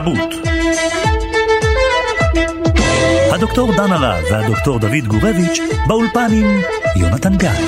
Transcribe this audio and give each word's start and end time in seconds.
התרבות 0.00 0.34
הדוקטור 3.32 3.72
דן 3.76 3.92
הרב 3.92 4.24
והדוקטור 4.30 4.78
דוד 4.78 5.06
גורביץ' 5.06 5.60
באולפן 5.88 6.28
עם 6.32 6.60
יונתן 6.96 7.36
גת. 7.36 7.58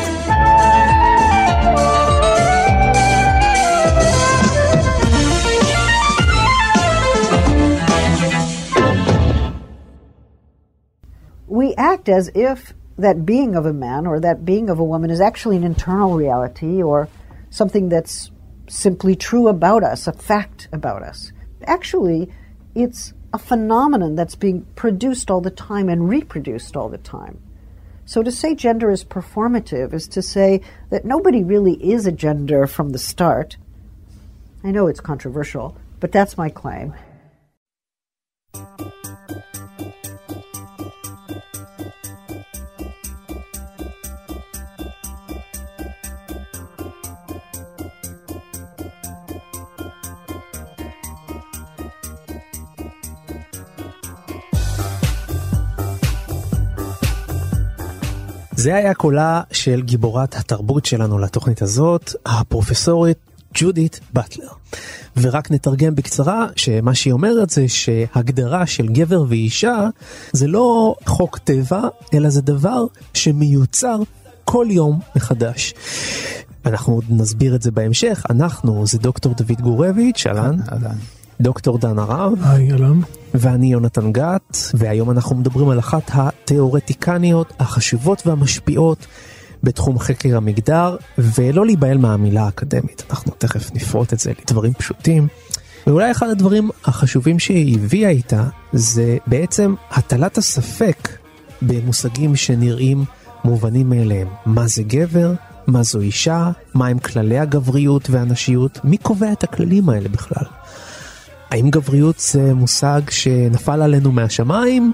We 11.49 11.75
act 11.77 12.09
as 12.09 12.31
if 12.35 12.59
that 12.99 13.27
being 13.27 13.55
of 13.57 13.65
a 13.67 13.73
man 13.73 14.07
or 14.07 14.21
that 14.21 14.45
being 14.45 14.71
of 14.71 14.79
a 14.79 14.85
woman 14.93 15.11
is 15.11 15.21
actually 15.21 15.57
an 15.57 15.65
internal 15.65 16.13
reality 16.25 16.83
or 16.83 17.09
something 17.51 17.89
that's 17.89 18.31
simply 18.69 19.15
true 19.17 19.49
about 19.49 19.83
us, 19.83 20.07
a 20.07 20.13
fact 20.13 20.69
about 20.73 21.03
us. 21.03 21.33
Actually, 21.66 22.32
it's 22.76 23.14
a 23.34 23.40
phenomenon 23.40 24.16
that's 24.16 24.36
being 24.36 24.66
produced 24.76 25.32
all 25.32 25.42
the 25.42 25.50
time 25.50 25.90
and 25.90 26.08
reproduced 26.08 26.76
all 26.76 26.90
the 26.90 26.98
time. 26.98 27.40
So 28.06 28.22
to 28.22 28.32
say 28.32 28.54
gender 28.54 28.92
is 28.92 29.04
performative 29.04 29.94
is 29.94 30.08
to 30.10 30.22
say 30.22 30.62
that 30.90 31.06
nobody 31.06 31.44
really 31.44 31.74
is 31.84 32.06
a 32.06 32.12
gender 32.12 32.68
from 32.68 32.90
the 32.90 33.00
start. 33.00 33.58
I 34.64 34.72
know 34.72 34.88
it's 34.88 35.00
controversial, 35.00 35.78
but 36.00 36.12
that's 36.12 36.38
my 36.38 36.50
claim. 36.50 36.94
זה 58.64 58.76
היה 58.76 58.94
קולה 58.94 59.42
של 59.52 59.82
גיבורת 59.82 60.36
התרבות 60.36 60.86
שלנו 60.86 61.20
לתוכנית 61.20 61.62
הזאת, 61.62 62.16
הפרופסורית 62.26 63.18
ג'ודית 63.54 64.00
באטלר. 64.14 64.48
ורק 65.18 65.52
נתרגם 65.52 65.96
בקצרה 65.96 66.48
שמה 66.56 66.96
שהיא 66.96 67.14
אומרת 67.14 67.50
זה 67.50 67.68
שהגדרה 67.68 68.66
של 68.66 68.88
גבר 68.88 69.24
ואישה 69.28 69.88
זה 70.32 70.48
לא 70.48 70.96
חוק 71.06 71.38
טבע, 71.38 71.82
אלא 72.14 72.30
זה 72.30 72.42
דבר 72.42 72.86
שמיוצר 73.14 73.98
כל 74.46 74.66
יום 74.70 75.00
מחדש. 75.16 75.74
אנחנו 76.66 76.94
עוד 76.94 77.06
נסביר 77.10 77.56
את 77.56 77.62
זה 77.62 77.72
בהמשך, 77.72 78.24
אנחנו 78.30 78.88
זה 78.88 78.98
דוקטור 78.98 79.34
דוד 79.34 79.62
גורביץ', 79.62 80.28
אהלן. 80.28 80.58
אהלן. 80.72 80.96
דוקטור 81.42 81.78
דן 81.78 82.00
הרב. 82.00 82.34
היי, 82.44 82.72
אהלן. 82.72 83.00
ואני 83.34 83.72
יונתן 83.72 84.12
גת, 84.12 84.58
והיום 84.74 85.12
אנחנו 85.12 85.36
מדברים 85.36 85.70
על 85.70 85.80
אחת 85.80 86.12
התיאורטיקניות 86.14 87.54
החשובות 87.60 88.28
והמשפיעות 88.28 89.08
בתחום 89.64 90.00
חקר 90.00 90.38
המגדר, 90.38 90.96
ולא 91.18 91.66
להיבהל 91.66 91.98
מהמילה 91.98 92.46
האקדמית, 92.46 93.04
אנחנו 93.10 93.32
תכף 93.38 93.72
נפרוט 93.74 94.14
את 94.14 94.20
זה 94.20 94.32
לדברים 94.42 94.74
פשוטים. 94.74 95.28
ואולי 95.88 96.12
אחד 96.12 96.30
הדברים 96.30 96.70
החשובים 96.86 97.40
שהיא 97.40 97.80
הביאה 97.80 98.10
איתה, 98.10 98.44
זה 98.74 99.18
בעצם 99.28 99.76
הטלת 99.92 100.38
הספק 100.38 101.10
במושגים 101.62 102.36
שנראים 102.36 103.06
מובנים 103.44 103.90
מאליהם. 103.90 104.28
מה 104.46 104.68
זה 104.68 104.84
גבר? 104.84 105.34
מה 105.68 105.84
זו 105.84 106.00
אישה? 106.00 106.52
מהם 106.76 107.00
כללי 107.00 107.40
הגבריות 107.40 108.10
והנשיות? 108.10 108.80
מי 108.84 108.98
קובע 108.98 109.32
את 109.32 109.44
הכללים 109.44 109.90
האלה 109.90 110.10
בכלל? 110.10 110.46
האם 111.54 111.70
גבריות 111.70 112.20
זה 112.20 112.54
מושג 112.54 113.02
שנפל 113.10 113.82
עלינו 113.82 114.12
מהשמיים, 114.12 114.92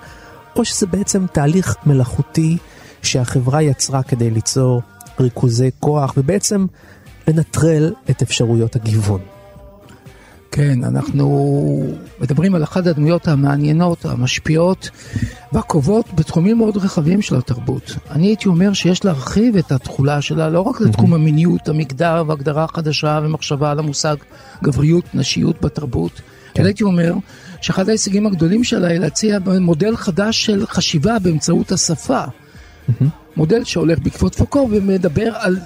או 0.56 0.66
שזה 0.66 0.88
בעצם 0.88 1.26
תהליך 1.32 1.76
מלאכותי 1.86 2.58
שהחברה 3.02 3.62
יצרה 3.62 4.04
כדי 4.04 4.30
ליצור 4.32 4.82
ריכוזי 5.20 5.70
כוח 5.80 6.14
ובעצם 6.18 6.66
לנטרל 7.28 7.94
את 8.10 8.22
אפשרויות 8.22 8.76
הגיוון? 8.76 9.22
כן, 10.52 10.84
אנחנו 10.84 11.84
מדברים 12.22 12.56
על 12.56 12.64
אחת 12.64 12.88
הדמויות 12.88 13.28
המעניינות, 13.28 14.06
המשפיעות 14.06 14.90
והקובעות 15.52 16.06
בתחומים 16.14 16.58
מאוד 16.58 16.78
רחבים 16.78 17.22
של 17.22 17.36
התרבות. 17.36 17.96
אני 18.12 18.28
הייתי 18.28 18.48
אומר 18.50 18.74
שיש 18.74 19.06
להרחיב 19.06 19.58
את 19.58 19.72
התכולה 19.72 20.22
שלה 20.22 20.50
לא 20.50 20.62
רק 20.62 20.82
לתחום 20.82 21.14
המיניות, 21.14 21.70
המגדר 21.70 22.24
והגדרה 22.28 22.68
חדשה 22.68 23.20
ומחשבה 23.24 23.72
על 23.72 23.80
המושג 23.80 24.16
גבריות, 24.64 25.06
נשיות 25.14 25.62
בתרבות, 25.62 26.22
כן. 26.60 26.66
הייתי 26.66 26.84
אומר 26.84 27.14
שאחד 27.62 27.90
ההישגים 27.90 28.26
הגדולים 28.26 28.64
שלה 28.64 28.88
היא 28.88 29.00
להציע 29.00 29.40
מודל 29.62 29.96
חדש 29.96 30.46
של 30.46 30.66
חשיבה 30.66 31.20
באמצעות 31.20 31.72
השפה. 31.72 32.24
מודל 33.38 33.64
שהולך 33.64 34.00
בעקבות 34.00 34.36
פוקו 34.36 34.68
ומדבר 34.72 35.32
על 35.36 35.60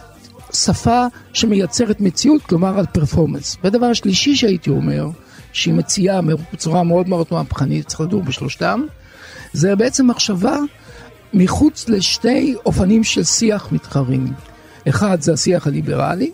שפה 0.54 1.06
שמייצרת 1.34 2.02
מציאות, 2.02 2.42
כלומר 2.42 2.80
על 2.80 2.86
פרפורמנס. 2.86 3.58
ודבר 3.64 3.94
שלישי 3.94 4.36
שהייתי 4.36 4.70
אומר, 4.70 5.10
שהיא 5.54 5.74
מציעה 5.74 6.20
בצורה 6.54 6.84
מאוד 6.84 7.10
מאוד 7.10 7.28
מהפכנית, 7.32 7.88
צריך 7.88 8.02
לדור 8.02 8.22
בשלושתם, 8.22 8.82
זה 9.54 9.76
בעצם 9.76 10.08
מחשבה 10.08 10.58
מחוץ 11.34 11.90
לשתי 11.90 12.56
אופנים 12.66 13.04
של 13.04 13.24
שיח 13.24 13.72
מתחרים. 13.72 14.34
אחד 14.90 15.22
זה 15.22 15.34
השיח 15.34 15.68
הליברלי, 15.68 16.32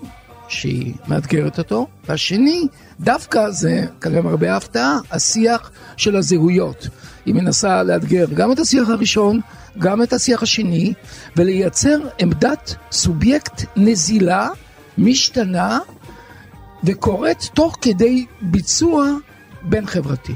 שהיא 0.47 0.93
מאתגרת 1.07 1.57
אותו, 1.57 1.87
והשני, 2.09 2.67
דווקא 2.99 3.49
זה, 3.49 3.85
כנראה 4.01 4.21
מרבה 4.21 4.53
ההפתעה, 4.53 4.97
השיח 5.11 5.71
של 5.97 6.15
הזהויות. 6.15 6.87
היא 7.25 7.33
מנסה 7.35 7.83
לאתגר 7.83 8.25
גם 8.33 8.51
את 8.51 8.59
השיח 8.59 8.89
הראשון, 8.89 9.39
גם 9.77 10.03
את 10.03 10.13
השיח 10.13 10.43
השני, 10.43 10.93
ולייצר 11.35 11.97
עמדת 12.19 12.75
סובייקט 12.91 13.65
נזילה, 13.75 14.49
משתנה, 14.97 15.79
וקורית 16.83 17.49
תוך 17.53 17.77
כדי 17.81 18.25
ביצוע 18.41 19.05
בין 19.61 19.85
חברתי. 19.85 20.35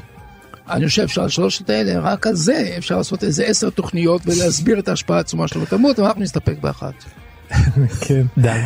אני 0.70 0.88
חושב 0.88 1.08
שעל 1.08 1.30
שלושת 1.30 1.70
האלה, 1.70 2.00
רק 2.00 2.28
על 2.28 2.36
זה 2.36 2.76
אפשר 2.78 2.98
לעשות 2.98 3.24
איזה 3.24 3.46
עשר 3.46 3.70
תוכניות 3.70 4.22
ולהסביר 4.26 4.80
את 4.80 4.88
ההשפעה 4.88 5.18
העצומה 5.18 5.48
של 5.48 5.62
התרבות, 5.62 6.00
אבל 6.00 6.08
אנחנו 6.08 6.22
נסתפק 6.22 6.56
באחת. 6.62 6.94
כן. 8.08 8.26
די. 8.38 8.60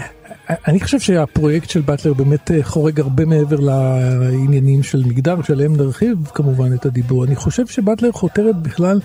אני 0.49 0.79
חושב 0.79 0.99
שהפרויקט 0.99 1.69
של 1.69 1.81
באטלר 1.81 2.13
באמת 2.13 2.51
אה, 2.51 2.63
חורג 2.63 2.99
הרבה 2.99 3.25
מעבר 3.25 3.59
לעניינים 3.59 4.83
של 4.83 5.03
מגדר, 5.05 5.41
שעליהם 5.41 5.75
נרחיב 5.75 6.27
כמובן 6.33 6.73
את 6.73 6.85
הדיבור. 6.85 7.23
אני 7.25 7.35
חושב 7.35 7.67
שבאטלר 7.67 8.11
חותרת 8.11 8.55
בכלל 8.55 8.99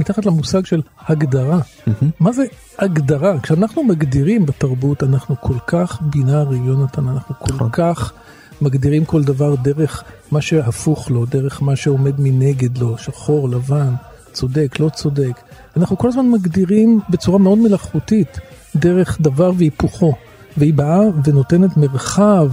מתחת 0.00 0.26
למושג 0.26 0.66
של 0.66 0.82
הגדרה. 1.06 1.60
Mm-hmm. 1.60 2.04
מה 2.20 2.32
זה 2.32 2.44
הגדרה? 2.78 3.40
כשאנחנו 3.40 3.84
מגדירים 3.84 4.46
בתרבות, 4.46 5.02
אנחנו 5.02 5.36
כל 5.40 5.58
כך 5.66 6.02
בינארי, 6.02 6.56
יונתן, 6.56 7.08
אנחנו 7.08 7.34
כל 7.38 7.54
נכון. 7.54 7.68
כך 7.72 8.12
מגדירים 8.60 9.04
כל 9.04 9.24
דבר 9.24 9.54
דרך 9.54 10.04
מה 10.30 10.40
שהפוך 10.40 11.10
לו, 11.10 11.26
דרך 11.26 11.62
מה 11.62 11.76
שעומד 11.76 12.20
מנגד 12.20 12.78
לו, 12.78 12.98
שחור, 12.98 13.48
לבן, 13.48 13.94
צודק, 14.32 14.76
לא 14.80 14.88
צודק. 14.88 15.40
אנחנו 15.76 15.98
כל 15.98 16.08
הזמן 16.08 16.30
מגדירים 16.30 17.00
בצורה 17.10 17.38
מאוד 17.38 17.58
מלאכותית 17.58 18.38
דרך 18.76 19.20
דבר 19.20 19.52
והיפוכו. 19.56 20.14
והיא 20.58 20.74
באה 20.74 21.00
ונותנת 21.24 21.76
מרחב 21.76 22.48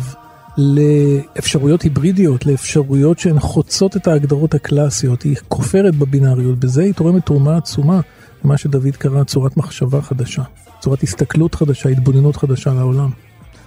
לאפשרויות 0.57 1.81
היברידיות, 1.81 2.45
לאפשרויות 2.45 3.19
שהן 3.19 3.39
חוצות 3.39 3.97
את 3.97 4.07
ההגדרות 4.07 4.53
הקלאסיות, 4.53 5.21
היא 5.21 5.35
כופרת 5.47 5.95
בבינאריות, 5.95 6.59
בזה 6.59 6.81
היא 6.81 6.93
תורמת 6.93 7.25
תרומה 7.25 7.57
עצומה 7.57 7.99
למה 8.43 8.57
שדוד 8.57 8.95
קרא 8.97 9.23
צורת 9.23 9.57
מחשבה 9.57 10.01
חדשה, 10.01 10.43
צורת 10.79 11.03
הסתכלות 11.03 11.55
חדשה, 11.55 11.89
התבוננות 11.89 12.35
חדשה 12.35 12.73
לעולם. 12.73 13.09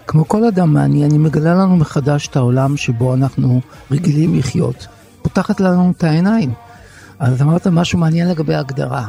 כמו 0.06 0.28
כל 0.28 0.44
אדם 0.44 0.72
מעניין, 0.72 1.10
היא 1.10 1.20
מגלה 1.20 1.54
לנו 1.54 1.76
מחדש 1.76 2.28
את 2.28 2.36
העולם 2.36 2.76
שבו 2.76 3.14
אנחנו 3.14 3.60
רגילים 3.90 4.38
לחיות. 4.38 4.86
פותחת 5.22 5.60
לנו 5.60 5.92
את 5.96 6.04
העיניים. 6.04 6.52
אז 7.18 7.42
אמרת 7.42 7.66
משהו 7.66 7.98
מעניין 7.98 8.28
לגבי 8.28 8.54
הגדרה. 8.54 9.08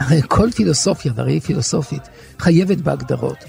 הרי 0.00 0.20
כל 0.28 0.50
פילוסופיה, 0.50 1.12
והרי 1.16 1.32
היא 1.32 1.40
פילוסופית, 1.40 2.02
חייבת 2.38 2.78
בהגדרות. 2.78 3.44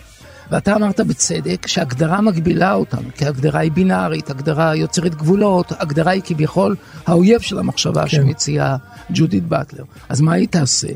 ואתה 0.51 0.75
אמרת 0.75 0.99
בצדק 0.99 1.67
שהגדרה 1.67 2.21
מגבילה 2.21 2.73
אותנו, 2.73 3.09
כי 3.15 3.25
הגדרה 3.25 3.59
היא 3.59 3.71
בינארית, 3.71 4.29
הגדרה 4.29 4.75
יוצרת 4.75 5.15
גבולות, 5.15 5.71
הגדרה 5.79 6.11
היא 6.11 6.21
כביכול 6.25 6.75
האויב 7.07 7.41
של 7.41 7.59
המחשבה 7.59 8.01
כן. 8.01 8.09
שמציעה 8.09 8.77
ג'ודית 9.09 9.43
באטלר. 9.43 9.83
אז 10.09 10.21
מה 10.21 10.33
היא 10.33 10.47
תעשה? 10.47 10.87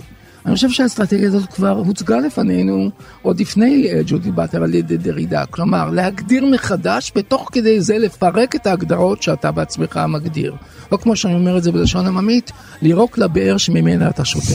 אני 0.46 0.56
חושב 0.56 0.70
שהאסטרטגיה 0.70 1.28
הזאת 1.28 1.54
כבר 1.54 1.70
הוצגה 1.70 2.18
לפנינו 2.18 2.90
עוד 3.22 3.40
לפני 3.40 3.88
uh, 3.92 4.04
ג'ודית 4.06 4.36
באטלר 4.36 4.64
על 4.64 4.74
ידי 4.74 4.98
דרידה. 4.98 5.46
כלומר, 5.46 5.90
להגדיר 5.90 6.46
מחדש 6.46 7.12
ותוך 7.16 7.50
כדי 7.52 7.82
זה 7.82 7.98
לפרק 7.98 8.56
את 8.56 8.68
ההגדרות 8.68 9.24
שאתה 9.24 9.52
בעצמך 9.52 10.00
מגדיר. 10.08 10.56
או 10.92 11.00
כמו 11.00 11.16
שאני 11.16 11.34
אומר 11.34 11.58
את 11.58 11.64
זה 11.64 11.72
בלשון 11.72 12.08
עממית, 12.08 12.52
לירוק 12.82 13.18
לבאר 13.18 13.58
שממנה 13.58 14.10
אתה 14.10 14.26
שותה. 14.26 14.54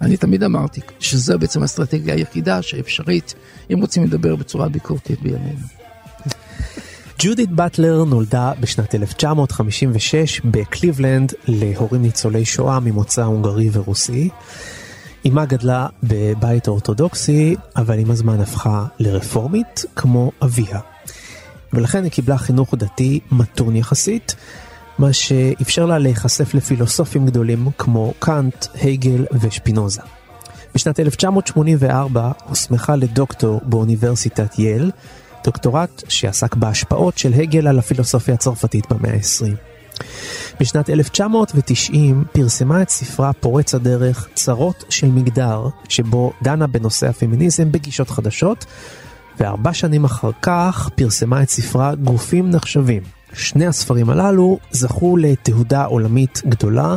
אני 0.00 0.16
תמיד 0.16 0.42
אמרתי 0.42 0.80
שזו 1.00 1.38
בעצם 1.38 1.62
האסטרטגיה 1.62 2.14
היחידה 2.14 2.62
שאפשרית, 2.62 3.34
אם 3.72 3.80
רוצים 3.80 4.04
לדבר 4.04 4.36
בצורה 4.36 4.68
ביקורתית 4.68 5.22
בימינו. 5.22 5.60
ג'ודית 7.18 7.50
באטלר 7.50 8.04
נולדה 8.04 8.52
בשנת 8.60 8.94
1956 8.94 10.40
בקליבלנד 10.40 11.32
להורים 11.48 12.02
ניצולי 12.02 12.44
שואה 12.44 12.80
ממוצא 12.80 13.22
הונגרי 13.22 13.68
ורוסי. 13.72 14.28
אמה 15.28 15.44
גדלה 15.46 15.86
בבית 16.02 16.68
אורתודוקסי, 16.68 17.56
אבל 17.76 17.98
עם 17.98 18.10
הזמן 18.10 18.40
הפכה 18.40 18.86
לרפורמית 18.98 19.84
כמו 19.96 20.32
אביה. 20.42 20.80
ולכן 21.72 22.04
היא 22.04 22.12
קיבלה 22.12 22.38
חינוך 22.38 22.74
דתי 22.74 23.20
מתון 23.32 23.76
יחסית, 23.76 24.34
מה 25.00 25.12
שאפשר 25.12 25.86
לה 25.86 25.98
להיחשף 25.98 26.54
לפילוסופים 26.54 27.26
גדולים 27.26 27.68
כמו 27.78 28.14
קאנט, 28.18 28.66
הייגל 28.74 29.26
ושפינוזה. 29.40 30.00
בשנת 30.74 31.00
1984 31.00 32.30
הוסמכה 32.48 32.96
לדוקטור 32.96 33.60
באוניברסיטת 33.64 34.58
יל, 34.58 34.90
דוקטורט 35.44 36.02
שעסק 36.08 36.54
בהשפעות 36.54 37.18
של 37.18 37.32
הגל 37.32 37.68
על 37.68 37.78
הפילוסופיה 37.78 38.34
הצרפתית 38.34 38.92
במאה 38.92 39.12
ה-20. 39.12 39.54
בשנת 40.60 40.90
1990 40.90 42.24
פרסמה 42.32 42.82
את 42.82 42.88
ספרה 42.88 43.32
פורץ 43.32 43.74
הדרך 43.74 44.28
צרות 44.34 44.84
של 44.88 45.08
מגדר, 45.08 45.68
שבו 45.88 46.32
דנה 46.42 46.66
בנושא 46.66 47.08
הפמיניזם 47.08 47.72
בגישות 47.72 48.10
חדשות, 48.10 48.64
וארבע 49.38 49.72
שנים 49.72 50.04
אחר 50.04 50.30
כך 50.42 50.90
פרסמה 50.94 51.42
את 51.42 51.50
ספרה 51.50 51.94
גופים 51.94 52.50
נחשבים. 52.50 53.19
שני 53.32 53.66
הספרים 53.66 54.10
הללו 54.10 54.58
זכו 54.70 55.16
לתהודה 55.16 55.84
עולמית 55.84 56.42
גדולה, 56.48 56.94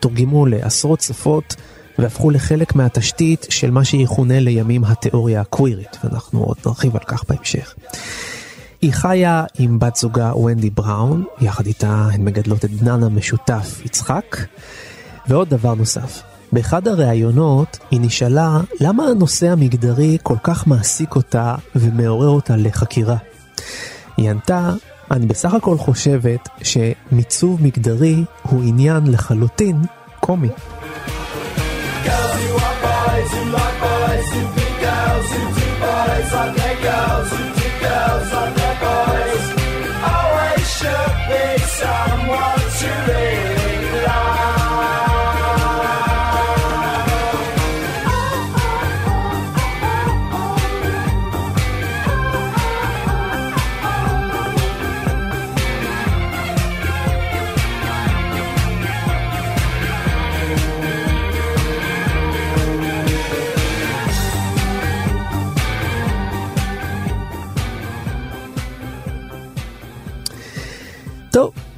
תורגמו 0.00 0.46
לעשרות 0.46 1.00
שפות, 1.00 1.54
והפכו 1.98 2.30
לחלק 2.30 2.74
מהתשתית 2.74 3.46
של 3.50 3.70
מה 3.70 3.84
שיכונה 3.84 4.40
לימים 4.40 4.84
התיאוריה 4.84 5.40
הקווירית, 5.40 5.96
ואנחנו 6.04 6.40
עוד 6.40 6.56
נרחיב 6.66 6.96
על 6.96 7.02
כך 7.06 7.24
בהמשך. 7.28 7.74
היא 8.82 8.92
חיה 8.92 9.44
עם 9.58 9.78
בת 9.78 9.96
זוגה 9.96 10.36
ונדי 10.36 10.70
בראון, 10.70 11.24
יחד 11.40 11.66
איתה 11.66 12.08
הן 12.12 12.24
מגדלות 12.24 12.64
את 12.64 12.70
בנן 12.70 13.02
המשותף 13.02 13.80
יצחק. 13.84 14.36
ועוד 15.28 15.48
דבר 15.48 15.74
נוסף, 15.74 16.22
באחד 16.52 16.88
הראיונות 16.88 17.78
היא 17.90 18.00
נשאלה 18.00 18.60
למה 18.80 19.06
הנושא 19.06 19.50
המגדרי 19.50 20.18
כל 20.22 20.36
כך 20.42 20.66
מעסיק 20.66 21.16
אותה 21.16 21.54
ומעורר 21.74 22.28
אותה 22.28 22.56
לחקירה. 22.56 23.16
היא 24.16 24.30
ענתה, 24.30 24.72
אני 25.10 25.26
בסך 25.26 25.54
הכל 25.54 25.78
חושבת 25.78 26.48
שמיצוב 26.62 27.62
מגדרי 27.62 28.24
הוא 28.42 28.62
עניין 28.62 29.06
לחלוטין 29.06 29.76
קומי. 30.20 30.48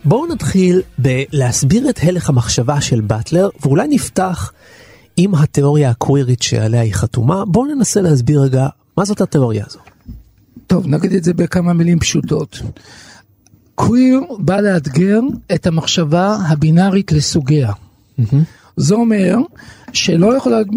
בואו 0.06 0.26
נתחיל 0.26 0.82
בלהסביר 0.99 1.91
את 1.91 1.99
הלך 2.03 2.29
המחשבה 2.29 2.81
של 2.81 3.00
באטלר, 3.00 3.49
ואולי 3.62 3.88
נפתח 3.88 4.53
עם 5.17 5.35
התיאוריה 5.35 5.91
הקווירית 5.91 6.43
שעליה 6.43 6.81
היא 6.81 6.94
חתומה. 6.94 7.44
בואו 7.44 7.75
ננסה 7.75 8.00
להסביר 8.00 8.41
רגע 8.41 8.67
מה 8.97 9.05
זאת 9.05 9.20
התיאוריה 9.20 9.64
הזו. 9.69 9.79
טוב, 10.67 10.87
נגיד 10.87 11.12
את 11.12 11.25
זה 11.25 11.35
בכמה 11.35 11.73
מילים 11.73 11.99
פשוטות. 11.99 12.62
קוויר 13.75 14.20
בא 14.38 14.61
לאתגר 14.61 15.20
את 15.55 15.67
המחשבה 15.67 16.37
הבינארית 16.49 17.12
לסוגיה. 17.12 17.73
Mm-hmm. 17.73 18.37
זה 18.76 18.94
אומר 18.94 19.37
שלא 19.93 20.37
יכולה 20.37 20.56
להיות 20.56 20.69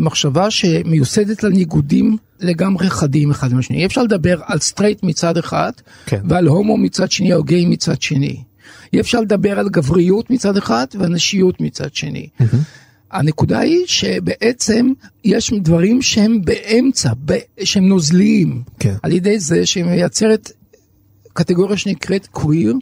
מחשבה 0.00 0.50
שמיוסדת 0.50 1.44
על 1.44 1.50
ניגודים 1.50 2.16
לגמרי 2.40 2.90
חדים 2.90 3.30
אחד 3.30 3.52
עם 3.52 3.58
השני. 3.58 3.76
אי 3.76 3.86
אפשר 3.86 4.02
לדבר 4.02 4.40
על 4.44 4.58
סטרייט 4.58 5.02
מצד 5.02 5.36
אחד 5.38 5.72
כן. 6.06 6.20
ועל 6.28 6.46
הומו 6.46 6.76
מצד 6.76 7.10
שני 7.10 7.34
או 7.34 7.44
גיי 7.44 7.64
מצד 7.64 8.02
שני. 8.02 8.36
אי 8.92 9.00
אפשר 9.00 9.20
לדבר 9.20 9.58
על 9.58 9.68
גבריות 9.68 10.30
מצד 10.30 10.56
אחד 10.56 10.86
ועל 10.98 11.08
נשיות 11.08 11.60
מצד 11.60 11.94
שני. 11.94 12.28
Mm-hmm. 12.40 12.56
הנקודה 13.10 13.58
היא 13.58 13.86
שבעצם 13.86 14.92
יש 15.24 15.52
דברים 15.52 16.02
שהם 16.02 16.44
באמצע, 16.44 17.10
שהם 17.64 17.88
נוזליים, 17.88 18.62
כן. 18.78 18.94
על 19.02 19.12
ידי 19.12 19.38
זה 19.38 19.66
שהיא 19.66 19.84
מייצרת 19.84 20.50
קטגוריה 21.32 21.76
שנקראת 21.76 22.26
קוויר, 22.26 22.74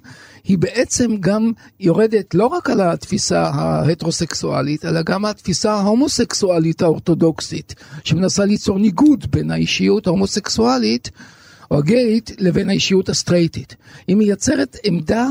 היא 0.44 0.58
בעצם 0.58 1.16
גם 1.20 1.52
יורדת 1.80 2.34
לא 2.34 2.46
רק 2.46 2.70
על 2.70 2.80
התפיסה 2.80 3.42
ההטרוסקסואלית, 3.42 4.84
אלא 4.84 5.02
גם 5.02 5.24
התפיסה 5.24 5.72
ההומוסקסואלית 5.72 6.82
האורתודוקסית, 6.82 7.74
שמנסה 8.04 8.44
ליצור 8.44 8.78
ניגוד 8.78 9.26
בין 9.30 9.50
האישיות 9.50 10.06
ההומוסקסואלית 10.06 11.10
או 11.70 11.78
הגייט 11.78 12.30
לבין 12.38 12.68
האישיות 12.68 13.08
הסטרייטית. 13.08 13.76
היא 14.08 14.16
מייצרת 14.16 14.76
עמדה, 14.84 15.26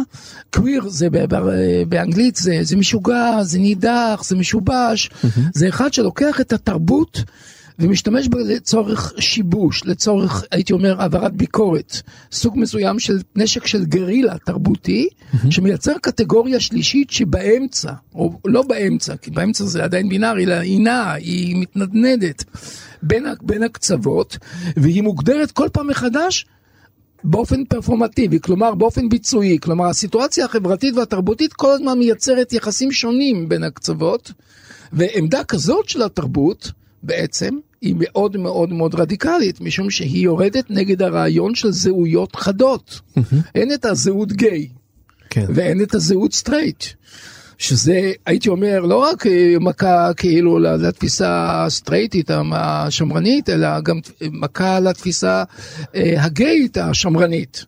קוויר 0.54 0.90
זה 0.90 1.08
באנגלית 1.90 2.36
זה, 2.36 2.60
זה 2.62 2.76
משוגע, 2.76 3.44
זה 3.44 3.60
נידח, 3.60 4.24
זה 4.26 4.36
משובש, 4.36 5.10
mm-hmm. 5.10 5.40
זה 5.54 5.70
אחד 5.70 5.94
שלוקח 5.94 6.42
את 6.42 6.54
התרבות 6.54 7.24
ומשתמש 7.80 8.28
בה 8.28 8.40
לצורך 8.40 9.14
שיבוש, 9.20 9.86
לצורך, 9.86 10.44
הייתי 10.52 10.74
אומר, 10.74 11.02
העברת 11.02 11.34
ביקורת. 11.34 12.02
סוג 12.32 12.60
מסוים 12.60 13.00
של 13.00 13.20
נשק 13.36 13.68
של 13.68 13.86
גרילה 13.86 14.38
תרבותי, 14.46 15.08
mm-hmm. 15.08 15.38
שמייצר 15.52 15.94
קטגוריה 16.02 16.60
שלישית 16.60 17.10
שבאמצע, 17.10 17.92
או 18.16 18.40
לא 18.46 18.62
באמצע, 18.62 19.16
כי 19.16 19.32
באמצע 19.32 19.66
זה 19.66 19.84
עדיין 19.84 20.10
בינארי, 20.10 20.44
אלא 20.44 20.54
היא 20.54 20.80
נעה, 20.80 21.14
היא 21.14 21.56
מתנדנדת 21.62 22.44
בין, 23.04 23.26
בין 23.42 23.64
הקצוות, 23.64 24.38
והיא 24.78 25.04
מוגדרת 25.04 25.52
כל 25.52 25.68
פעם 25.74 25.88
מחדש 25.88 26.46
באופן 27.24 27.66
פרפורמטיבי, 27.66 28.40
כלומר 28.40 28.76
באופן 28.76 29.10
ביצועי, 29.10 29.58
כלומר 29.62 29.86
הסיטואציה 29.86 30.46
החברתית 30.46 30.96
והתרבותית 30.96 31.54
כל 31.54 31.72
הזמן 31.72 32.00
מייצרת 32.00 32.54
יחסים 32.54 32.92
שונים 32.92 33.50
בין 33.50 33.64
הקצוות, 33.64 34.32
ועמדה 34.94 35.44
כזאת 35.44 35.90
של 35.90 36.02
התרבות, 36.02 36.72
בעצם, 37.04 37.58
היא 37.82 37.96
מאוד 38.00 38.38
מאוד 38.38 38.70
מאוד 38.70 38.96
רדיקלית, 38.96 39.62
משום 39.62 39.90
שהיא 39.90 40.24
יוצאת 40.24 40.70
נגד 40.70 41.02
הרעיון 41.02 41.56
של 41.56 41.72
זהויות 41.72 42.36
חדות. 42.36 43.00
אין 43.56 43.74
את 43.74 43.86
הזהות 43.86 44.32
גיי, 44.32 44.68
כן. 45.30 45.46
ואין 45.56 45.84
את 45.84 45.96
הזהות 45.96 46.34
סטרייט. 46.34 46.84
שזה, 47.60 48.12
הייתי 48.26 48.50
אומר, 48.50 48.80
לא 48.80 48.98
רק 48.98 49.26
מכה 49.60 50.14
כאילו 50.14 50.60
לתפיסה 50.60 51.64
הסטרייטית 51.66 52.32
השמרנית, 52.52 53.50
אלא 53.50 53.82
גם 53.82 54.00
מכה 54.32 54.80
לתפיסה 54.80 55.44
אה, 55.96 56.24
הגייט 56.24 56.78
השמרנית. 56.78 57.66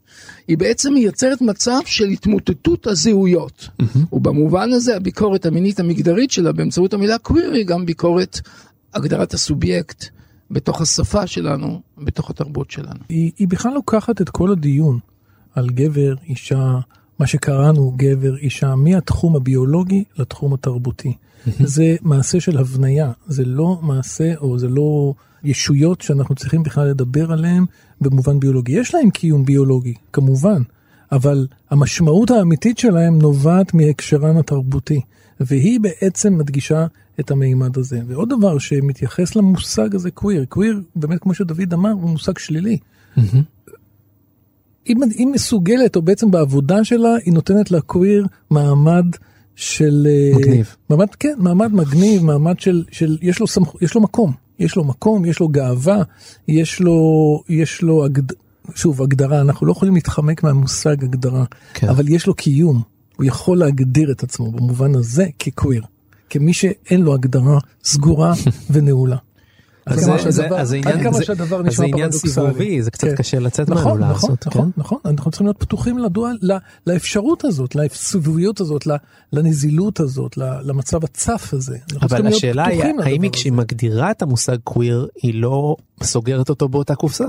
היא 0.47 0.57
בעצם 0.57 0.93
מייצרת 0.93 1.41
מצב 1.41 1.79
של 1.85 2.07
התמוטטות 2.07 2.87
הזהויות. 2.87 3.69
Mm-hmm. 3.81 3.99
ובמובן 4.13 4.69
הזה 4.73 4.95
הביקורת 4.95 5.45
המינית 5.45 5.79
המגדרית 5.79 6.31
שלה 6.31 6.51
באמצעות 6.51 6.93
המילה 6.93 7.17
קוויר 7.17 7.51
היא 7.51 7.65
גם 7.65 7.85
ביקורת 7.85 8.39
הגדרת 8.93 9.33
הסובייקט 9.33 10.05
בתוך 10.51 10.81
השפה 10.81 11.27
שלנו, 11.27 11.81
בתוך 11.97 12.29
התרבות 12.29 12.71
שלנו. 12.71 12.99
היא, 13.09 13.31
היא 13.37 13.47
בכלל 13.47 13.73
לוקחת 13.73 14.21
את 14.21 14.29
כל 14.29 14.51
הדיון 14.51 14.99
על 15.55 15.69
גבר, 15.69 16.13
אישה, 16.29 16.79
מה 17.21 17.27
שקראנו 17.27 17.93
גבר, 17.95 18.37
אישה, 18.37 18.75
מהתחום 18.75 19.35
הביולוגי 19.35 20.03
לתחום 20.17 20.53
התרבותי. 20.53 21.13
זה 21.59 21.95
מעשה 22.01 22.39
של 22.39 22.57
הבניה, 22.57 23.11
זה 23.27 23.45
לא 23.45 23.79
מעשה 23.81 24.33
או 24.37 24.59
זה 24.59 24.67
לא 24.67 25.13
ישויות 25.43 26.01
שאנחנו 26.01 26.35
צריכים 26.35 26.63
בכלל 26.63 26.87
לדבר 26.87 27.31
עליהן 27.31 27.65
במובן 28.01 28.39
ביולוגי. 28.39 28.71
יש 28.71 28.95
להם 28.95 29.09
קיום 29.09 29.45
ביולוגי, 29.45 29.93
כמובן, 30.13 30.61
אבל 31.11 31.47
המשמעות 31.69 32.31
האמיתית 32.31 32.77
שלהם 32.77 33.19
נובעת 33.19 33.73
מהקשרן 33.73 34.37
התרבותי, 34.37 35.01
והיא 35.39 35.79
בעצם 35.79 36.37
מדגישה 36.37 36.85
את 37.19 37.31
המימד 37.31 37.77
הזה. 37.77 38.01
ועוד 38.07 38.29
דבר 38.29 38.57
שמתייחס 38.57 39.35
למושג 39.35 39.95
הזה 39.95 40.11
קוויר, 40.11 40.45
קוויר 40.45 40.81
באמת 40.95 41.21
כמו 41.21 41.33
שדוד 41.33 41.73
אמר 41.73 41.91
הוא 41.91 42.09
מושג 42.09 42.37
שלילי. 42.37 42.77
Mm-hmm. 44.85 44.89
היא, 44.89 45.17
היא 45.17 45.27
מסוגלת 45.27 45.95
או 45.95 46.01
בעצם 46.01 46.31
בעבודה 46.31 46.83
שלה 46.83 47.15
היא 47.25 47.33
נותנת 47.33 47.71
לקוויר 47.71 48.25
מעמד 48.49 49.05
של 49.55 50.07
אה, 50.09 50.37
מגניב 50.37 50.75
מעמד 50.89 51.15
כן 51.19 51.33
מעמד 51.37 51.73
מגניב 51.73 52.23
מעמד 52.23 52.59
של 52.59 52.83
של 52.91 53.17
יש 53.21 53.39
לו 53.39 53.47
סמכ... 53.47 53.81
יש 53.81 53.95
לו 53.95 54.01
מקום 54.01 54.33
יש 54.59 54.75
לו 54.75 54.83
מקום 54.83 55.25
יש 55.25 55.39
לו 55.39 55.47
גאווה 55.47 56.03
יש 56.47 56.79
לו 56.79 56.97
יש 57.49 57.81
לו 57.81 58.05
הגד... 58.05 58.31
שוב, 58.75 59.01
הגדרה, 59.01 59.41
אנחנו 59.41 59.67
לא 59.67 59.71
יכולים 59.71 59.95
להתחמק 59.95 60.43
מהמושג 60.43 61.03
הגדרה, 61.03 61.43
כן. 61.73 61.89
אבל 61.89 62.09
יש 62.09 62.27
לו 62.27 62.33
קיום, 62.33 62.81
הוא 63.17 63.25
יכול 63.25 63.57
להגדיר 63.57 64.11
את 64.11 64.23
עצמו 64.23 64.51
במובן 64.51 64.95
הזה 64.95 65.25
כקוויר, 65.39 65.83
כמי 66.29 66.53
שאין 66.53 67.01
לו 67.01 67.13
הגדרה 67.13 67.59
סגורה 67.83 68.33
ונעולה. 68.71 69.17
אז 69.85 69.99
זה- 69.99 70.47
עניין-. 71.85 72.11
סיבובי, 72.11 72.81
זה 72.81 72.91
קצת 72.91 73.07
כן. 73.07 73.15
קשה 73.15 73.39
לצאת 73.39 73.69
ממנו 73.69 73.81
נכון, 73.81 73.99
נכון, 73.99 74.11
לעשות, 74.13 74.47
נכון, 74.47 74.71
כן? 74.75 74.81
נכון, 74.81 74.97
אנחנו 75.05 75.31
צריכים 75.31 75.47
להיות 75.47 75.57
פתוחים 75.59 75.97
לאפשרות 76.87 77.45
הזאת, 77.45 77.75
לסובביות 77.75 78.59
הזאת, 78.61 78.87
לנזילות 79.33 79.99
הזאת, 79.99 80.37
למצב 80.37 81.03
הצף 81.03 81.49
הזה. 81.53 81.77
אבל 82.01 82.27
השאלה 82.27 82.65
היא, 82.67 82.83
האם 83.03 83.29
כשהיא. 83.29 83.53
מגדירה 83.53 84.11
את 84.11 84.21
המושג 84.21 84.57
קוויר, 84.63 85.07
היא 85.23 85.41
לא 85.41 85.75
סוגרת 86.03 86.49
אותו 86.49 86.69
באותה 86.69 86.95
קופסה? 86.95 87.25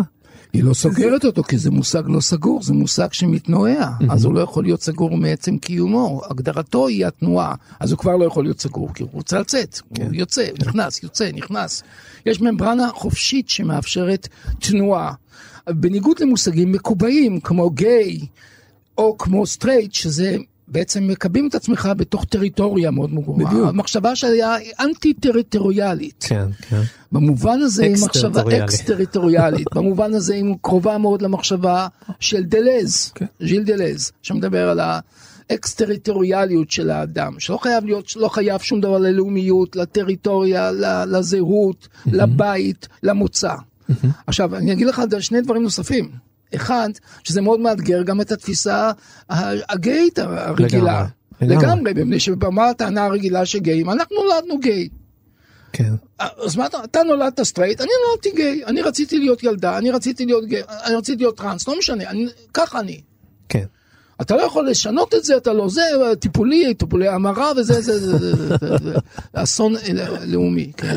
היא 0.52 0.64
לא 0.64 0.74
סוגרת 0.74 1.24
אותו 1.24 1.42
כי 1.42 1.58
זה 1.58 1.70
מושג 1.70 2.02
לא 2.06 2.20
סגור, 2.20 2.62
זה 2.62 2.72
מושג 2.72 3.12
שמתנועע, 3.12 3.90
אז 4.10 4.24
הוא 4.24 4.34
לא 4.34 4.40
יכול 4.40 4.64
להיות 4.64 4.82
סגור 4.82 5.16
מעצם 5.16 5.58
קיומו, 5.58 6.22
הגדרתו 6.30 6.86
היא 6.86 7.06
התנועה, 7.06 7.54
אז 7.80 7.90
הוא 7.90 7.98
כבר 7.98 8.16
לא 8.16 8.24
יכול 8.24 8.44
להיות 8.44 8.60
סגור, 8.60 8.94
כי 8.94 9.02
הוא 9.02 9.10
רוצה 9.12 9.40
לצאת, 9.40 9.80
הוא 9.88 10.06
יוצא, 10.12 10.46
נכנס, 10.60 11.02
יוצא, 11.02 11.30
נכנס. 11.34 11.82
יש 12.26 12.40
ממברנה 12.40 12.88
חופשית 12.94 13.48
שמאפשרת 13.48 14.28
תנועה, 14.60 15.12
בניגוד 15.68 16.20
למושגים 16.20 16.72
מקובעים 16.72 17.40
כמו 17.40 17.70
גיי 17.70 18.18
או 18.98 19.18
כמו 19.18 19.46
סטרייט, 19.46 19.92
שזה 19.92 20.36
בעצם 20.72 21.06
מקבלים 21.06 21.48
את 21.48 21.54
עצמך 21.54 21.88
בתוך 21.96 22.24
טריטוריה 22.24 22.90
מאוד 22.90 23.14
מגודרת. 23.14 23.44
בדיוק. 23.44 23.68
המחשבה 23.68 24.16
שלה 24.16 24.39
היא 24.39 24.56
אנטי 24.80 25.14
טריטוריאלית. 25.14 26.24
כן, 26.28 26.46
כן. 26.68 26.80
במובן 27.12 27.60
הזה 27.60 27.84
היא 27.84 27.96
מחשבה 28.04 28.42
אקס-טריטוריאלית. 28.64 29.66
במובן 29.76 30.14
הזה 30.14 30.34
היא 30.34 30.54
קרובה 30.60 30.98
מאוד 30.98 31.22
למחשבה 31.22 31.88
של 32.20 32.42
דלז, 32.42 33.12
כן. 33.14 33.26
ז'יל 33.40 33.62
דלז, 33.62 34.12
שמדבר 34.22 34.68
על 34.68 34.80
האקס-טריטוריאליות 35.50 36.70
של 36.70 36.90
האדם, 36.90 37.40
שלא 37.40 37.56
חייב 37.56 37.84
להיות, 37.84 38.08
שלא 38.08 38.28
חייב 38.28 38.60
שום 38.60 38.80
דבר 38.80 38.98
ללאומיות, 38.98 39.76
לטריטוריה, 39.76 40.70
לזהות, 41.06 41.88
לבית, 42.06 42.88
למוצא. 43.02 43.54
עכשיו, 44.26 44.56
אני 44.56 44.72
אגיד 44.72 44.86
לך 44.86 45.02
שני 45.20 45.40
דברים 45.40 45.62
נוספים. 45.62 46.31
אחד, 46.54 46.90
שזה 47.24 47.40
מאוד 47.40 47.60
מאתגר 47.60 48.02
גם 48.02 48.20
את 48.20 48.32
התפיסה 48.32 48.90
הגאית 49.30 50.18
הרגילה. 50.18 51.06
לגמרי, 51.40 51.92
מפני 51.92 52.20
שבמה 52.20 52.68
הטענה 52.68 53.04
הרגילה 53.04 53.46
שגאים, 53.46 53.90
אנחנו 53.90 54.16
נולדנו 54.22 54.58
גיי. 54.58 54.88
כן. 55.72 55.94
אז 56.18 56.56
מה 56.56 56.66
אתה, 56.66 56.84
אתה 56.84 57.02
נולדת 57.02 57.42
סטרייט, 57.42 57.80
אני 57.80 57.90
נולדתי 58.08 58.30
גיי, 58.36 58.64
אני 58.66 58.82
רציתי 58.82 59.18
להיות 59.18 59.42
ילדה, 59.42 59.78
אני 59.78 59.90
רציתי 59.90 60.26
להיות 60.26 60.44
גיי, 60.46 60.62
אני 60.68 60.94
רציתי 60.94 61.22
להיות 61.22 61.36
טראנס, 61.36 61.68
לא 61.68 61.78
משנה, 61.78 62.10
אני, 62.10 62.26
ככה 62.54 62.80
אני. 62.80 63.00
כן. 63.48 63.64
אתה 64.20 64.36
לא 64.36 64.42
יכול 64.42 64.68
לשנות 64.68 65.14
את 65.14 65.24
זה, 65.24 65.36
אתה 65.36 65.52
לא 65.52 65.68
זה, 65.68 65.82
טיפולי, 66.20 66.74
טיפולי 66.74 67.08
המרה 67.08 67.52
וזה, 67.56 67.80
זה, 67.80 67.98
זה, 67.98 68.18
זה, 68.18 68.56
זה, 68.82 68.94
אסון 69.32 69.74
לאומי, 70.26 70.72
כן. 70.76 70.96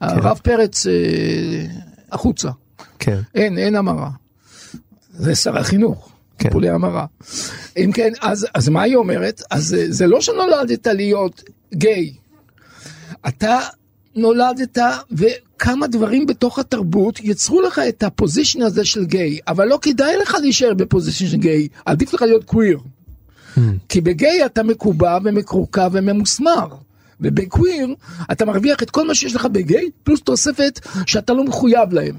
הרב 0.00 0.40
פרץ, 0.42 0.86
אה, 0.86 0.92
החוצה, 2.12 2.50
כן. 2.98 3.20
אין, 3.34 3.58
אין 3.58 3.76
המרה. 3.76 4.10
זה 5.18 5.34
שר 5.34 5.58
החינוך, 5.58 6.08
כן. 6.38 6.48
טיפולי 6.48 6.70
המרה. 6.70 7.06
אם 7.76 7.90
כן, 7.94 8.12
אז, 8.20 8.46
אז 8.54 8.68
מה 8.68 8.82
היא 8.82 8.96
אומרת? 8.96 9.42
אז 9.50 9.76
זה 9.88 10.06
לא 10.06 10.20
שנולדת 10.20 10.86
להיות 10.86 11.42
גיי. 11.74 12.12
אתה 13.28 13.58
נולדת 14.16 14.78
וכמה 15.12 15.86
דברים 15.86 16.26
בתוך 16.26 16.58
התרבות 16.58 17.20
יצרו 17.20 17.60
לך 17.62 17.80
את 17.88 18.02
הפוזיישן 18.02 18.62
הזה 18.62 18.84
של 18.84 19.04
גיי, 19.04 19.38
אבל 19.48 19.68
לא 19.68 19.78
כדאי 19.82 20.16
לך 20.22 20.36
להישאר 20.40 20.74
בפוזיישן 20.74 21.26
של 21.26 21.36
גיי, 21.36 21.68
עדיף 21.84 22.14
לך 22.14 22.22
להיות 22.22 22.44
קוויר. 22.44 22.78
כי 23.88 24.00
בגיי 24.00 24.46
אתה 24.46 24.62
מקובע 24.62 25.18
ומקורקע 25.24 25.88
וממוסמר. 25.92 26.66
ובקוויר 27.20 27.94
אתה 28.32 28.44
מרוויח 28.44 28.82
את 28.82 28.90
כל 28.90 29.06
מה 29.06 29.14
שיש 29.14 29.34
לך 29.34 29.46
בגיי, 29.46 29.90
פלוס 30.02 30.20
תוספת 30.22 30.80
שאתה 31.06 31.32
לא 31.32 31.44
מחויב 31.44 31.92
להם. 31.92 32.14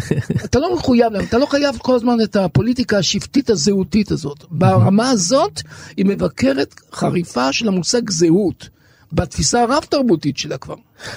אתה 0.44 0.58
לא 0.58 0.74
מחויב 0.76 1.12
להם, 1.12 1.24
אתה 1.24 1.38
לא 1.38 1.46
חייב 1.46 1.78
כל 1.78 1.94
הזמן 1.94 2.16
את 2.24 2.36
הפוליטיקה 2.36 2.98
השבטית 2.98 3.50
הזהותית 3.50 4.10
הזאת. 4.10 4.44
ברמה 4.50 5.10
הזאת 5.10 5.60
היא 5.96 6.06
מבקרת 6.06 6.74
חריפה 6.92 7.52
של 7.52 7.68
המושג 7.68 8.10
זהות, 8.10 8.68
בתפיסה 9.12 9.62
הרב 9.62 9.84
תרבותית 9.88 10.38
שלה 10.38 10.58
כבר. 10.58 10.74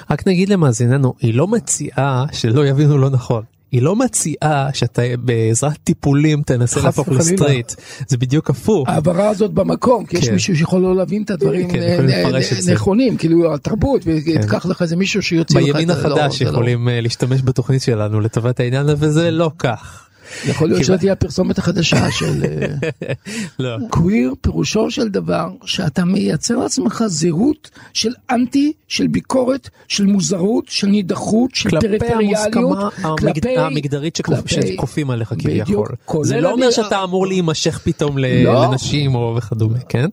רק 0.10 0.28
נגיד 0.28 0.50
למאזיננו, 0.50 1.14
היא 1.20 1.34
לא 1.34 1.48
מציעה, 1.48 2.26
שלא 2.32 2.68
יבינו 2.68 2.98
לא 2.98 3.10
נכון, 3.10 3.44
היא 3.72 3.82
לא 3.82 3.96
מציעה 3.96 4.70
שאתה 4.74 5.02
בעזרת 5.20 5.78
טיפולים 5.84 6.42
תנסה 6.42 6.82
להפוך. 6.82 7.10
לסטרייט, 7.10 7.74
זה 8.08 8.18
בדיוק 8.18 8.50
הפוך. 8.50 8.90
ההעברה 8.90 9.30
הזאת 9.30 9.52
במקום, 9.52 10.06
כי 10.06 10.18
יש 10.18 10.28
כן. 10.28 10.34
מישהו 10.34 10.58
שיכול 10.58 10.82
לא 10.82 10.96
להבין 10.96 11.24
את 11.24 11.30
הדברים 11.30 11.72
כן, 11.72 11.82
אה, 11.82 12.36
אה, 12.36 12.42
זה. 12.60 12.74
נכונים, 12.74 13.18
כאילו 13.18 13.54
התרבות, 13.54 14.02
ותיקח 14.06 14.66
לך 14.66 14.82
איזה 14.82 14.96
מישהו 14.96 15.22
שיוציא 15.22 15.60
לך 15.60 15.70
את 15.70 15.74
בימין 15.74 15.94
זה. 15.94 15.94
לא, 15.94 16.16
החדש 16.16 16.42
לא. 16.42 16.50
יכולים 16.50 16.90
אה, 16.90 17.02
להשתמש 17.02 17.42
בתוכנית 17.44 17.82
שלנו 17.82 18.20
לטובת 18.20 18.60
העניין 18.60 18.86
וזה 18.98 19.32
לא 19.32 19.52
כך. 19.60 20.11
יכול 20.46 20.68
להיות 20.70 20.82
כיוון- 20.82 20.98
שתהיה 20.98 21.14
הפרסומת 21.14 21.58
החדשה 21.58 22.12
של 22.20 22.44
אה, 22.44 23.14
לא. 23.60 23.78
קוויר, 23.90 24.34
פירושו 24.42 24.92
של 24.92 25.10
דבר 25.10 25.50
שאתה 25.66 26.06
מייצר 26.06 26.56
לעצמך 26.58 27.04
זהות 27.08 27.70
של 27.94 28.12
אנטי, 28.32 28.74
של 28.88 29.08
ביקורת, 29.08 29.70
של 29.88 30.06
מוזרות, 30.06 30.66
של 30.68 30.88
נידחות, 30.88 31.56
של 31.56 31.70
כלפי 31.70 31.88
פריפריאליות, 31.88 32.56
המוסכמה 32.56 32.90
כלפי- 33.18 33.58
המגדרית 33.58 34.16
שכופ- 34.16 34.36
כלפי- 34.36 34.74
שכופים 34.74 35.10
עליך 35.10 35.34
כביכול. 35.40 35.88
זה 36.24 36.42
לא 36.42 36.52
אומר 36.52 36.72
שאתה 36.72 37.04
אמור 37.04 37.28
להימשך 37.28 37.80
פתאום 37.84 38.18
לא. 38.18 38.64
לנשים 38.72 39.16
או 39.16 39.34
וכדומה, 39.38 39.80
כן? 39.90 40.06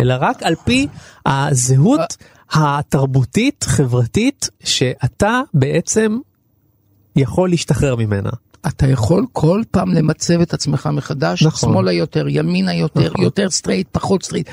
אלא 0.00 0.14
רק 0.20 0.42
על 0.42 0.54
פי 0.64 0.86
הזהות 1.26 2.16
התרבותית 2.52 3.64
חברתית 3.68 4.50
שאתה 4.64 5.40
בעצם 5.54 6.18
יכול 7.16 7.50
להשתחרר 7.50 7.96
ממנה. 7.96 8.30
אתה 8.66 8.86
יכול 8.86 9.26
כל 9.32 9.62
פעם 9.70 9.94
למצב 9.94 10.40
את 10.40 10.54
עצמך 10.54 10.88
מחדש, 10.92 11.42
נכון. 11.42 11.72
שמאלה 11.72 11.92
יותר, 11.92 12.26
ימינה 12.28 12.74
יותר, 12.74 13.06
נכון. 13.06 13.24
יותר 13.24 13.50
סטרייט, 13.50 13.88
פחות 13.92 14.22
סטרייט. 14.22 14.48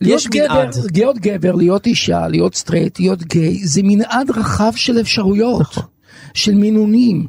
להיות 0.00 0.22
גבר. 0.26 0.70
להיות 0.94 1.18
גבר, 1.18 1.54
להיות 1.54 1.86
אישה, 1.86 2.28
להיות 2.28 2.54
סטרייט, 2.54 3.00
להיות 3.00 3.22
גיי, 3.22 3.66
זה 3.66 3.80
מנעד 3.84 4.30
רחב 4.30 4.72
של 4.76 5.00
אפשרויות, 5.00 5.60
נכון. 5.60 5.84
של 6.34 6.54
מינונים. 6.54 7.26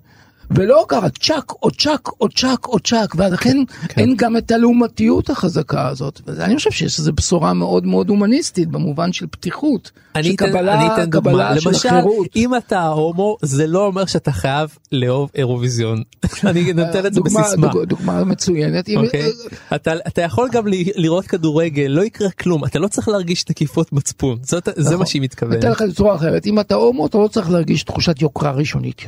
ולא 0.52 0.86
ככה 0.88 1.10
צ'אק 1.10 1.52
או 1.64 1.72
צ'אק 1.72 2.08
או 2.22 2.30
צ'אק 2.30 2.68
או 2.68 2.80
צ'אק, 2.80 3.16
ולכן 3.18 3.58
כן. 3.88 4.02
אין 4.02 4.16
גם 4.18 4.38
את 4.38 4.52
הלעומתיות 4.52 5.30
החזקה 5.30 5.88
הזאת. 5.88 6.22
ואני 6.26 6.56
חושב 6.56 6.72
שיש 6.72 7.00
איזו 7.00 7.14
בשורה 7.14 7.54
מאוד 7.54 7.86
מאוד 7.86 8.10
הומניסטית 8.10 8.68
במובן 8.70 9.14
של 9.14 9.26
פתיחות, 9.32 9.92
אני 10.16 10.24
של 10.24 10.34
אתן, 10.36 10.50
קבלה, 10.50 10.96
אני 10.96 11.12
קבלה 11.12 11.60
של 11.60 11.70
למשל 11.70 11.88
החירות. 11.90 12.28
אם 12.36 12.56
אתה 12.56 12.88
הומו 12.88 13.38
זה 13.42 13.68
לא 13.68 13.86
אומר 13.86 14.06
שאתה 14.06 14.32
חייב 14.32 14.70
לאהוב 14.92 15.30
אירוויזיון, 15.36 16.04
אני 16.44 16.74
נותן 16.74 17.06
את 17.06 17.14
זה 17.14 17.22
בסיסמה. 17.22 17.68
דוג- 17.68 17.84
דוגמה 17.84 18.24
מצוינת. 18.24 18.90
אם- 18.90 18.98
אוקיי? 19.06 19.30
אתה, 19.76 19.92
אתה 20.08 20.22
יכול 20.22 20.50
גם 20.52 20.64
לראות 20.96 21.28
כדורגל 21.28 21.86
לא 21.90 22.02
יקרה 22.02 22.30
כלום 22.32 22.66
אתה 22.66 22.80
לא 22.80 22.88
צריך 22.88 23.08
להרגיש 23.10 23.44
תקיפות 23.44 23.94
מצפון 23.94 24.38
זאת, 24.42 24.70
זה 24.76 24.82
נכון. 24.90 24.98
מה 25.00 25.06
שהיא 25.06 25.22
מתכוונת. 25.22 25.60
אתן 25.60 25.72
לך 25.72 25.82
בצורה 25.90 26.16
אחרת, 26.16 26.46
אם 26.46 26.60
אתה 26.60 26.76
הומו 26.76 27.06
אתה 27.06 27.18
לא 27.18 27.28
צריך 27.28 27.50
להרגיש 27.50 27.84
תחושת 27.84 28.22
יוקרה 28.22 28.52
ראשונית 28.52 29.02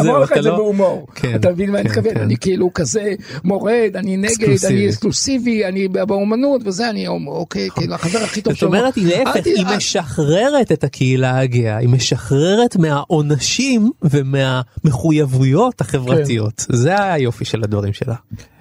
אמר 0.00 0.18
לך 0.18 0.32
את 0.32 0.42
זה 0.42 0.48
לא- 0.48 0.56
בהומור, 0.56 1.06
כן, 1.14 1.34
אתה 1.34 1.50
מבין 1.50 1.70
מה 1.70 1.78
אני 1.80 1.88
כן, 1.88 1.90
מתכוון, 1.90 2.14
כן. 2.14 2.20
אני 2.20 2.36
כאילו 2.36 2.70
כזה 2.74 3.14
מורד, 3.44 3.90
אני 3.94 4.16
נגד. 4.16 4.64
אני 4.66 4.86
אקסקלוסיבי, 4.88 5.64
אני 5.64 5.88
באומנות 5.88 6.60
וזה, 6.64 6.90
אני 6.90 7.08
אוקיי, 7.08 7.68
כאילו 7.70 7.94
החבר 7.94 8.18
הכי 8.18 8.40
טוב 8.42 8.52
זאת 8.52 8.62
אומרת 8.62 8.96
היא 8.96 9.06
להפך 9.06 9.46
היא 9.46 9.66
משחררת 9.76 10.72
את 10.72 10.84
הקהילה 10.84 11.38
הגאה 11.38 11.76
היא 11.76 11.88
משחררת 11.88 12.76
מהעונשים 12.76 13.90
ומהמחויבויות 14.02 15.80
החברתיות 15.80 16.66
זה 16.68 17.12
היופי 17.12 17.44
של 17.44 17.64
הדברים 17.64 17.92
שלה. 17.92 18.14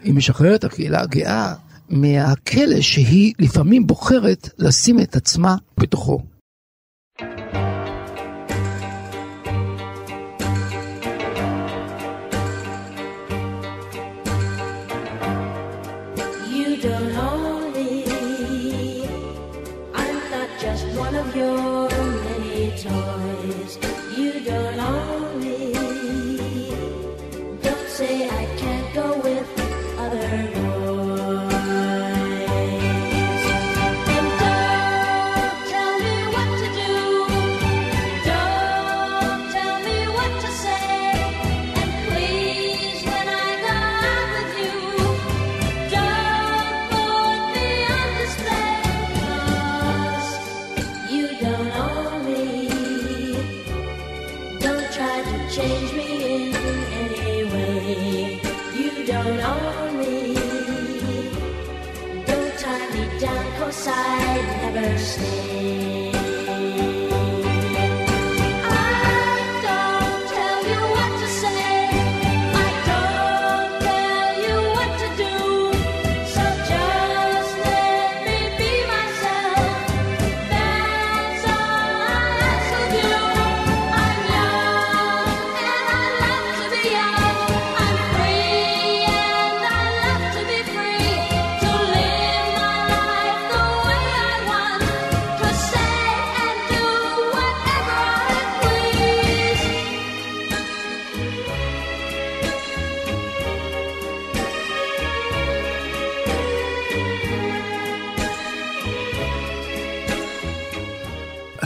היא 0.03 0.13
משחררת 0.13 0.59
את 0.59 0.63
הקהילה 0.63 1.01
הגאה 1.01 1.53
מהכלא 1.89 2.81
שהיא 2.81 3.33
לפעמים 3.39 3.87
בוחרת 3.87 4.49
לשים 4.59 4.99
את 4.99 5.15
עצמה 5.15 5.55
בתוכו. 5.79 6.21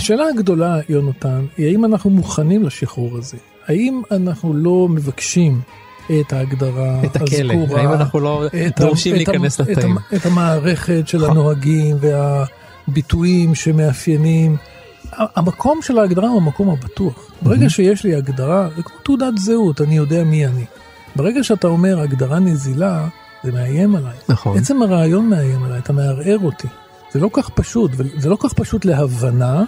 השאלה 0.02 0.26
הגדולה, 0.28 0.78
יונתן, 0.90 1.46
היא 1.58 1.68
האם 1.68 1.86
אנחנו 1.86 2.10
מוכנים 2.10 2.64
לשחרור 2.64 3.18
הזה? 3.18 3.38
האם 3.68 4.02
אנחנו 4.12 4.54
לא 4.54 4.88
מבקשים 4.90 5.62
את 6.20 6.34
ההגדרה 6.34 7.02
את 7.06 7.16
הכלא, 7.16 7.54
הזכורה, 7.54 7.82
האם 7.82 7.94
אנחנו 7.94 8.20
לא 8.20 8.46
את 8.68 8.80
דורשים 8.80 9.16
את 9.16 9.18
להיכנס 9.18 9.62
את 9.62 9.68
לתאים? 9.68 9.98
את 10.16 10.26
המערכת 10.26 11.08
של 11.08 11.26
הנוהגים 11.30 11.98
והביטויים 12.00 13.56
שמאפיינים. 13.56 14.58
המקום 15.12 15.82
של 15.82 16.00
ההגדרה 16.00 16.30
הוא 16.30 16.42
המקום 16.42 16.70
הבטוח. 16.70 17.32
ברגע 17.42 17.70
שיש 17.70 18.04
לי 18.04 18.16
הגדרה, 18.16 18.70
זה 18.76 18.84
כמו 18.84 18.98
תעודת 19.04 19.38
זהות, 19.38 19.82
אני 19.82 19.98
יודע 19.98 20.24
מי 20.24 20.46
אני. 20.46 20.66
ברגע 21.16 21.44
שאתה 21.44 21.68
אומר 21.68 22.00
הגדרה 22.00 22.40
נזילה, 22.40 23.08
זה 23.44 23.52
מאיים 23.52 23.96
עליי. 23.96 24.18
נכון. 24.30 24.58
עצם 24.58 24.82
הרעיון 24.82 25.30
מאיים 25.30 25.64
עליי, 25.64 25.80
אתה 25.80 25.94
מערער 25.94 26.38
אותי. 26.44 26.68
זה 27.12 27.20
לא 27.20 27.30
כך 27.34 27.50
פשוט, 27.50 27.92
וזה 27.98 28.30
לא 28.30 28.38
כך 28.40 28.54
פשוט 28.54 28.86
להבנה, 28.86 29.64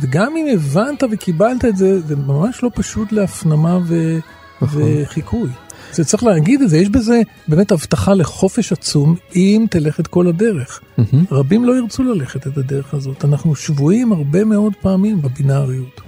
וגם 0.00 0.36
אם 0.36 0.46
הבנת 0.54 1.02
וקיבלת 1.10 1.64
את 1.64 1.76
זה, 1.76 2.00
זה 2.00 2.16
ממש 2.16 2.62
לא 2.62 2.70
פשוט 2.74 3.12
להפנמה 3.12 3.78
ו... 3.84 4.18
נכון. 4.62 4.82
וחיקוי. 4.84 5.50
זה 5.92 6.04
צריך 6.04 6.24
להגיד 6.24 6.62
את 6.62 6.70
זה, 6.70 6.78
יש 6.78 6.88
בזה 6.88 7.20
באמת 7.48 7.72
הבטחה 7.72 8.14
לחופש 8.14 8.72
עצום 8.72 9.16
אם 9.36 9.66
תלך 9.70 10.00
את 10.00 10.06
כל 10.06 10.26
הדרך. 10.26 10.80
מהמם. 10.98 11.24
רבים 11.30 11.64
לא 11.64 11.78
ירצו 11.78 12.02
ללכת 12.02 12.46
את 12.46 12.58
הדרך 12.58 12.94
הזאת, 12.94 13.24
אנחנו 13.24 13.54
שבויים 13.54 14.12
הרבה 14.12 14.44
מאוד 14.44 14.72
פעמים 14.80 15.22
בבינאריות. 15.22 16.00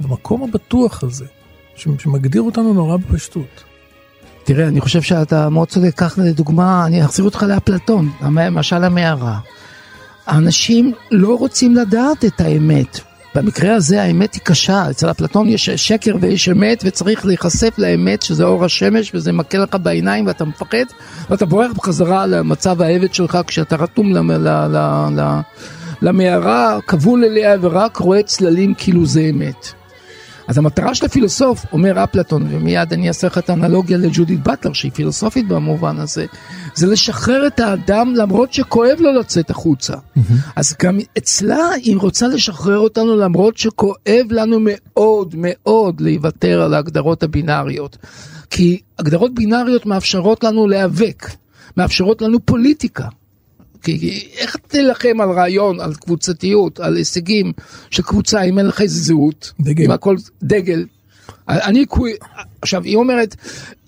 במקום 0.00 0.42
הבטוח 0.42 1.02
הזה, 1.02 1.24
שמגדיר 1.76 2.42
אותנו 2.42 2.74
נורא 2.74 2.96
בפשטות. 2.96 3.64
תראה, 4.44 4.68
אני 4.68 4.80
חושב 4.80 5.02
שאתה 5.02 5.48
מאוד 5.48 5.68
צודק, 5.68 5.94
קח 5.94 6.18
לדוגמה, 6.18 6.86
אני 6.86 7.04
אחזיר 7.04 7.24
אותך 7.24 7.42
לאפלטון, 7.42 8.10
משל 8.50 8.84
המערה. 8.84 9.38
האנשים 10.26 10.92
לא 11.10 11.34
רוצים 11.34 11.74
לדעת 11.74 12.24
את 12.24 12.40
האמת. 12.40 13.00
במקרה 13.36 13.74
הזה 13.74 14.02
האמת 14.02 14.34
היא 14.34 14.40
קשה, 14.44 14.90
אצל 14.90 15.10
אפלטון 15.10 15.48
יש 15.48 15.70
שקר 15.70 16.16
ויש 16.20 16.48
אמת 16.48 16.82
וצריך 16.86 17.26
להיחשף 17.26 17.74
לאמת 17.78 18.22
שזה 18.22 18.44
אור 18.44 18.64
השמש 18.64 19.14
וזה 19.14 19.32
מכה 19.32 19.58
לך 19.58 19.76
בעיניים 19.82 20.26
ואתה 20.26 20.44
מפחד 20.44 20.84
ואתה 21.30 21.46
בורח 21.46 21.72
בחזרה 21.72 22.26
למצב 22.26 22.82
העבד 22.82 23.14
שלך 23.14 23.38
כשאתה 23.46 23.76
רתום 23.76 24.12
למ- 24.12 24.30
ל- 24.30 24.48
ל- 24.48 25.20
ל- 25.20 25.40
למערה, 26.02 26.78
כבול 26.86 27.24
אליה 27.24 27.56
ורק 27.60 27.96
רואה 27.96 28.22
צללים 28.22 28.74
כאילו 28.78 29.06
זה 29.06 29.20
אמת. 29.20 29.72
אז 30.48 30.58
המטרה 30.58 30.94
של 30.94 31.06
הפילוסוף, 31.06 31.64
אומר 31.72 32.04
אפלטון, 32.04 32.46
ומיד 32.50 32.92
אני 32.92 33.08
אעשה 33.08 33.26
לך 33.26 33.38
את 33.38 33.50
האנלוגיה 33.50 33.98
לג'ודית 33.98 34.42
באטלר, 34.42 34.72
שהיא 34.72 34.92
פילוסופית 34.92 35.48
במובן 35.48 35.98
הזה, 35.98 36.26
זה 36.74 36.86
לשחרר 36.86 37.46
את 37.46 37.60
האדם 37.60 38.14
למרות 38.14 38.52
שכואב 38.52 38.96
לו 39.00 39.12
לצאת 39.12 39.50
החוצה. 39.50 39.94
אז 40.56 40.74
גם 40.82 40.98
אצלה 41.18 41.68
היא 41.82 41.96
רוצה 41.96 42.28
לשחרר 42.28 42.78
אותנו 42.78 43.16
למרות 43.16 43.56
שכואב 43.56 44.26
לנו 44.30 44.58
מאוד 44.62 45.34
מאוד 45.38 46.00
להיוותר 46.00 46.62
על 46.62 46.74
ההגדרות 46.74 47.22
הבינאריות. 47.22 47.96
כי 48.50 48.80
הגדרות 48.98 49.34
בינאריות 49.34 49.86
מאפשרות 49.86 50.44
לנו 50.44 50.68
להיאבק, 50.68 51.30
מאפשרות 51.76 52.22
לנו 52.22 52.38
פוליטיקה. 52.44 53.08
כי 53.82 53.98
כי 53.98 54.28
איך 54.36 54.56
תילחם 54.68 55.20
על 55.20 55.30
רעיון, 55.30 55.80
על 55.80 55.94
קבוצתיות, 55.94 56.80
על 56.80 56.96
הישגים 56.96 57.52
של 57.90 58.02
קבוצה 58.02 58.42
אם 58.42 58.58
אין 58.58 58.66
לך 58.66 58.80
איזה 58.80 59.00
זהות? 59.00 59.52
דגל. 59.60 59.92
הכל 59.92 60.16
דגל. 60.42 60.84
אני 61.48 61.84
עכשיו 62.62 62.82
היא 62.82 62.96
אומרת, 62.96 63.36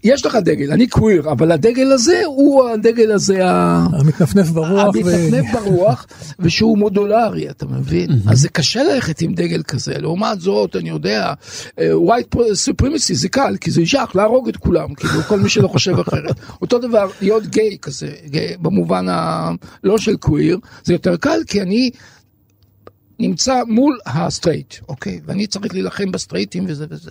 יש 0.08 0.26
לך 0.26 0.34
דגל, 0.34 0.72
אני 0.72 0.86
קוויר, 0.86 1.30
אבל 1.30 1.52
הדגל 1.52 1.92
הזה 1.92 2.22
הוא 2.26 2.68
הדגל 2.68 3.12
הזה. 3.12 3.38
המתנפנף 3.44 4.48
ברוח. 4.48 4.94
ו- 4.94 4.98
המתנפנף 4.98 5.52
ברוח, 5.52 6.06
ושהוא 6.38 6.78
מודולרי, 6.78 7.50
אתה 7.50 7.66
מבין? 7.66 8.10
אז 8.28 8.40
זה 8.40 8.48
קשה 8.48 8.82
ללכת 8.82 9.20
עם 9.20 9.34
דגל 9.34 9.62
כזה. 9.62 9.94
לעומת 9.98 10.40
זאת, 10.40 10.76
אני 10.76 10.88
יודע, 10.88 11.32
אה, 11.78 11.92
white 11.92 12.36
supremacy 12.36 13.14
זה 13.14 13.28
קל, 13.28 13.56
כי 13.60 13.70
זה 13.70 13.82
ישך 13.82 14.10
להרוג 14.14 14.48
את 14.48 14.56
כולם, 14.56 14.94
כאילו, 14.94 15.22
כל 15.22 15.40
מי 15.40 15.48
שלא 15.48 15.68
חושב 15.68 15.98
אחרת. 15.98 16.36
אותו 16.62 16.78
דבר, 16.78 17.10
להיות 17.20 17.46
גיי 17.46 17.76
כזה, 17.82 18.10
גיי, 18.26 18.56
במובן 18.60 19.08
ה... 19.08 19.50
לא 19.84 19.98
של 19.98 20.16
קוויר, 20.16 20.58
זה 20.84 20.92
יותר 20.92 21.16
קל, 21.16 21.40
כי 21.46 21.62
אני 21.62 21.90
נמצא 23.18 23.62
מול 23.66 23.98
הסטרייט, 24.06 24.74
אוקיי? 24.88 25.20
ואני 25.26 25.46
צריך 25.46 25.74
להילחם 25.74 26.12
בסטרייטים 26.12 26.64
וזה 26.68 26.86
וזה. 26.90 27.10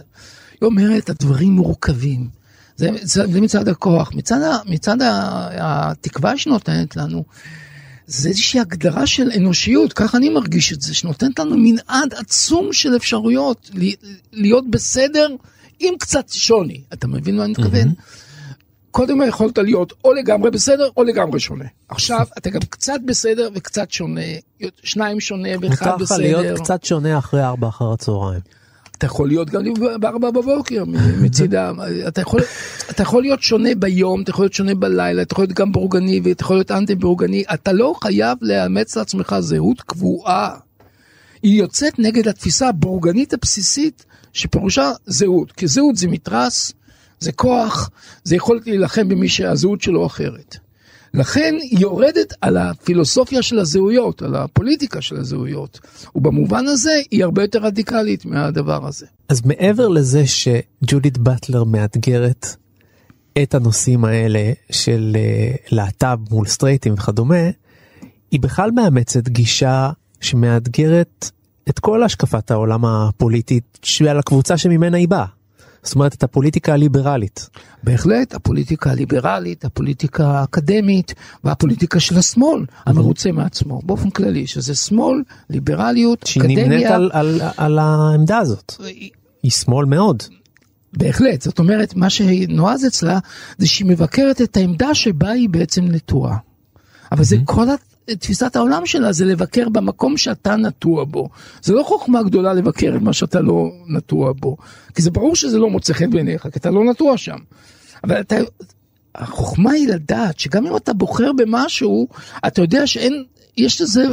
היא 0.62 0.68
אומרת, 0.68 1.10
הדברים 1.10 1.52
מורכבים. 1.52 2.37
זה, 2.78 2.90
זה, 3.02 3.28
זה 3.28 3.42
מצד 3.42 3.68
הכוח. 3.68 4.12
מצד, 4.16 4.42
ה, 4.42 4.58
מצד 4.66 5.02
ה, 5.02 5.48
התקווה 5.60 6.38
שנותנת 6.38 6.96
לנו, 6.96 7.24
זה 8.08 8.30
איזושהי 8.30 8.60
הגדרה 8.60 9.08
של 9.08 9.32
אנושיות, 9.38 9.94
ככה 9.94 10.18
אני 10.18 10.30
מרגיש 10.30 10.74
את 10.74 10.82
זה, 10.82 10.94
שנותנת 10.94 11.40
לנו 11.40 11.56
מנעד 11.58 12.14
עצום 12.14 12.74
של 12.74 12.96
אפשרויות 12.96 13.72
להיות 14.34 14.70
בסדר 14.70 15.28
עם 15.80 15.94
קצת 16.00 16.30
שוני. 16.30 16.82
אתה 16.94 17.08
מבין 17.08 17.38
מה 17.38 17.44
אני 17.44 17.52
מתכוון? 17.52 17.94
קודם 18.92 19.22
יכולת 19.28 19.58
להיות 19.58 19.94
או 20.04 20.14
לגמרי 20.14 20.52
בסדר 20.52 20.90
או 20.98 21.04
לגמרי 21.04 21.40
שונה. 21.40 21.66
עכשיו 21.90 22.26
אתה 22.38 22.50
גם 22.50 22.62
קצת 22.70 23.00
בסדר 23.06 23.50
וקצת 23.56 23.92
שונה, 23.92 24.22
שניים 24.84 25.20
שונה 25.20 25.50
ואחד 25.62 25.86
מותר 25.86 25.96
לך 25.96 26.02
בסדר. 26.02 26.18
להיות 26.42 26.60
קצת 26.60 26.84
שונה 26.84 27.18
אחרי 27.18 27.44
ארבע 27.44 27.68
אחר 27.68 27.92
הצהריים. 27.92 28.42
אתה 28.98 29.06
יכול 29.06 29.28
להיות 29.28 29.50
גם 29.50 29.62
בארבע 30.00 30.32
בבוקר 30.32 30.84
מצידם, 31.22 31.80
אתה 32.08 32.22
יכול, 32.22 32.42
אתה 32.90 33.02
יכול 33.02 33.22
להיות 33.22 33.42
שונה 33.42 33.70
ביום, 33.76 34.22
אתה 34.22 34.30
יכול 34.30 34.44
להיות 34.44 34.54
שונה 34.54 34.76
בלילה, 34.76 35.22
אתה 35.22 35.34
יכול 35.34 35.44
להיות 35.44 35.54
גם 35.54 35.72
בורגני 35.72 36.22
ואתה 36.24 36.44
יכול 36.44 36.56
להיות 36.56 36.72
אנטי 36.72 36.96
בורגני, 36.96 37.44
אתה 37.54 37.74
לא 37.74 37.94
חייב 38.02 38.38
לאמץ 38.42 38.98
לעצמך 38.98 39.36
זהות 39.40 39.82
קבועה. 39.82 40.58
היא 41.44 41.60
יוצאת 41.60 42.00
נגד 42.00 42.28
התפיסה 42.28 42.68
הבורגנית 42.68 43.34
הבסיסית 43.34 44.06
שפירושה 44.34 44.92
זהות, 45.06 45.52
כי 45.52 45.68
זהות 45.68 45.96
זה 45.96 46.08
מתרס, 46.08 46.74
זה 47.20 47.32
כוח, 47.32 47.90
זה 48.24 48.36
יכולת 48.36 48.68
להילחם 48.68 49.10
במי 49.10 49.30
שהזהות 49.30 49.82
שלו 49.82 50.06
אחרת. 50.06 50.58
לכן 51.14 51.56
היא 51.62 51.80
יורדת 51.80 52.34
על 52.42 52.58
הפילוסופיה 52.58 53.42
של 53.42 53.60
הזהויות, 53.60 54.22
על 54.22 54.36
הפוליטיקה 54.36 55.02
של 55.02 55.16
הזהויות, 55.16 55.80
ובמובן 56.16 56.68
הזה 56.68 57.02
היא 57.12 57.24
הרבה 57.24 57.42
יותר 57.42 57.60
רדיקלית 57.60 58.26
מהדבר 58.26 58.88
הזה. 58.88 59.06
אז 59.30 59.42
מעבר 59.46 59.88
לזה 59.88 60.24
שג'ודית 60.28 61.18
באטלר 61.18 61.64
מאתגרת 61.64 62.56
את 63.44 63.56
הנושאים 63.56 64.06
האלה 64.06 64.52
של 64.72 65.16
אה, 65.16 65.56
להט"ב 65.72 66.18
מול 66.32 66.48
סטרייטים 66.48 66.94
וכדומה, 66.94 67.50
היא 68.32 68.40
בכלל 68.40 68.72
מאמצת 68.72 69.28
גישה 69.28 69.90
שמאתגרת 70.22 71.32
את 71.70 71.80
כל 71.80 72.04
השקפת 72.04 72.52
העולם 72.52 72.86
הפוליטית 72.86 73.80
שעל 73.84 74.20
הקבוצה 74.20 74.58
שממנה 74.58 74.98
היא 74.98 75.08
באה. 75.08 75.37
זאת 75.88 75.96
אומרת 75.96 76.14
את 76.14 76.24
הפוליטיקה 76.24 76.74
הליברלית. 76.74 77.50
בהחלט, 77.84 78.34
הפוליטיקה 78.34 78.92
הליברלית, 78.92 79.66
הפוליטיקה 79.66 80.28
האקדמית 80.28 81.14
והפוליטיקה 81.44 82.00
של 82.00 82.18
השמאל 82.18 82.66
המרוצה 82.86 83.32
מעצמו, 83.32 83.82
באופן 83.84 84.10
כללי, 84.10 84.48
שזה 84.48 84.76
שמאל, 84.76 85.24
ליברליות, 85.50 86.26
שהיא 86.28 86.44
נמנית 86.44 86.60
אקדמיה. 86.60 86.96
על, 86.96 87.10
על, 87.14 87.42
על 87.58 87.80
העמדה 87.80 88.38
הזאת. 88.38 88.74
היא 89.44 89.52
שמאל 89.52 89.86
מאוד. 89.86 90.24
בהחלט, 90.94 91.42
זאת 91.42 91.60
אומרת, 91.60 91.96
מה 91.96 92.10
שנועז 92.10 92.86
אצלה 92.86 93.20
זה 93.58 93.68
שהיא 93.68 93.88
מבקרת 93.88 94.42
את 94.42 94.58
העמדה 94.58 94.96
שבה 94.96 95.30
היא 95.30 95.50
בעצם 95.50 95.86
נטועה. 95.86 96.38
אבל 97.12 97.24
זה 97.24 97.38
כל 97.46 97.66
תפיסת 98.20 98.56
העולם 98.56 98.86
שלה, 98.86 99.12
זה 99.12 99.26
לבקר 99.26 99.70
במקום 99.70 100.18
שאתה 100.18 100.56
נטוע 100.56 101.04
בו. 101.04 101.30
זה 101.62 101.74
לא 101.74 101.84
חוכמה 101.84 102.24
גדולה 102.24 102.54
לבקר 102.54 102.94
את 102.98 103.02
מה 103.02 103.14
שאתה 103.14 103.42
לא 103.42 103.72
נטוע 103.88 104.34
בו. 104.40 104.58
כי 104.96 105.02
זה 105.02 105.12
ברור 105.12 105.36
שזה 105.36 105.58
לא 105.58 105.70
מוצא 105.70 105.94
חן 105.94 106.10
בעיניך, 106.10 106.48
כי 106.52 106.60
אתה 106.60 106.70
לא 106.70 106.84
נטוע 106.84 107.18
שם. 107.18 107.38
אבל 108.04 108.20
אתה, 108.20 108.36
החוכמה 109.16 109.72
היא 109.72 109.88
לדעת 109.88 110.40
שגם 110.40 110.68
אם 110.68 110.78
אתה 110.78 110.94
בוחר 110.94 111.32
במשהו, 111.34 112.08
אתה 112.48 112.62
יודע 112.62 112.88
שאין 112.88 113.24
יש 113.58 113.82
לזה 113.82 114.06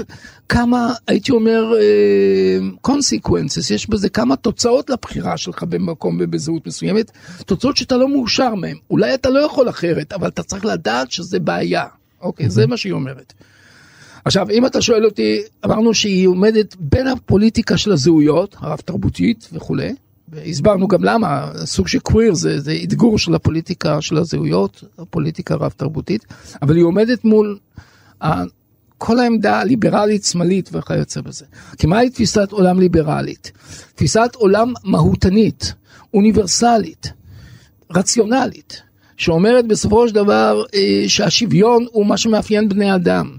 כמה, 0.48 0.94
הייתי 1.08 1.32
אומר, 1.32 1.72
אה, 1.80 2.58
consequences, 2.88 3.74
יש 3.74 3.90
בזה 3.90 4.08
כמה 4.08 4.36
תוצאות 4.36 4.90
לבחירה 4.90 5.36
שלך 5.36 5.62
במקום 5.62 6.18
ובזהות 6.20 6.66
מסוימת, 6.66 7.10
תוצאות 7.46 7.76
שאתה 7.76 7.96
לא 7.96 8.08
מאושר 8.08 8.54
מהן. 8.54 8.76
אולי 8.90 9.14
אתה 9.14 9.30
לא 9.30 9.38
יכול 9.38 9.68
אחרת, 9.68 10.12
אבל 10.12 10.28
אתה 10.28 10.42
צריך 10.42 10.64
לדעת 10.64 11.10
שזה 11.10 11.38
בעיה. 11.38 11.84
אוקיי, 12.20 12.50
זה 12.50 12.66
מה 12.66 12.76
שהיא 12.76 12.92
אומרת. 12.92 13.32
עכשיו, 14.24 14.50
אם 14.50 14.66
אתה 14.66 14.82
שואל 14.82 15.04
אותי, 15.04 15.42
אמרנו 15.64 15.94
שהיא 15.94 16.28
עומדת 16.28 16.76
בין 16.78 17.06
הפוליטיקה 17.06 17.76
של 17.76 17.92
הזהויות, 17.92 18.56
הרב 18.58 18.78
תרבותית 18.84 19.48
וכולי, 19.52 19.94
והסברנו 20.28 20.88
גם 20.88 21.04
למה, 21.04 21.50
סוג 21.64 21.88
של 21.88 21.98
קוויר 21.98 22.34
זה, 22.34 22.60
זה 22.60 22.78
אתגור 22.84 23.18
של 23.18 23.34
הפוליטיקה 23.34 24.00
של 24.00 24.16
הזהויות, 24.16 24.84
הפוליטיקה 24.98 25.54
הרב 25.54 25.72
תרבותית, 25.76 26.24
אבל 26.62 26.76
היא 26.76 26.84
עומדת 26.84 27.24
מול 27.24 27.58
כל 28.98 29.18
העמדה 29.18 29.60
הליברלית 29.60 30.24
שמאלית 30.24 30.70
וכיוצא 30.72 31.20
בזה. 31.20 31.44
כי 31.78 31.86
מהי 31.86 32.10
תפיסת 32.10 32.52
עולם 32.52 32.80
ליברלית? 32.80 33.52
תפיסת 33.94 34.30
עולם 34.34 34.72
מהותנית, 34.84 35.74
אוניברסלית, 36.14 37.12
רציונלית, 37.90 38.82
שאומרת 39.16 39.66
בסופו 39.66 40.08
של 40.08 40.14
דבר 40.14 40.62
אה, 40.74 41.04
שהשוויון 41.06 41.86
הוא 41.92 42.06
מה 42.06 42.16
שמאפיין 42.16 42.68
בני 42.68 42.94
אדם, 42.94 43.36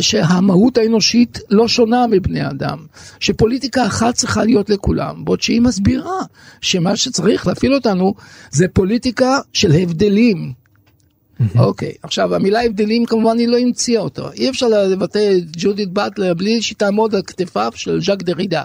שהמהות 0.00 0.78
האנושית 0.78 1.38
לא 1.50 1.68
שונה 1.68 2.06
מבני 2.06 2.50
אדם, 2.50 2.78
שפוליטיקה 3.20 3.86
אחת 3.86 4.14
צריכה 4.14 4.44
להיות 4.44 4.70
לכולם, 4.70 5.24
בעוד 5.24 5.42
שהיא 5.42 5.60
מסבירה 5.60 6.20
שמה 6.60 6.96
שצריך 6.96 7.46
להפעיל 7.46 7.74
אותנו 7.74 8.14
זה 8.50 8.68
פוליטיקה 8.68 9.38
של 9.52 9.72
הבדלים. 9.72 10.52
אוקיי, 11.58 11.92
עכשיו 12.02 12.34
המילה 12.34 12.62
הבדלים 12.62 13.06
כמובן 13.06 13.38
היא 13.38 13.48
לא 13.48 13.58
המציאה 13.58 14.00
אותו, 14.00 14.32
אי 14.32 14.50
אפשר 14.50 14.68
לבטא 14.68 15.36
את 15.36 15.56
ג'ודית 15.56 15.88
באטלר 15.88 16.34
בלי 16.34 16.62
שהיא 16.62 16.76
תעמוד 16.76 17.14
על 17.14 17.22
כתפיו 17.26 17.72
של 17.74 18.00
ז'אק 18.00 18.22
דרידה. 18.22 18.62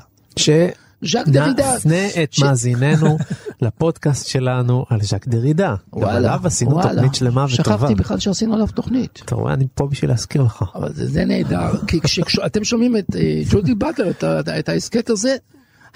ז'אק 1.02 1.28
דרידה. 1.28 1.74
שנפנה 1.74 2.24
את 2.24 2.34
ש- 2.34 2.40
מאזיננו 2.44 3.18
לפודקאסט 3.62 4.28
שלנו 4.28 4.86
על 4.90 5.02
ז'אק 5.02 5.28
דרידה. 5.28 5.76
גם 5.96 6.04
עליו 6.10 6.40
עשינו 6.44 6.72
וואלה. 6.72 6.94
תוכנית 6.94 7.16
שלמה 7.16 7.46
וטובה. 7.54 7.78
שכחתי 7.78 7.96
בכלל 7.96 8.20
שעשינו 8.20 8.54
עליו 8.54 8.68
תוכנית. 8.68 9.22
אתה 9.26 9.36
רואה, 9.36 9.54
אני 9.54 9.68
פה 9.74 9.88
בשביל 9.88 10.10
להזכיר 10.12 10.42
לך. 10.44 10.64
אבל 10.76 10.94
זה, 10.94 11.08
זה 11.08 11.26
נהדר, 11.26 11.78
כי 11.88 12.00
כשאתם 12.02 12.64
שומעים 12.64 12.98
את 12.98 13.16
אה, 13.16 13.42
ג'ודי 13.50 13.76
באטלר, 13.76 14.10
את, 14.10 14.24
את 14.60 14.70
ההסכת 14.70 15.10
הזה, 15.10 15.36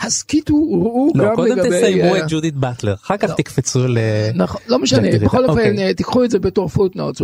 הסכיתו, 0.01 0.53
ראו 0.53 1.11
לא, 1.15 1.25
גם 1.25 1.35
קודם 1.35 1.57
לגבי... 1.57 1.69
תסיימו 1.69 2.15
אה, 2.15 2.19
את 2.19 2.23
ג'ודית 2.27 2.53
באטלר, 2.55 2.93
אחר 2.93 3.17
כך 3.17 3.29
לא. 3.29 3.35
תקפצו 3.35 3.87
ל... 3.87 3.97
נכון, 4.35 4.61
לא 4.67 4.79
משנה, 4.79 5.01
דרידה. 5.09 5.25
בכל 5.25 5.45
אופן, 5.45 5.51
אוקיי. 5.69 5.87
אה, 5.87 5.93
תיקחו 5.93 6.23
את 6.23 6.31
זה 6.31 6.39
בתור 6.39 6.67
footnotes, 6.67 7.21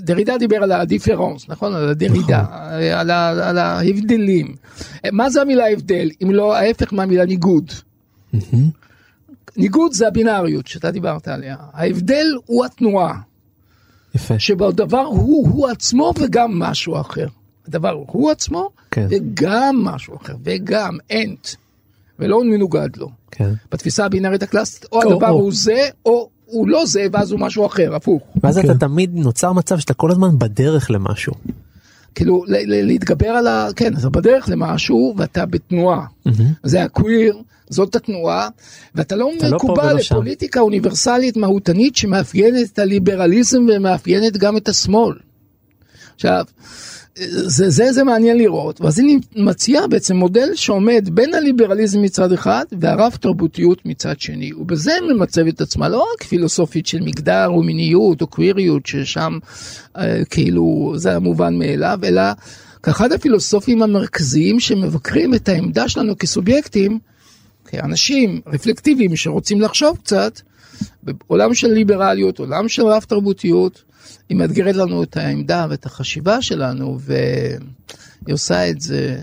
דרידה 0.00 0.38
דיבר 0.38 0.56
על 0.56 0.72
ה 0.72 0.78
différance, 0.78 1.48
נכון? 1.48 1.74
על 1.74 1.88
הדרידה, 1.88 2.44
אה, 2.52 3.00
על 3.00 3.10
ה- 3.10 3.48
על 3.48 3.58
ההבדלים. 3.58 4.54
מה 5.12 5.30
זה 5.30 5.40
המילה 5.40 5.70
הבדל, 5.72 6.10
אם 6.22 6.30
לא 6.30 6.56
ההפך 6.56 6.92
מהמילה 6.92 7.24
ניגוד? 7.24 7.70
ניגוד 9.56 9.92
זה 9.92 10.08
הבינאריות 10.08 10.66
שאתה 10.66 10.90
דיברת 10.90 11.28
עליה, 11.28 11.56
ההבדל 11.72 12.26
הוא 12.46 12.64
התנועה. 12.64 13.14
יפה. 14.14 14.38
שבדבר 14.38 14.98
הוא 15.00 15.48
הוא 15.48 15.68
עצמו 15.68 16.12
וגם 16.20 16.58
משהו 16.58 17.00
אחר. 17.00 17.26
הדבר 17.68 17.90
הוא 18.06 18.30
עצמו 18.30 18.70
כן. 18.90 19.06
וגם 19.10 19.76
משהו 19.84 20.16
אחר 20.16 20.34
וגם 20.44 20.98
אנט 21.12 21.48
ולא 22.20 22.44
מנוגד 22.44 22.96
לו. 22.96 23.10
כן. 23.30 23.50
בתפיסה 23.72 24.04
הבינארית 24.04 24.42
הקלאסית 24.42 24.84
או 24.92 25.02
או, 25.02 25.12
הדבר 25.12 25.28
או. 25.28 25.34
הוא 25.40 25.52
זה 25.54 25.88
או 26.06 26.28
הוא 26.46 26.68
לא 26.68 26.86
זה 26.86 27.06
ואז 27.12 27.30
הוא 27.32 27.40
משהו 27.40 27.66
אחר 27.66 27.94
הפוך. 27.94 28.22
ואז 28.42 28.58
כן. 28.58 28.70
אתה 28.70 28.78
תמיד 28.78 29.10
נוצר 29.14 29.52
מצב 29.52 29.78
שאתה 29.78 29.94
כל 29.94 30.10
הזמן 30.10 30.38
בדרך 30.38 30.90
למשהו. 30.90 31.32
כאילו 32.14 32.44
ל- 32.46 32.56
ל- 32.56 32.86
להתגבר 32.86 33.28
על 33.28 33.46
ה... 33.46 33.68
כן 33.76 33.96
אתה 33.96 34.08
בדרך 34.10 34.48
למשהו 34.48 35.14
ואתה 35.16 35.46
בתנועה. 35.46 36.06
זה 36.62 36.82
הקוויר 36.82 37.38
זאת 37.70 37.96
התנועה 37.96 38.48
ואתה 38.94 39.16
לא 39.16 39.30
אתה 39.38 39.48
לא 39.48 39.56
מקובל 39.56 40.00
שם. 40.02 40.14
לפוליטיקה 40.14 40.60
אוניברסלית 40.60 41.36
מהותנית 41.36 41.96
שמאפיינת 41.96 42.72
את 42.72 42.78
הליברליזם 42.78 43.66
ומאפיינת 43.76 44.36
גם 44.36 44.56
את 44.56 44.68
השמאל. 44.68 45.14
עכשיו, 46.14 46.44
זה, 47.16 47.70
זה, 47.70 47.92
זה 47.92 48.04
מעניין 48.04 48.38
לראות, 48.38 48.80
ואז 48.80 49.00
אני 49.00 49.18
מציע 49.36 49.86
בעצם 49.86 50.16
מודל 50.16 50.48
שעומד 50.54 51.08
בין 51.12 51.34
הליברליזם 51.34 52.02
מצד 52.02 52.32
אחד 52.32 52.64
והרב 52.80 53.16
תרבותיות 53.20 53.86
מצד 53.86 54.20
שני, 54.20 54.52
ובזה 54.52 54.92
ממצב 55.08 55.46
את 55.46 55.60
עצמה 55.60 55.88
לא 55.88 56.06
רק 56.14 56.22
פילוסופית 56.22 56.86
של 56.86 57.00
מגדר 57.00 57.50
ומיניות 57.56 58.22
או 58.22 58.26
קוויריות, 58.26 58.86
ששם 58.86 59.38
אה, 59.96 60.24
כאילו 60.30 60.92
זה 60.96 61.16
המובן 61.16 61.58
מאליו, 61.58 61.98
אלא 62.04 62.22
כאחד 62.82 63.12
הפילוסופים 63.12 63.82
המרכזיים 63.82 64.60
שמבקרים 64.60 65.34
את 65.34 65.48
העמדה 65.48 65.88
שלנו 65.88 66.18
כסובייקטים, 66.18 66.98
כאנשים 67.64 68.40
רפלקטיביים 68.46 69.16
שרוצים 69.16 69.60
לחשוב 69.60 69.98
קצת, 70.04 70.40
בעולם 71.02 71.54
של 71.54 71.68
ליברליות, 71.68 72.38
עולם 72.38 72.68
של 72.68 72.82
רב 72.86 73.02
תרבותיות, 73.02 73.82
היא 74.28 74.36
מאתגרת 74.36 74.76
לנו 74.76 75.02
את 75.02 75.16
העמדה 75.16 75.66
ואת 75.70 75.86
החשיבה 75.86 76.42
שלנו, 76.42 76.98
והיא 77.00 78.34
עושה 78.34 78.70
את 78.70 78.80
זה 78.80 79.20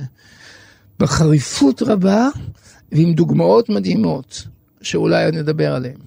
בחריפות 1.00 1.82
רבה 1.82 2.28
ועם 2.92 3.14
דוגמאות 3.14 3.70
מדהימות, 3.70 4.44
שאולי 4.82 5.32
נדבר 5.32 5.74
עליהן. 5.74 5.98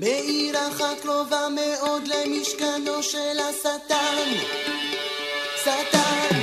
בעיר 0.00 0.54
אחת 0.68 1.00
קרובה 1.02 1.40
מאוד 1.54 2.02
למשכנו 2.02 3.02
של 3.02 3.38
השטן. 3.50 4.60
שטן. 5.64 6.38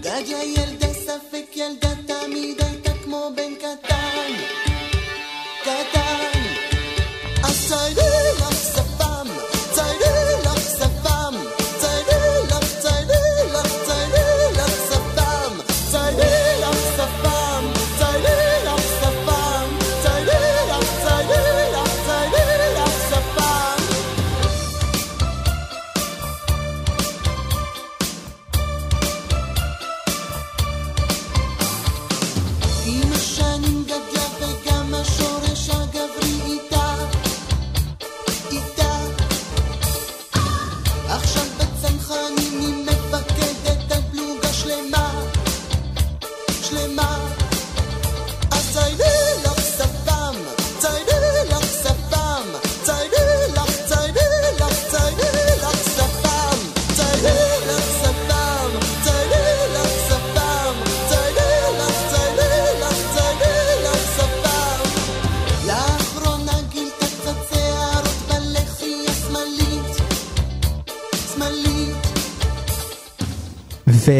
גדיה 0.00 0.42
ילדה 1.08 1.20
ספק 1.28 1.56
ילדה 1.56 1.88
תמיד 1.88 1.97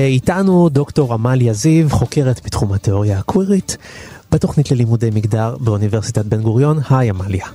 ואיתנו 0.08 0.68
דוקטור 0.68 1.14
עמליה 1.14 1.52
זיו, 1.52 1.90
חוקרת 1.90 2.40
בתחום 2.44 2.72
התיאוריה 2.72 3.18
הקווירית, 3.18 3.76
בתוכנית 4.30 4.70
ללימודי 4.70 5.10
מגדר 5.14 5.56
באוניברסיטת 5.60 6.24
בן 6.24 6.42
גוריון. 6.42 6.78
היי 6.90 7.10
עמליה. 7.10 7.46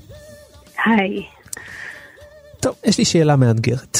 היי. 0.85 1.25
טוב, 2.59 2.75
יש 2.85 2.97
לי 2.97 3.05
שאלה 3.05 3.35
מאתגרת. 3.35 3.97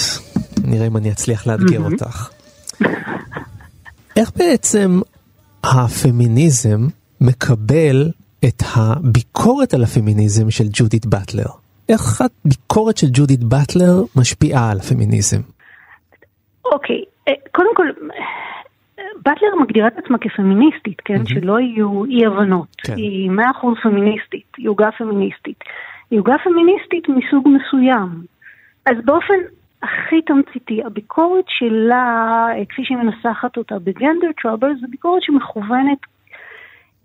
נראה 0.64 0.88
אם 0.88 0.98
אני 0.98 1.12
אצליח 1.12 1.48
לאתגר 1.48 1.84
אותך. 1.84 2.30
איך 4.16 4.32
בעצם 4.36 5.02
הפמיניזם 5.64 6.88
מקבל 7.22 8.12
את 8.46 8.64
הביקורת 8.76 9.74
על 9.74 9.84
הפמיניזם 9.84 10.52
של 10.52 10.68
ג'ודית 10.72 11.06
באטלר? 11.06 11.48
איך 11.90 12.22
הביקורת 12.22 12.98
של 12.98 13.08
ג'ודית 13.14 13.44
באטלר 13.44 14.04
משפיעה 14.16 14.72
על 14.72 14.80
הפמיניזם? 14.80 15.42
אוקיי, 16.66 17.04
קודם 17.52 17.76
כל, 17.76 17.88
אה, 19.00 19.04
באטלר 19.26 19.56
מגדירה 19.62 19.88
את 19.88 19.98
עצמה 19.98 20.18
כפמיניסטית, 20.18 21.02
כן? 21.06 21.26
שלא 21.26 21.60
יהיו 21.60 22.06
אי 22.06 22.26
הבנות. 22.26 22.76
כן. 22.78 22.94
היא 22.96 23.30
מאה 23.30 23.52
אחוז 23.52 23.78
פמיניסטית, 23.84 24.46
היא 24.58 24.70
עוגה 24.70 24.92
פמיניסטית. 24.98 25.64
היא 26.12 26.20
עוגה 26.20 26.36
פמיניסטית 26.44 27.10
מסוג 27.10 27.48
מסוים. 27.48 28.10
אז 28.86 28.98
באופן 29.06 29.34
הכי 29.84 30.22
תמציתי, 30.22 30.84
הביקורת 30.86 31.46
שלה, 31.48 32.46
אה, 32.50 32.66
כפי 32.70 32.86
שהיא 32.86 32.98
מנסחת 32.98 33.58
אותה 33.58 33.80
בגנדר 33.80 34.28
טראבל, 34.42 34.72
זו 34.82 34.88
ביקורת 34.90 35.24
שמכוונת 35.24 36.00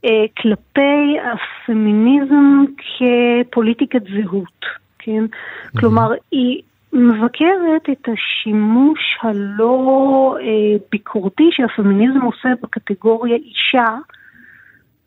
אה, 0.04 0.24
כלפי 0.42 1.16
הפמיניזם 1.32 2.64
כפוליטיקת 2.76 4.02
זהות, 4.02 4.66
כן? 4.98 5.24
כלומר, 5.78 6.12
היא 6.30 6.62
מבקרת 6.98 7.90
את 7.92 8.08
השימוש 8.08 9.18
הלא 9.22 10.36
אה, 10.40 10.76
ביקורתי 10.90 11.48
שהפמיניזם 11.50 12.20
עושה 12.20 12.48
בקטגוריה 12.62 13.36
אישה, 13.36 13.96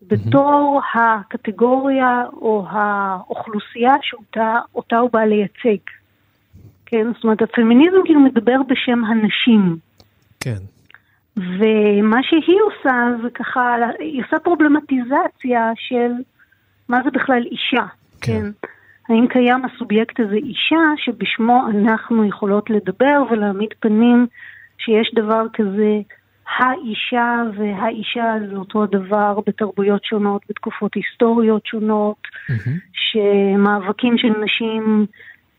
בתור 0.08 0.82
הקטגוריה 0.94 2.24
או 2.34 2.66
האוכלוסייה 2.70 3.94
שאותה 4.02 4.60
אותה 4.76 4.98
הוא 4.98 5.10
בא 5.14 5.20
לייצג. 5.20 5.84
כן, 6.86 7.08
זאת 7.14 7.24
אומרת, 7.24 7.42
הפמיניזם 7.42 7.98
כאילו 8.06 8.20
מדבר 8.20 8.58
בשם 8.68 9.06
הנשים. 9.06 9.78
כן. 10.40 10.60
ומה 11.38 12.24
שהיא 12.24 12.60
עושה 12.66 12.92
זה 13.24 13.30
ככה, 13.30 13.76
היא 14.00 14.24
עושה 14.26 14.40
פרובלמטיזציה 14.40 15.72
של 15.76 16.12
מה 16.90 17.02
זה 17.04 17.10
בכלל 17.12 17.44
אישה, 17.52 17.86
כן. 18.22 18.42
כן. 18.62 18.68
האם 19.12 19.28
קיים 19.28 19.62
הסובייקט 19.66 20.20
הזה 20.20 20.36
אישה 20.36 20.80
שבשמו 20.98 21.64
אנחנו 21.70 22.26
יכולות 22.26 22.70
לדבר 22.70 23.24
ולהעמיד 23.32 23.70
פנים 23.80 24.28
שיש 24.78 25.12
דבר 25.16 25.46
כזה 25.54 26.00
האישה 26.58 27.44
והאישה 27.58 28.34
זה 28.50 28.56
אותו 28.56 28.84
הדבר 28.84 29.40
בתרבויות 29.48 30.04
שונות, 30.04 30.42
בתקופות 30.50 30.92
היסטוריות 30.96 31.66
שונות, 31.66 32.18
שמאבקים 32.94 34.18
של 34.18 34.34
נשים 34.44 35.06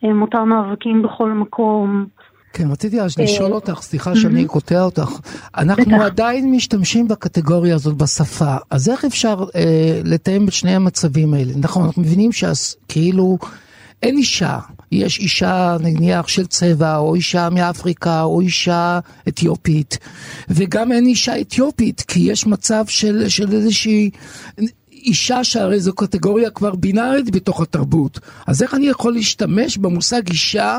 הם 0.02 0.22
אותם 0.22 0.48
מאבקים 0.48 1.02
בכל 1.02 1.30
מקום. 1.30 2.06
כן, 2.52 2.70
רציתי 2.70 3.00
אז 3.00 3.18
לשאול 3.18 3.52
אותך, 3.52 3.78
סליחה 3.82 4.16
שאני 4.16 4.44
קוטע 4.44 4.82
אותך. 4.82 5.10
אנחנו 5.56 6.02
עדיין 6.02 6.52
משתמשים 6.52 7.08
בקטגוריה 7.08 7.74
הזאת 7.74 7.96
בשפה, 7.96 8.56
אז 8.70 8.88
איך 8.88 9.04
אפשר 9.04 9.44
אה, 9.54 10.00
לתאם 10.04 10.48
את 10.48 10.52
שני 10.52 10.74
המצבים 10.74 11.34
האלה? 11.34 11.52
נכון, 11.56 11.84
אנחנו 11.84 12.02
מבינים 12.02 12.30
שכאילו 12.32 13.38
אין 14.02 14.16
אישה, 14.16 14.58
יש 14.92 15.18
אישה 15.18 15.76
נניח 15.80 16.28
של 16.28 16.46
צבע, 16.46 16.96
או 16.96 17.14
אישה 17.14 17.48
מאפריקה, 17.50 18.22
או 18.22 18.40
אישה 18.40 18.98
אתיופית, 19.28 19.98
וגם 20.48 20.92
אין 20.92 21.06
אישה 21.06 21.40
אתיופית, 21.40 22.00
כי 22.00 22.20
יש 22.20 22.46
מצב 22.46 22.84
של, 22.86 23.28
של 23.28 23.52
איזושהי... 23.52 24.10
אישה 24.92 25.44
שהרי 25.44 25.80
זו 25.80 25.92
קטגוריה 25.92 26.50
כבר 26.50 26.74
בינארית 26.74 27.30
בתוך 27.30 27.60
התרבות. 27.60 28.20
אז 28.46 28.62
איך 28.62 28.74
אני 28.74 28.86
יכול 28.86 29.12
להשתמש 29.12 29.76
במושג 29.78 30.28
אישה 30.28 30.78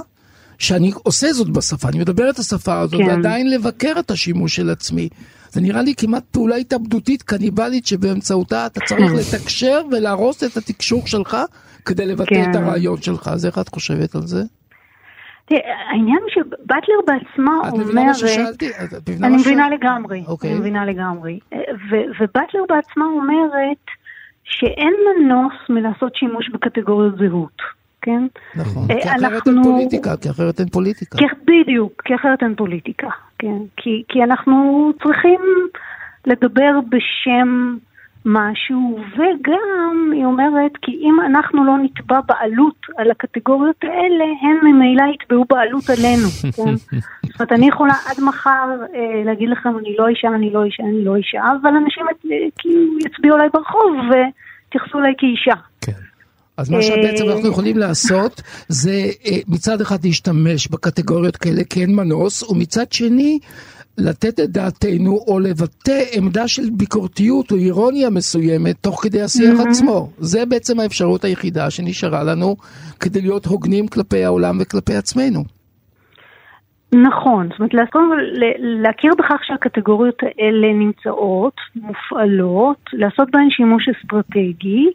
שאני 0.64 0.92
עושה 1.04 1.28
זאת 1.28 1.50
בשפה, 1.50 1.90
אני 1.90 2.00
מדבר 2.00 2.30
את 2.30 2.38
השפה 2.38 2.80
הזאת, 2.80 3.02
כן. 3.02 3.08
ועדיין 3.08 3.50
לבקר 3.50 3.94
את 4.00 4.12
השימוש 4.12 4.56
של 4.56 4.70
עצמי. 4.70 5.10
זה 5.50 5.62
נראה 5.62 5.82
לי 5.82 5.94
כמעט 5.98 6.24
פעולה 6.32 6.56
התאבדותית 6.56 7.22
קניבלית 7.24 7.86
שבאמצעותה 7.86 8.66
אתה 8.66 8.80
צריך 8.80 9.12
לתקשר 9.20 9.82
ולהרוס 9.92 10.44
את 10.44 10.58
התקשור 10.58 11.08
שלך 11.08 11.38
כדי 11.86 12.06
לבטא 12.06 12.36
כן. 12.36 12.52
את 12.52 12.56
הרעיון 12.56 13.02
שלך. 13.02 13.28
אז 13.28 13.46
איך 13.46 13.60
את 13.60 13.70
חושבת 13.70 14.16
על 14.16 14.22
זה? 14.22 14.42
העניין 15.90 16.18
הוא 16.22 16.30
שבטלר 16.30 17.00
בעצמה 17.08 17.54
את 17.68 17.74
מבינה 17.74 17.94
מה 17.94 18.02
אומרת... 18.02 18.16
ששאלתי? 18.16 18.70
את 18.70 19.10
מבינה 19.10 19.28
אני 19.28 19.38
מבינה? 19.38 19.70
לגמרי, 19.70 20.24
אוקיי. 20.28 20.52
אני 20.52 20.60
מבינה 20.60 20.86
לגמרי. 20.86 21.40
ובטלר 22.20 22.64
בעצמה 22.70 23.06
אומרת 23.06 23.86
שאין 24.44 24.94
מנוס 25.08 25.54
מלעשות 25.70 26.16
שימוש 26.16 26.50
בקטגוריות 26.50 27.16
זהות, 27.18 27.58
כן? 28.04 28.28
נכון, 28.56 28.88
אה, 28.92 29.02
כי 29.02 29.10
אחרת 29.10 29.48
אין 29.48 29.64
פוליטיקה, 29.64 30.18
כי 30.18 30.30
אחרת 30.30 30.60
אין 30.60 30.70
פוליטיקה. 30.70 31.18
כי, 31.18 31.26
בדיוק, 31.46 32.02
כי 32.06 32.16
אחרת 32.16 32.44
אין 32.44 32.56
פוליטיקה, 32.56 33.10
כן. 33.40 33.58
כי, 33.78 34.04
כי 34.08 34.24
אנחנו 34.24 34.92
צריכים 35.04 35.42
לדבר 36.26 36.80
בשם 36.90 37.78
משהו, 38.26 39.00
וגם, 39.14 40.12
היא 40.14 40.26
אומרת, 40.26 40.72
כי 40.82 40.92
אם 40.92 41.16
אנחנו 41.26 41.66
לא 41.66 41.78
נתבע 41.78 42.20
בעלות 42.28 42.76
על 42.98 43.12
הקטגוריות 43.12 43.84
האלה, 43.84 44.26
הן 44.42 44.68
ממילא 44.68 45.04
יתבעו 45.14 45.46
בעלות 45.50 45.84
עלינו, 45.90 46.28
כן? 46.58 46.76
זאת 46.76 47.40
אומרת, 47.40 47.52
אני 47.52 47.68
יכולה 47.68 47.94
עד 48.10 48.24
מחר 48.24 48.70
אה, 48.96 49.24
להגיד 49.26 49.50
לכם, 49.50 49.78
אני 49.80 49.96
לא 50.00 50.08
אישה, 50.08 50.28
אני 50.28 50.50
לא 50.54 50.64
אישה, 50.64 50.84
אני 50.84 51.06
לא 51.06 51.16
אישה, 51.16 51.42
אבל 51.62 51.76
אנשים 51.76 52.06
אה, 52.08 52.38
כאילו 52.58 53.00
יצביעו 53.00 53.36
עליי 53.36 53.50
ברחוב 53.54 53.92
ויתייחסו 54.10 55.00
אליי 55.00 55.14
כאישה. 55.18 55.56
אז 56.58 56.70
מה 56.70 56.82
שבעצם 56.82 57.30
אנחנו 57.30 57.48
יכולים 57.50 57.78
לעשות 57.78 58.42
זה 58.68 58.92
אה, 59.26 59.38
מצד 59.48 59.82
אחד 59.82 59.98
להשתמש 60.04 60.68
בקטגוריות 60.68 61.38
כאלה 61.38 61.64
כי 61.64 61.82
אין 61.82 61.96
מנוס, 61.96 62.44
ומצד 62.44 62.92
שני 62.92 63.40
לתת 63.98 64.40
את 64.40 64.50
דעתנו 64.50 65.24
או 65.28 65.40
לבטא 65.40 66.04
עמדה 66.18 66.48
של 66.48 66.70
ביקורתיות 66.78 67.52
או 67.52 67.56
אירוניה 67.56 68.10
מסוימת 68.10 68.76
תוך 68.82 69.04
כדי 69.04 69.22
השיח 69.22 69.60
עצמו. 69.68 70.10
זה 70.18 70.46
בעצם 70.46 70.80
האפשרות 70.80 71.24
היחידה 71.24 71.70
שנשארה 71.70 72.24
לנו 72.24 72.56
כדי 73.00 73.22
להיות 73.22 73.46
הוגנים 73.46 73.88
כלפי 73.88 74.24
העולם 74.26 74.58
וכלפי 74.62 74.96
עצמנו. 74.96 75.44
נכון, 76.94 77.50
זאת 77.50 77.60
אומרת, 77.60 77.74
ל- 77.74 78.82
להכיר 78.82 79.12
בכך 79.20 79.40
שהקטגוריות 79.44 80.20
האלה 80.24 80.74
נמצאות, 80.74 81.56
מופעלות, 81.76 82.78
לעשות 82.94 83.32
בהן 83.32 83.50
שימוש 83.50 83.90
אסטרטגי, 83.90 84.86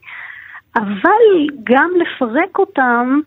אבל 0.77 1.47
גם 1.65 1.91
לפרק 2.01 2.59
אותם, 2.59 3.21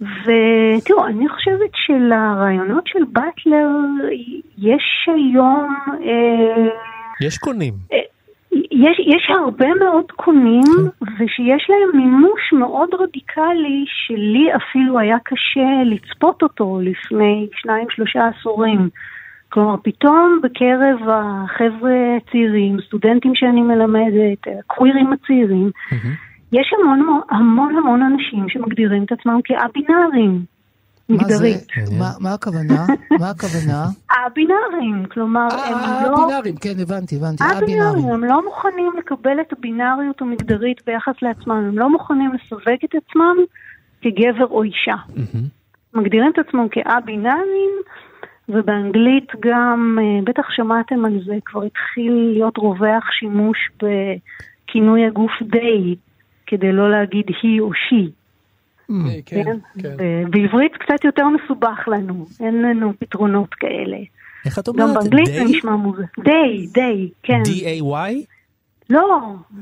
ותראו, 0.00 1.06
אני 1.06 1.28
חושבת 1.28 1.70
שלרעיונות 1.74 2.86
של 2.86 3.04
באטלר 3.12 3.68
יש 4.58 5.08
היום, 5.14 5.76
אה, 5.90 6.68
יש 7.20 7.38
קונים. 7.38 7.74
יש, 8.72 9.00
יש 9.06 9.30
הרבה 9.30 9.74
מאוד 9.74 10.12
קונים, 10.16 10.62
ושיש 11.02 11.70
להם 11.70 12.02
מימוש 12.02 12.52
מאוד 12.52 12.88
רדיקלי, 12.94 13.84
שלי 13.86 14.46
אפילו 14.56 14.98
היה 14.98 15.16
קשה 15.24 15.82
לצפות 15.84 16.42
אותו 16.42 16.80
לפני 16.82 17.48
שניים, 17.54 17.86
שלושה 17.90 18.20
עשורים. 18.28 18.88
כלומר, 19.48 19.76
פתאום 19.82 20.40
בקרב 20.42 21.08
החבר'ה 21.08 22.16
הצעירים, 22.16 22.76
סטודנטים 22.86 23.34
שאני 23.34 23.62
מלמדת, 23.62 24.38
הקווירים 24.60 25.12
הצעירים, 25.12 25.70
יש 26.52 26.72
המון 26.80 27.20
המון 27.30 27.76
המון 27.76 28.02
אנשים 28.02 28.48
שמגדירים 28.48 29.04
את 29.04 29.12
עצמם 29.12 29.40
כאבינאריים, 29.44 30.44
זה? 31.08 31.14
מגדרית. 31.14 31.66
מה- 31.98 32.12
מה 32.20 32.34
הכוונה? 32.34 32.86
מה 33.20 33.30
הכוונה? 33.30 33.84
הבינאריים, 34.26 35.06
כלומר, 35.10 35.48
הם 35.66 35.74
אה, 35.74 36.02
לא... 36.08 36.14
הבינארים, 36.24 36.56
כן, 36.56 36.74
הבנתי, 36.82 37.16
הבנתי, 37.16 37.44
הבינאריים, 37.44 37.82
הבינארים. 37.82 38.08
הם 38.14 38.24
לא 38.24 38.44
מוכנים 38.44 38.92
לקבל 38.98 39.40
את 39.40 39.52
הבינאריות 39.52 40.22
המגדרית 40.22 40.80
ביחס 40.86 41.14
לעצמם, 41.22 41.54
הם 41.54 41.78
לא 41.78 41.90
מוכנים 41.90 42.30
לסווג 42.32 42.78
את 42.84 42.94
עצמם 42.94 43.36
כגבר 44.02 44.46
או 44.50 44.62
אישה. 44.62 44.94
מגדירים 45.94 46.30
את 46.34 46.48
עצמם 46.48 46.66
כאבינאריים, 46.70 47.70
ובאנגלית 48.48 49.28
גם, 49.40 49.98
אה, 50.00 50.20
בטח 50.24 50.50
שמעתם 50.50 51.04
על 51.04 51.18
זה, 51.26 51.34
כבר 51.44 51.62
התחיל 51.62 52.12
להיות 52.32 52.58
רווח 52.58 53.04
שימוש 53.18 53.58
בכינוי 53.76 55.06
הגוף 55.06 55.32
די, 55.42 55.96
כדי 56.52 56.72
לא 56.72 56.90
להגיד 56.90 57.24
היא 57.42 57.60
או 57.60 57.70
she. 57.72 58.08
כן, 59.26 59.42
כן? 59.44 59.58
כן. 59.82 59.96
ב- 59.96 60.30
בעברית 60.30 60.72
קצת 60.76 61.04
יותר 61.04 61.22
מסובך 61.28 61.88
לנו, 61.88 62.26
אין 62.40 62.62
לנו 62.62 62.92
פתרונות 62.98 63.54
כאלה. 63.54 63.96
איך 64.44 64.58
את 64.58 64.68
גם 64.68 64.74
אומרת? 64.80 64.96
באנגלית 64.96 65.26
זה 65.26 65.32
די? 65.32 65.44
נשמע 65.44 65.76
מוזר. 65.76 66.02
די, 66.24 66.66
די, 66.72 67.08
כן. 67.22 67.42
D-A-Y? 67.44 68.14
לא, 68.90 69.00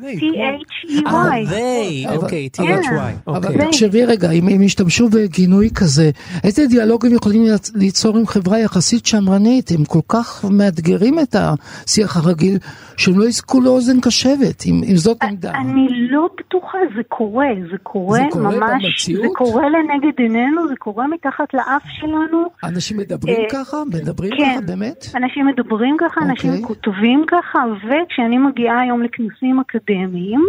אה, 0.04 0.10
T-H-E-Y. 0.12 1.48
they, 1.50 2.08
אבל- 2.08 2.16
אוקיי, 2.16 2.48
כן. 2.52 2.62
T-H-Y. 2.64 2.96
אבל 3.26 3.36
אוקיי. 3.36 3.66
תחשבי 3.66 4.04
רגע, 4.04 4.30
אם 4.30 4.48
הם 4.48 4.62
ישתמשו 4.62 5.08
בגינוי 5.08 5.68
כזה, 5.74 6.10
איזה 6.44 6.66
דיאלוג 6.66 7.06
הם 7.06 7.14
יכולים 7.14 7.42
ליצ- 7.44 7.70
ליצור 7.74 8.16
עם 8.18 8.26
חברה 8.26 8.58
יחסית 8.58 9.06
שמרנית? 9.06 9.70
הם 9.78 9.84
כל 9.84 9.98
כך 10.08 10.44
מאתגרים 10.50 11.18
את 11.18 11.36
השיח 11.38 12.16
הרגיל, 12.16 12.58
שהם 12.96 13.18
לא 13.18 13.24
יזכו 13.24 13.60
לאוזן 13.60 14.00
קשבת, 14.00 14.66
אם, 14.66 14.96
זאת 14.96 15.22
עמדה. 15.22 15.50
אני 15.54 15.86
לא 16.10 16.28
בטוחה, 16.38 16.78
זה 16.96 17.02
קורה, 17.08 17.46
זה 17.70 17.76
קורה 17.82 18.18
ממש? 18.34 19.10
זה 19.10 19.26
קורה 19.34 19.62
לנגד 19.68 20.18
עינינו, 20.18 20.68
זה 20.68 20.74
קורה 20.78 21.06
מתחת 21.06 21.54
לאף 21.54 21.82
שלנו. 22.00 22.42
אנשים 22.64 22.96
מדברים 22.96 23.36
אה, 23.36 23.44
ככה? 23.50 23.76
מדברים 23.86 24.30
כן. 24.36 24.50
ככה, 24.52 24.60
באמת? 24.60 25.04
אנשים 25.16 25.46
מדברים 25.46 25.96
ככה, 26.00 26.20
אנשים 26.22 26.50
אוקיי. 26.50 26.64
כותבים 26.66 27.24
ככה, 27.28 27.58
וכשאני 27.78 28.38
מגיעה 28.38 28.80
היום 28.80 29.02
לכנסים 29.14 29.60
אקדמיים, 29.60 30.40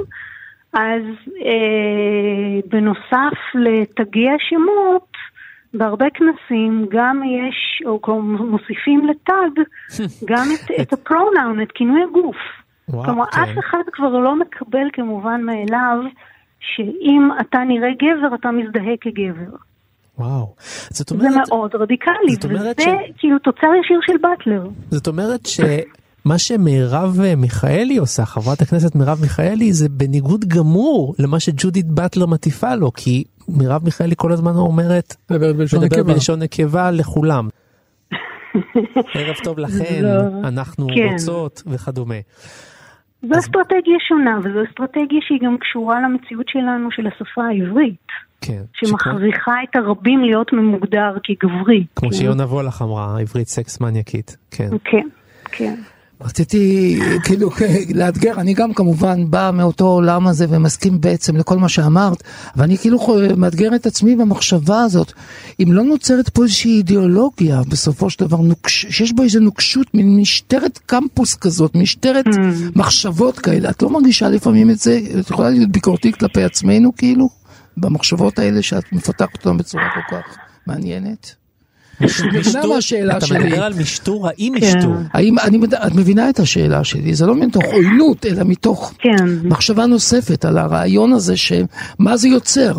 אז 0.74 1.02
אה, 1.46 2.60
בנוסף 2.70 3.38
לתגי 3.56 4.28
השמות, 4.30 5.12
בהרבה 5.74 6.06
כנסים 6.14 6.86
גם 6.92 7.22
יש, 7.24 7.84
או 7.86 8.22
מוסיפים 8.22 9.08
לטאג 9.08 9.64
גם 10.30 10.46
את, 10.54 10.82
את 10.82 10.94
הפרונאון, 10.94 11.62
את 11.62 11.72
כינוי 11.72 12.04
הגוף. 12.04 12.36
וואו, 12.90 13.04
כלומר, 13.04 13.26
כן. 13.26 13.42
אף 13.42 13.50
אחד 13.60 13.84
כבר 13.92 14.10
לא 14.10 14.36
מקבל 14.40 14.88
כמובן 14.94 15.42
מאליו 15.42 15.98
שאם 16.60 17.30
אתה 17.42 17.58
נראה 17.68 17.90
גבר, 17.94 18.36
אתה 18.36 18.52
מזדהה 18.52 18.94
כגבר. 19.02 19.56
וואו. 20.18 20.54
זאת 20.90 21.10
זה 21.10 21.16
אומרת, 21.16 21.48
מאוד 21.50 21.76
רדיקלי, 21.76 22.36
וזה 22.50 22.72
ש- 22.80 23.12
כאילו 23.18 23.40
תוצר 23.40 23.68
ישיר 23.84 24.00
של 24.02 24.18
באטלר. 24.22 24.68
זאת 24.90 25.08
אומרת 25.08 25.46
שמה 26.24 26.38
שמרב 26.38 27.20
אה, 27.24 27.36
מיכאלי 27.36 27.98
עושה, 27.98 28.26
חברת 28.26 28.62
הכנסת 28.62 28.96
מרב 28.96 29.18
מיכאלי, 29.22 29.74
זה 29.74 29.90
בניגוד 29.90 30.46
גמור 30.46 31.16
למה 31.20 31.40
שג'ודית 31.40 31.86
באטלר 31.86 32.26
מטיפה 32.26 32.76
לו, 32.76 32.92
כי 32.94 33.24
מרב 33.50 33.84
מיכאלי 33.86 34.16
כל 34.18 34.32
הזמן 34.32 34.52
אומרת, 34.56 35.16
מדברת 35.32 35.56
בלשון 35.56 35.80
מדברת 35.80 36.00
נקבה. 36.00 36.14
בלשון 36.14 36.40
נקבה 36.40 36.92
לכולם. 36.92 37.50
ערב 39.16 39.36
טוב 39.44 39.60
לכן, 39.60 40.02
לא. 40.04 40.48
אנחנו 40.48 40.88
כן. 40.96 41.10
רוצות 41.12 41.64
וכדומה. 41.68 42.16
זו 43.22 43.40
אסטרטגיה 43.40 43.98
שונה, 44.08 44.40
וזו 44.40 44.60
אסטרטגיה 44.70 45.20
שהיא 45.22 45.40
גם 45.46 45.58
קשורה 45.58 46.02
למציאות 46.02 46.46
שלנו 46.50 46.92
של 46.92 47.08
השפה 47.08 47.44
העברית, 47.44 48.08
כן. 48.42 48.62
שמכריחה 48.74 49.56
את 49.70 49.76
הרבים 49.76 50.20
להיות 50.20 50.54
ממוגדר 50.54 51.18
כגברי. 51.24 51.86
כמו 51.96 52.10
כן. 52.10 52.16
שיונה 52.16 52.44
וולך 52.44 52.82
אמרה, 52.82 53.20
עברית 53.20 53.48
סקס 53.48 53.82
מניאקית. 53.82 54.38
כן. 54.52 54.70
כן, 54.84 55.08
כן. 55.52 55.76
רציתי 56.24 57.00
כאילו 57.24 57.50
לאתגר, 58.00 58.34
אני 58.38 58.54
גם 58.54 58.74
כמובן 58.74 59.32
בא 59.32 59.52
מאותו 59.54 59.86
עולם 59.86 60.28
הזה 60.28 60.46
ומסכים 60.50 61.02
בעצם 61.02 61.38
לכל 61.38 61.58
מה 61.58 61.70
שאמרת, 61.70 62.24
ואני 62.56 62.78
כאילו 62.78 63.00
מאתגר 63.38 63.76
את 63.76 63.86
עצמי 63.86 64.16
במחשבה 64.16 64.82
הזאת, 64.82 65.14
אם 65.64 65.72
לא 65.72 65.84
נוצרת 65.84 66.30
פה 66.30 66.44
איזושהי 66.44 66.78
אידיאולוגיה 66.78 67.62
בסופו 67.70 68.10
של 68.10 68.26
דבר, 68.26 68.38
נוקש, 68.38 68.86
שיש 68.90 69.14
בה 69.14 69.24
איזו 69.24 69.40
נוקשות, 69.40 69.88
מין 69.94 70.18
משטרת 70.18 70.78
קמפוס 70.86 71.36
כזאת, 71.36 71.76
משטרת 71.76 72.26
מחשבות 72.76 73.40
כאלה, 73.40 73.70
את 73.70 73.82
לא 73.82 73.90
מרגישה 73.90 74.30
לפעמים 74.30 74.70
את 74.70 74.80
זה? 74.80 75.00
את 75.20 75.30
יכולה 75.30 75.50
להיות 75.50 75.70
ביקורתית 75.70 76.16
כלפי 76.16 76.44
עצמנו 76.44 76.96
כאילו? 76.98 77.30
במחשבות 77.78 78.40
האלה 78.40 78.62
שאת 78.62 78.84
מפתחת 78.92 79.36
אותן 79.38 79.58
בצורה 79.58 79.84
כל 79.96 80.16
כך 80.16 80.38
מעניינת? 80.68 81.41
השאלה 82.78 83.18
אתה? 83.18 83.26
מדבר 83.40 83.64
על 83.64 83.74
משטור, 83.74 84.28
האם 84.28 84.54
כן. 84.60 84.78
משטור? 84.78 84.94
את 85.88 85.96
מבינה 85.96 86.30
את 86.30 86.40
השאלה 86.40 86.84
שלי, 86.84 87.16
זה 87.16 87.26
לא 87.26 87.36
מתוך 87.36 87.64
עוינות, 87.64 88.26
אלא 88.26 88.44
מתוך 88.46 88.94
כן. 89.00 89.26
מחשבה 89.44 89.86
נוספת 89.86 90.46
על 90.46 90.58
הרעיון 90.58 91.14
הזה 91.14 91.38
שמה 91.38 92.18
זה 92.18 92.28
יוצר. 92.28 92.74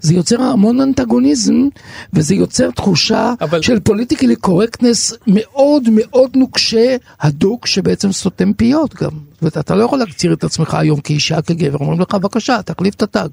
זה 0.00 0.14
יוצר 0.14 0.42
המון 0.42 0.80
אנטגוניזם, 0.80 1.68
וזה 2.12 2.34
יוצר 2.34 2.70
תחושה 2.70 3.34
של 3.60 3.80
politically 3.80 4.36
correctness 4.36 5.12
מאוד 5.26 5.88
מאוד 5.92 6.30
נוקשה, 6.36 6.96
הדוק, 7.20 7.66
שבעצם 7.66 8.12
סותם 8.12 8.52
פיות 8.52 8.94
גם. 8.94 9.10
זאת 9.10 9.42
אומרת, 9.42 9.58
אתה 9.58 9.74
לא 9.74 9.84
יכול 9.84 9.98
להציג 9.98 10.32
את 10.32 10.44
עצמך 10.44 10.74
היום 10.74 11.00
כאישה, 11.00 11.42
כגבר, 11.42 11.78
אומרים 11.78 12.00
לך, 12.00 12.14
בבקשה, 12.14 12.62
תחליף 12.62 12.94
את 12.94 13.02
ה 13.02 13.08
tag. 13.08 13.30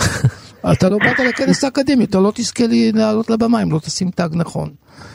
אתה 0.72 0.88
לא 0.88 0.98
באת 0.98 1.18
לכנס 1.28 1.64
האקדמי, 1.64 2.04
אתה 2.04 2.20
לא 2.20 2.32
תזכה 2.34 2.64
לעלות 2.94 3.30
לבמה 3.30 3.62
אם 3.62 3.72
לא 3.72 3.78
תשים 3.78 4.10
tag 4.10 4.30
נכון. 4.34 4.70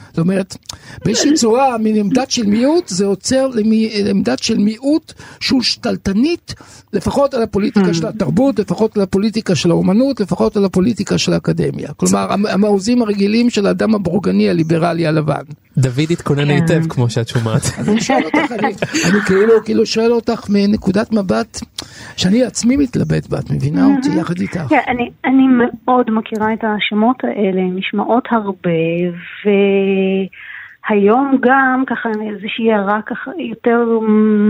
זאת 0.09 0.19
אומרת, 0.19 0.57
באיזושהי 1.05 1.33
צורה, 1.33 1.77
מן 1.77 1.95
עמדת 1.95 2.31
של 2.31 2.45
מיעוט, 2.45 2.87
זה 2.87 3.05
יוצר 3.05 3.47
עמדה 4.05 4.43
של 4.43 4.57
מיעוט 4.57 5.13
שהוא 5.39 5.61
שתלטנית, 5.61 6.53
לפחות 6.93 7.33
על 7.33 7.43
הפוליטיקה 7.43 7.93
של 7.93 8.07
התרבות, 8.07 8.59
לפחות 8.59 8.97
על 8.97 9.03
הפוליטיקה 9.03 9.55
של 9.55 9.71
האומנות, 9.71 10.19
לפחות 10.19 10.57
על 10.57 10.65
הפוליטיקה 10.65 11.17
של 11.17 11.33
האקדמיה. 11.33 11.89
כלומר, 11.97 12.33
המ- 12.33 12.45
המעוזים 12.45 13.01
הרגילים 13.01 13.49
של 13.49 13.65
האדם 13.67 13.95
הבורגני 13.95 14.49
הליברלי 14.49 15.07
הלבן. 15.07 15.41
דוד 15.77 16.11
התכונן 16.11 16.45
כן. 16.45 16.49
היטב 16.49 16.87
כמו 16.89 17.09
שאת 17.09 17.27
שומעת. 17.27 17.61
אז 17.77 17.89
אני 17.89 18.01
שואל 18.01 18.23
אותך, 18.25 18.51
אני, 18.51 18.73
אני 19.09 19.19
כאילו, 19.25 19.53
כאילו 19.65 19.85
שואל 19.85 20.11
אותך 20.11 20.45
מנקודת 20.49 21.11
מבט 21.13 21.59
שאני 22.17 22.43
עצמי 22.43 22.77
מתלבט 22.77 23.27
בה, 23.27 23.39
את 23.39 23.51
מבינה 23.51 23.85
אותי 23.85 24.09
יחד 24.19 24.39
איתך. 24.39 24.61
כן, 24.69 24.79
אני, 24.87 25.09
אני 25.25 25.43
מאוד 25.85 26.05
מכירה 26.11 26.53
את 26.53 26.59
השמות 26.63 27.15
האלה, 27.23 27.61
נשמעות 27.75 28.23
הרבה, 28.31 28.69
והיום 30.89 31.37
גם 31.39 31.83
ככה 31.87 32.09
איזושהי 32.29 32.73
הערה 32.73 33.01
ככה 33.01 33.31
יותר 33.39 33.99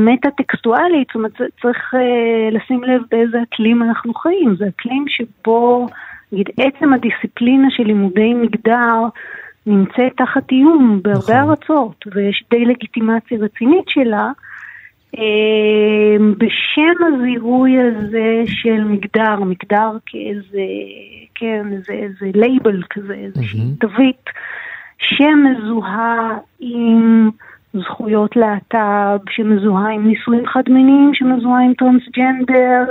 מטה-טקסטואלית, 0.05 1.07
זאת 1.07 1.15
אומרת 1.15 1.35
צריך 1.61 1.93
אה, 1.95 2.49
לשים 2.51 2.83
לב 2.83 3.01
באיזה 3.11 3.37
אקלים 3.43 3.83
אנחנו 3.83 4.13
חיים, 4.13 4.55
זה 4.57 4.65
אקלים 4.67 5.05
שבו, 5.07 5.87
נגיד, 6.31 6.49
עצם 6.57 6.93
הדיסציפלינה 6.93 7.67
של 7.71 7.83
לימודי 7.83 8.33
מגדר 8.33 9.03
נמצאת 9.65 10.17
תחת 10.17 10.51
איום 10.51 10.99
בהרבה 11.03 11.41
נכון. 11.41 11.49
ארצות, 11.49 12.05
ויש 12.15 12.43
די 12.51 12.65
לגיטימציה 12.65 13.37
רצינית 13.39 13.89
שלה. 13.89 14.31
אה, 15.17 16.17
בשם 16.37 17.03
הזיהוי 17.07 17.77
הזה 17.79 18.43
של 18.45 18.83
מגדר, 18.83 19.39
מגדר 19.39 19.91
כאיזה, 20.05 20.65
כן, 21.35 21.65
איזה, 21.71 21.93
איזה 21.93 22.39
לייבל 22.39 22.81
כזה, 22.89 23.13
איזושהי 23.13 23.59
מהמם. 23.59 23.75
תווית, 23.75 24.29
שמזוהה 25.01 26.37
עם 26.59 27.29
זכויות 27.73 28.35
להט"ב, 28.35 29.19
שמזוהה 29.29 29.91
עם 29.91 30.07
נישואים 30.07 30.47
חד-מיניים, 30.47 31.11
שמזוהה 31.13 31.63
עם 31.63 31.73
טרנסג'נדר, 31.73 32.83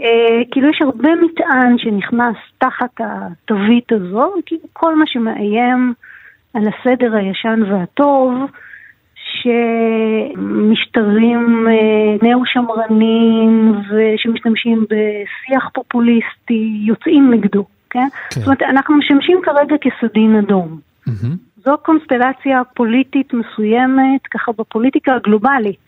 אה, 0.00 0.42
כאילו 0.50 0.68
יש 0.68 0.82
הרבה 0.82 1.08
מטען 1.14 1.78
שנכנס 1.78 2.36
תחת 2.58 3.00
התווית 3.00 3.92
הזו, 3.92 4.32
כאילו 4.46 4.62
כל 4.72 4.96
מה 4.96 5.04
שמאיים 5.06 5.92
על 6.54 6.62
הסדר 6.68 7.14
הישן 7.14 7.60
והטוב, 7.70 8.34
שמשטרים 10.52 11.66
אה, 11.68 12.16
נאו-שמרנים 12.28 13.74
ושמשתמשים 13.90 14.84
בשיח 14.84 15.68
פופוליסטי 15.74 16.80
יוצאים 16.86 17.30
נגדו, 17.30 17.64
כן? 17.90 18.00
כן. 18.00 18.40
זאת 18.40 18.46
אומרת, 18.46 18.62
אנחנו 18.62 18.96
משמשים 18.96 19.40
כרגע 19.42 19.76
כסדין 19.80 20.36
אדום. 20.36 20.91
מהמם. 21.22 21.36
זו 21.64 21.72
קונסטלציה 21.84 22.62
פוליטית 22.74 23.32
מסוימת, 23.34 24.20
ככה 24.30 24.52
בפוליטיקה 24.58 25.12
הגלובלית. 25.14 25.86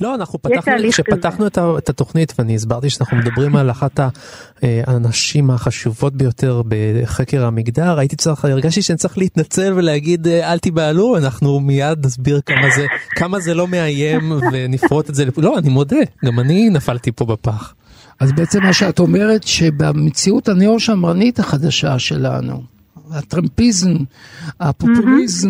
לא, 0.00 0.14
אנחנו 0.14 0.38
פתחנו, 0.42 0.72
כשפתחנו 0.90 1.46
את 1.46 1.58
את 1.78 1.88
התוכנית 1.88 2.32
ואני 2.38 2.54
הסברתי 2.54 2.90
שאנחנו 2.90 3.16
מדברים 3.16 3.56
על 3.56 3.70
אחת 3.70 4.00
אה, 4.00 4.10
הנשים 4.86 5.50
החשובות 5.50 6.14
ביותר 6.14 6.62
בחקר 6.68 7.44
המגדר, 7.44 7.98
הייתי 7.98 8.16
צריך, 8.16 8.44
הרגשתי 8.44 8.82
שאני 8.82 8.98
צריך 8.98 9.18
להתנצל 9.18 9.72
ולהגיד 9.76 10.28
אה, 10.28 10.52
אל 10.52 10.58
תיבהלו, 10.58 11.16
אנחנו 11.16 11.60
מיד 11.60 12.06
נסביר 12.06 12.40
כמה 12.46 12.70
זה, 12.76 12.86
כמה 13.10 13.40
זה 13.40 13.54
לא 13.54 13.68
מאיים 13.68 14.32
ונפרוט 14.52 15.10
את 15.10 15.14
זה, 15.14 15.24
לא, 15.36 15.58
אני 15.58 15.68
מודה, 15.68 15.96
גם 16.24 16.40
אני 16.40 16.70
נפלתי 16.70 17.12
פה 17.12 17.24
בפח. 17.24 17.74
אז 18.20 18.32
בעצם 18.32 18.62
מה 18.62 18.72
שאת 18.72 18.98
אומרת 18.98 19.42
שבמציאות 19.42 20.48
הניאו-שמרנית 20.48 21.38
החדשה 21.38 21.98
שלנו, 21.98 22.71
הטרמפיזם, 23.18 23.90
הפופוליזם, 24.60 25.48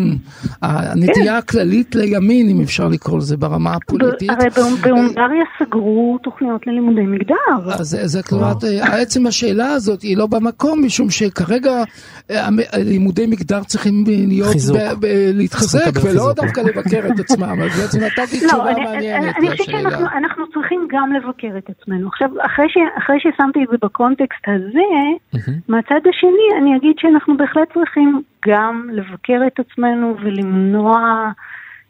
הנטייה 0.61 1.37
הכללית 1.37 1.95
לימין, 1.95 2.49
אם 2.49 2.61
אפשר 2.61 2.87
לקרוא 2.87 3.17
לזה 3.17 3.37
ברמה 3.37 3.73
הפוליטית, 3.73 4.29
הרי 4.29 4.47
בהונ- 4.49 4.81
בהונגריה 4.87 5.43
סגרו 5.59 6.17
תוכניות 6.23 6.67
ללימודי 6.67 7.01
מגדר. 7.01 7.35
אז 7.79 7.97
זה- 8.03 8.23
כלומר, 8.23 8.53
עצם 8.81 9.27
השאלה 9.27 9.71
הזאת 9.71 10.01
היא 10.01 10.17
לא 10.17 10.27
במקום, 10.27 10.85
משום 10.85 11.09
שכרגע 11.09 11.83
אה, 12.31 12.47
לימודי 12.77 13.25
מגדר 13.27 13.63
צריכים 13.63 14.03
להיות, 14.07 14.55
להתחזק, 15.33 15.91
ולא. 16.03 16.33
דווקא 16.35 16.61
לבקר 16.61 17.07
את 17.13 17.19
עצמם, 17.19 17.57
אז 17.61 17.81
בעצם 17.81 17.99
נתתי 17.99 18.41
לא, 18.41 18.47
תשובה 18.47 18.71
אני, 18.71 18.81
אני, 18.81 18.83
מעניינת 18.85 19.35
אני 19.39 19.49
חושבת 19.51 19.67
לשאלה. 19.67 19.81
שאנחנו 19.81 20.05
אנחנו 20.17 20.43
צריכים 20.53 20.87
גם 20.91 21.13
לבקר 21.13 21.57
את 21.57 21.69
עצמנו. 21.69 22.07
עכשיו, 22.07 22.29
אחרי, 22.45 22.65
ש, 22.69 22.77
אחרי 22.97 23.15
ששמתי 23.19 23.59
את 23.63 23.67
זה 23.71 23.77
בקונטקסט 23.81 24.45
הזה, 24.47 24.87
מהצד 25.67 26.01
השני, 26.09 26.47
אני 26.61 26.77
אגיד 26.77 26.95
שאנחנו 26.99 27.37
בהחלט 27.37 27.52
צריכים 27.73 28.21
גם 28.47 28.89
לבקר 28.91 29.39
את 29.47 29.59
עצמנו 29.59 30.15
ולמנוע 30.21 30.99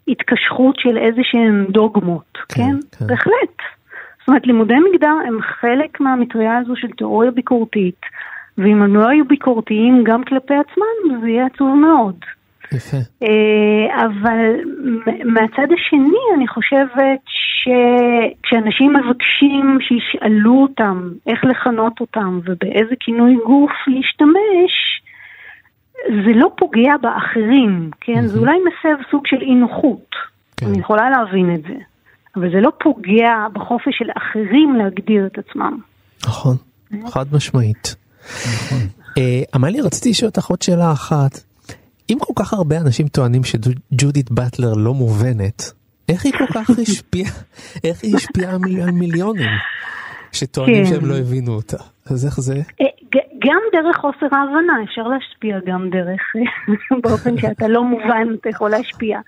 התקשרות 0.07 0.75
של 0.79 0.97
איזה 0.97 1.21
שהן 1.23 1.65
דוגמות, 1.69 2.37
כן, 2.49 2.63
כן? 2.63 2.75
כן. 2.99 3.07
בהחלט. 3.07 3.57
זאת 4.19 4.27
אומרת, 4.27 4.47
לימודי 4.47 4.73
מגדר 4.73 5.15
הם 5.27 5.41
חלק 5.41 5.99
מהמטריה 5.99 6.57
הזו 6.57 6.75
של 6.75 6.87
תיאוריה 6.97 7.31
ביקורתית, 7.31 8.01
ואם 8.57 8.81
הם 8.81 8.95
לא 8.95 9.09
היו 9.09 9.25
ביקורתיים 9.25 10.03
גם 10.03 10.23
כלפי 10.23 10.53
עצמם, 10.53 11.21
זה 11.21 11.29
יהיה 11.29 11.45
עצוב 11.45 11.75
מאוד. 11.75 12.15
יפה. 12.71 12.97
אה, 13.23 14.05
אבל 14.05 14.55
מהצד 15.25 15.67
השני 15.73 16.19
אני 16.35 16.47
חושבת 16.47 17.19
שכשאנשים 17.63 18.93
מבקשים 18.93 19.77
שישאלו 19.81 20.61
אותם 20.61 21.09
איך 21.27 21.45
לכנות 21.45 22.01
אותם 22.01 22.39
ובאיזה 22.45 22.95
כינוי 22.99 23.35
גוף 23.45 23.71
להשתמש, 23.87 25.01
זה 26.07 26.31
לא 26.35 26.51
פוגע 26.57 26.91
באחרים, 27.01 27.89
כן? 28.01 28.27
זה 28.27 28.39
אולי 28.39 28.51
מסב 28.59 29.03
סוג 29.11 29.27
של 29.27 29.41
אי 29.41 29.55
נוחות. 29.55 30.09
כן. 30.57 30.65
אני 30.67 30.79
יכולה 30.79 31.09
להבין 31.09 31.55
את 31.55 31.61
זה. 31.61 31.75
אבל 32.35 32.51
זה 32.51 32.61
לא 32.61 32.69
פוגע 32.83 33.31
בחופש 33.53 33.93
של 33.97 34.09
אחרים 34.17 34.75
להגדיר 34.75 35.25
את 35.25 35.37
עצמם. 35.37 35.77
נכון, 36.27 36.55
חד 37.07 37.25
משמעית. 37.33 37.95
אה, 39.17 39.41
עמלי, 39.55 39.81
רציתי 39.81 40.09
לשאול 40.09 40.29
אותך 40.29 40.45
עוד 40.45 40.61
שאלה 40.61 40.91
אחת. 40.91 41.39
אם 42.09 42.17
כל 42.19 42.33
כך 42.35 42.53
הרבה 42.53 42.77
אנשים 42.77 43.07
טוענים 43.07 43.41
שג'ודית 43.43 44.31
באטלר 44.31 44.73
לא 44.73 44.93
מובנת, 44.93 45.71
איך 46.09 46.25
היא 46.25 46.33
כל 46.37 46.45
כך 46.53 46.69
השפיעה, 46.81 47.31
איך 47.83 48.03
היא 48.03 48.15
השפיעה 48.15 48.51
על 48.51 48.57
מיל- 48.57 48.81
על 48.81 48.91
מיליונים 48.91 49.49
שטוענים 50.31 50.83
כן. 50.85 50.89
שהם 50.89 51.05
לא 51.05 51.17
הבינו 51.17 51.51
אותה? 51.51 51.77
אז 52.05 52.25
איך 52.25 52.39
זה? 52.39 52.61
גם 53.45 53.61
דרך 53.71 53.97
חוסר 53.97 54.35
ההבנה, 54.35 54.83
אפשר 54.83 55.03
להשפיע 55.07 55.59
גם 55.65 55.89
דרך, 55.89 56.21
באופן 57.03 57.37
שאתה 57.37 57.67
לא 57.67 57.83
מובן, 57.83 58.27
אתה 58.41 58.49
יכול 58.49 58.69
להשפיע. 58.69 59.19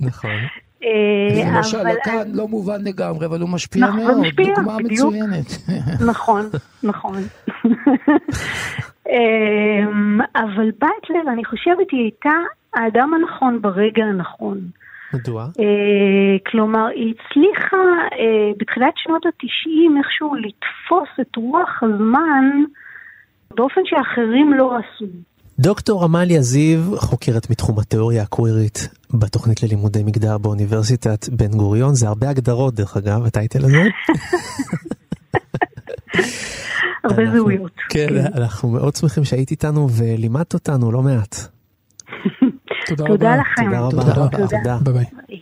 נכון. 0.00 0.30
אה, 0.84 1.56
למשל, 1.56 1.78
כאן 2.04 2.22
לא 2.34 2.48
מובן 2.48 2.84
לגמרי, 2.84 3.26
אבל 3.26 3.40
הוא 3.40 3.48
משפיע 3.48 3.86
נכון, 3.86 4.00
מאוד, 4.00 4.26
דוגמה. 4.36 4.76
מצוינת. 4.78 5.46
נכון, 6.10 6.42
נכון. 6.82 7.16
אמ, 9.08 10.20
אבל 10.36 10.70
באטלר, 10.80 11.32
אני 11.32 11.44
חושבת, 11.44 11.90
היא 11.92 12.00
הייתה 12.00 12.34
האדם 12.74 13.10
הנכון 13.14 13.62
ברגע 13.62 14.04
הנכון. 14.04 14.58
מדוע? 15.14 15.42
אה, 15.44 16.50
כלומר, 16.50 16.86
היא 16.86 17.14
הצליחה 17.14 17.76
אה, 18.12 18.52
בתחילת 18.58 18.94
שנות 18.96 19.26
התשעים 19.26 19.98
איכשהו 19.98 20.34
לתפוס 20.34 21.08
את 21.20 21.36
רוח 21.36 21.82
הזמן 21.82 22.50
באופן 23.56 23.80
שאחרים 23.84 24.54
לא 24.58 24.72
עשו. 24.76 25.04
דוקטור 25.58 26.04
עמליה 26.04 26.42
זיו, 26.42 26.80
חוקרת 26.96 27.50
מתחום 27.50 27.78
התיאוריה 27.78 28.22
הקווירית 28.22 28.88
בתוכנית 29.14 29.62
ללימודי 29.62 30.02
מגדר 30.02 30.38
באוניברסיטת 30.38 31.28
בן 31.28 31.50
גוריון, 31.50 31.94
זה 31.94 32.08
הרבה 32.08 32.30
הגדרות 32.30 32.74
דרך 32.74 32.96
אגב, 32.96 33.24
הטייטל 33.26 33.64
הזה. 33.64 33.76
הרבה 37.04 37.22
זהויות. 37.32 37.72
כן, 37.90 38.08
אנחנו 38.34 38.68
מאוד 38.68 38.96
שמחים 38.96 39.24
שהיית 39.24 39.50
איתנו 39.50 39.88
ולימדת 39.90 40.54
אותנו 40.54 40.92
לא 40.92 41.02
מעט. 41.02 41.36
תודה 42.86 43.04
תודה 43.06 43.34
רבה. 43.34 43.36
לכם. 43.36 43.90
תודה 43.90 44.12
רבה. 44.12 44.38
תודה. 44.38 44.58
תודה. 44.58 44.78
ביי 44.82 45.04
ביי. 45.28 45.40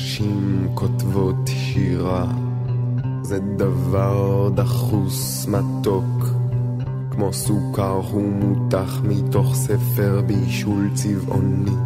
נשים 0.00 0.68
כותבות 0.74 1.36
שירה, 1.46 2.26
זה 3.22 3.38
דבר 3.56 4.50
דחוס 4.54 5.46
מתוק, 5.46 6.26
כמו 7.10 7.32
סוכר 7.32 8.00
הוא 8.10 8.32
מותח 8.32 9.00
מתוך 9.04 9.54
ספר 9.54 10.22
בישול 10.26 10.90
צבעוני. 10.94 11.76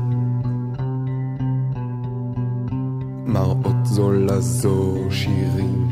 מראות 3.27 3.85
זו 3.85 4.13
לזו 4.13 4.97
שירים, 5.11 5.89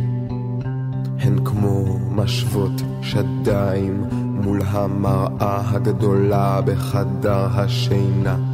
הן 1.21 1.45
כמו 1.45 1.99
משוות 2.11 2.83
שדיים 3.03 4.05
מול 4.45 4.63
המראה 4.63 5.71
הגדולה 5.71 6.61
בחדר 6.61 7.47
השינה. 7.51 8.52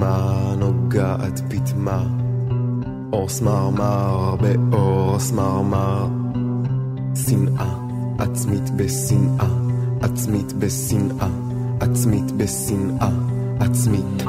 פטמה 0.00 0.54
נוגעת 0.58 1.40
פטמה, 1.48 2.02
אור 3.12 3.28
סמרמר 3.28 4.36
באור 4.70 5.18
סמרמר. 5.18 6.06
שנאה 7.14 7.74
עצמית 8.18 8.70
בשנאה, 8.76 9.46
עצמית 10.00 10.52
בשנאה, 10.52 11.28
עצמית 11.80 12.32
בשנאה, 12.32 13.08
עצמית. 13.60 14.22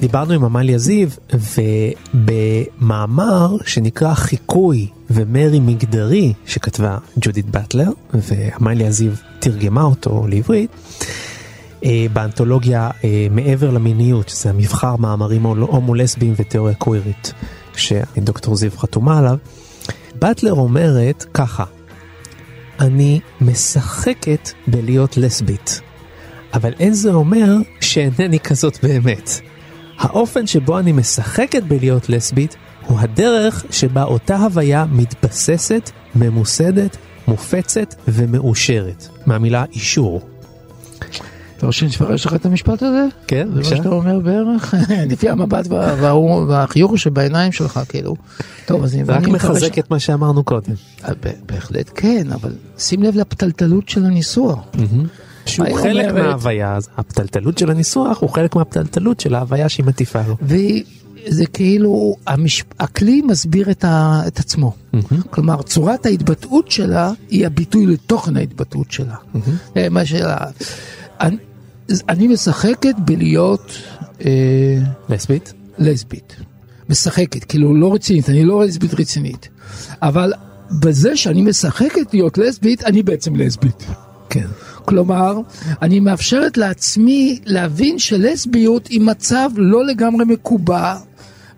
דיברנו 0.00 0.34
עם 0.34 0.44
עמליה 0.44 0.78
זיו, 0.78 1.08
ובמאמר 2.14 3.56
שנקרא 3.66 4.14
חיקוי 4.14 4.88
ומרי 5.10 5.60
מגדרי 5.60 6.32
שכתבה 6.46 6.98
ג'ודית 7.18 7.46
באטלר, 7.46 7.90
ועמליה 8.14 8.90
זיו 8.90 9.12
תרגמה 9.38 9.82
אותו 9.82 10.26
לעברית, 10.28 10.70
אה, 11.84 12.06
באנתולוגיה 12.12 12.90
אה, 13.04 13.26
מעבר 13.30 13.70
למיניות, 13.70 14.28
שזה 14.28 14.50
המבחר 14.50 14.96
מאמרים 14.96 15.42
הומו-לסביים 15.42 16.34
ותיאוריה 16.36 16.74
קווירית, 16.74 17.32
שדוקטור 17.76 18.56
זיו 18.56 18.70
חתומה 18.76 19.18
עליו, 19.18 19.36
באטלר 20.14 20.52
אומרת 20.52 21.24
ככה, 21.34 21.64
אני 22.80 23.20
משחקת 23.40 24.50
בלהיות 24.66 25.16
לסבית, 25.16 25.80
אבל 26.54 26.72
אין 26.78 26.92
זה 26.92 27.12
אומר 27.12 27.56
שאינני 27.80 28.40
כזאת 28.40 28.78
באמת. 28.82 29.40
האופן 30.00 30.46
שבו 30.46 30.78
אני 30.78 30.92
משחקת 30.92 31.62
בלהיות 31.62 32.08
לסבית 32.08 32.56
הוא 32.86 33.00
הדרך 33.00 33.64
שבה 33.70 34.02
אותה 34.04 34.36
הוויה 34.36 34.84
מתבססת, 34.90 35.90
ממוסדת, 36.14 36.96
מופצת 37.28 37.94
ומאושרת, 38.08 39.08
מהמילה 39.26 39.64
אישור. 39.72 40.20
אתה 41.56 41.66
רוצה 41.66 41.78
שנפרש 41.78 42.26
לך 42.26 42.34
את 42.34 42.46
המשפט 42.46 42.82
הזה? 42.82 43.06
כן, 43.26 43.48
זה 43.48 43.54
מה 43.54 43.56
בבקשה. 43.56 43.76
שאתה 43.76 43.88
אומר 43.88 44.18
בערך? 44.18 44.74
לפי 45.10 45.28
המבט 45.28 45.66
והחיוך 46.48 46.98
שבעיניים 46.98 47.52
שלך, 47.52 47.80
כאילו. 47.88 48.16
טוב, 48.66 48.84
אז 48.84 48.94
אני 48.94 49.04
זה 49.04 49.12
רק 49.12 49.28
מחזק 49.28 49.78
את 49.78 49.90
מה 49.90 49.98
שאמרנו 49.98 50.44
קודם. 50.44 50.72
אה, 51.04 51.12
בהחלט 51.46 51.90
כן, 51.94 52.26
אבל 52.32 52.52
שים 52.78 53.02
לב 53.02 53.16
לפתלתלות 53.16 53.88
של 53.88 54.04
הניסוח. 54.04 54.58
שהוא 55.46 55.66
חלק 55.82 56.10
אומרת? 56.10 56.24
מההוויה, 56.24 56.78
הפתלתלות 56.96 57.58
של 57.58 57.70
הניסוח 57.70 58.20
הוא 58.20 58.30
חלק 58.30 58.56
מהפתלתלות 58.56 59.20
של 59.20 59.34
ההוויה 59.34 59.68
שהיא 59.68 59.86
מטיפה 59.86 60.20
לו. 60.28 60.36
וזה 60.42 61.46
כאילו, 61.46 62.16
המש... 62.26 62.64
הכלי 62.80 63.22
מסביר 63.22 63.70
את, 63.70 63.84
ה... 63.84 64.22
את 64.26 64.38
עצמו. 64.38 64.72
כלומר, 65.30 65.62
צורת 65.62 66.06
ההתבטאות 66.06 66.70
שלה 66.70 67.12
היא 67.28 67.46
הביטוי 67.46 67.86
לתוכן 67.86 68.36
ההתבטאות 68.36 68.92
שלה. 68.92 69.14
זה 69.74 69.88
מה 69.88 70.04
שלה. 70.04 70.36
אני, 71.20 71.36
אני 72.08 72.28
משחקת 72.28 72.94
בלהיות 72.98 73.72
אה, 74.24 74.78
לסבית? 75.08 75.52
לסבית. 75.78 76.36
משחקת, 76.88 77.44
כאילו 77.44 77.74
לא 77.74 77.94
רצינית, 77.94 78.28
אני 78.30 78.44
לא 78.44 78.64
לסבית 78.64 78.94
רצינית. 78.94 79.48
אבל 80.02 80.32
בזה 80.80 81.16
שאני 81.16 81.42
משחקת 81.42 82.14
להיות 82.14 82.38
לסבית, 82.38 82.84
אני 82.84 83.02
בעצם 83.02 83.36
לסבית. 83.36 83.84
כן. 84.30 84.46
כלומר, 84.90 85.40
אני 85.82 86.00
מאפשרת 86.00 86.56
לעצמי 86.56 87.38
להבין 87.44 87.98
שלסביות 87.98 88.86
היא 88.86 89.00
מצב 89.00 89.50
לא 89.56 89.86
לגמרי 89.86 90.24
מקובע 90.24 90.94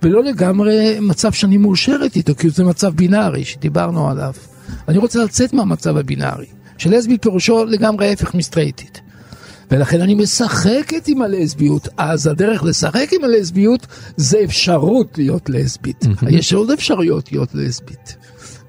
ולא 0.03 0.25
לגמרי 0.25 1.01
מצב 1.01 1.33
שאני 1.33 1.57
מאושרת 1.57 2.17
איתו, 2.17 2.35
כי 2.35 2.51
זה 2.51 2.65
מצב 2.65 2.95
בינארי 2.95 3.45
שדיברנו 3.45 4.11
עליו. 4.11 4.33
אני 4.89 4.99
רוצה 4.99 5.25
לצאת 5.25 5.53
מהמצב 5.53 5.97
הבינארי, 5.97 6.47
שלסבית 6.79 7.23
פירושו 7.23 7.65
לגמרי 7.65 8.09
ההפך 8.09 8.35
מסטרייטית. 8.35 9.01
ולכן 9.71 10.01
אני 10.01 10.15
משחקת 10.15 11.09
עם 11.09 11.23
הלסביות, 11.23 11.89
אז 11.97 12.27
הדרך 12.27 12.63
לשחק 12.65 13.09
עם 13.13 13.25
הלסביות 13.25 13.87
זה 14.17 14.41
אפשרות 14.45 15.19
להיות 15.19 15.51
לסבית. 15.51 16.05
יש 16.31 16.53
עוד 16.53 16.71
אפשרויות 16.71 17.33
להיות 17.33 17.55
לסבית. 17.55 18.17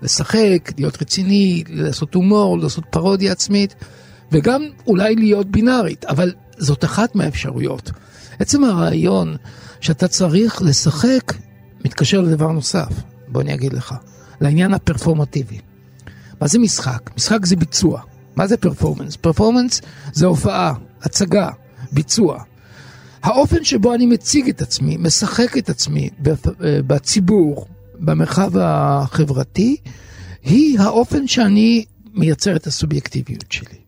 לשחק, 0.02 0.72
להיות 0.78 1.02
רציני, 1.02 1.64
לעשות 1.70 2.14
הומור, 2.14 2.60
לעשות 2.60 2.84
פרודיה 2.90 3.32
עצמית, 3.32 3.76
וגם 4.34 4.64
אולי 4.88 5.16
להיות 5.16 5.48
בינארית, 5.52 6.06
אבל 6.06 6.34
זאת 6.58 6.84
אחת 6.84 7.16
מהאפשרויות. 7.16 7.92
עצם 8.40 8.64
הרעיון 8.64 9.36
שאתה 9.82 10.08
צריך 10.08 10.62
לשחק, 10.62 11.34
מתקשר 11.86 12.22
לדבר 12.22 12.52
נוסף, 12.52 12.90
בוא 13.28 13.42
אני 13.42 13.54
אגיד 13.54 13.74
לך, 13.74 13.96
לעניין 14.42 14.74
הפרפורמטיבי. 14.74 15.60
מה 16.42 16.48
זה 16.48 16.60
משחק? 16.60 17.10
משחק 17.18 17.46
זה 17.46 17.56
ביצוע. 17.56 18.02
מה 18.36 18.48
זה 18.48 18.58
פרפורמנס? 18.58 19.16
פרפורמנס 19.16 19.82
זה 20.14 20.26
הופעה, 20.26 20.74
הצגה, 21.02 21.50
ביצוע. 21.92 22.44
האופן 23.24 23.64
שבו 23.64 23.94
אני 23.94 24.06
מציג 24.06 24.50
את 24.50 24.62
עצמי, 24.62 24.98
משחק 24.98 25.58
את 25.58 25.70
עצמי 25.70 26.10
אה, 26.28 26.34
בציבור, 26.88 27.66
במרחב 28.00 28.52
החברתי, 28.58 29.78
היא 30.44 30.80
האופן 30.80 31.28
שאני 31.28 31.86
מייצר 32.14 32.56
את 32.56 32.68
הסובייקטיביות 32.68 33.52
שלי. 33.52 33.83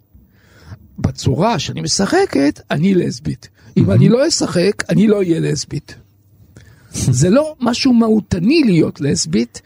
בצורה 0.99 1.59
שאני 1.59 1.81
משחקת, 1.81 2.61
אני 2.71 2.95
לסבית. 2.95 3.49
אם 3.77 3.91
אני 3.91 4.09
לא 4.09 4.27
אשחק, 4.27 4.83
אני 4.89 5.07
לא 5.07 5.17
אהיה 5.17 5.39
לסבית. 5.39 5.95
זה 6.91 7.29
לא 7.29 7.55
משהו 7.61 7.93
מהותני 7.93 8.63
להיות 8.65 9.01
לסבית, 9.01 9.61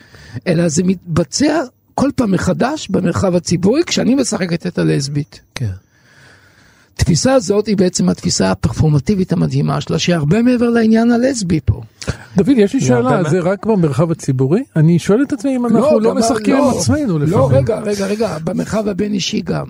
אלא 0.47 0.67
זה 0.67 0.83
מתבצע 0.83 1.61
כל 1.95 2.09
פעם 2.15 2.31
מחדש 2.31 2.87
במרחב 2.89 3.35
הציבורי 3.35 3.81
כשאני 3.87 4.15
משחקת 4.15 4.67
את 4.67 4.77
הלסבית. 4.79 5.41
כן. 5.55 5.69
התפיסה 6.95 7.33
הזאת 7.33 7.67
היא 7.67 7.77
בעצם 7.77 8.09
התפיסה 8.09 8.51
הפרפורמטיבית 8.51 9.33
המדהימה 9.33 9.81
שלה, 9.81 9.99
שהיא 9.99 10.15
הרבה 10.15 10.41
מעבר 10.41 10.69
לעניין 10.69 11.11
הלסבי 11.11 11.59
פה. 11.65 11.81
דוד, 12.37 12.49
יש 12.57 12.73
לי 12.73 12.79
לא, 12.79 12.85
שאלה? 12.85 13.29
זה 13.29 13.39
רק 13.39 13.65
במרחב 13.65 14.11
הציבורי? 14.11 14.63
אני 14.75 14.99
שואל 14.99 15.23
את 15.23 15.33
עצמי 15.33 15.55
אם 15.55 15.65
אנחנו 15.65 15.99
לא 15.99 16.09
גם- 16.09 16.17
משחקים 16.17 16.55
עם 16.55 16.69
עצמנו 16.77 17.19
לא, 17.19 17.25
לפעמים. 17.25 17.57
רגע, 17.57 17.79
רגע, 17.79 18.05
רגע, 18.07 18.37
במרחב 18.43 18.87
הבין 18.87 19.13
אישי 19.13 19.41
גם. 19.41 19.65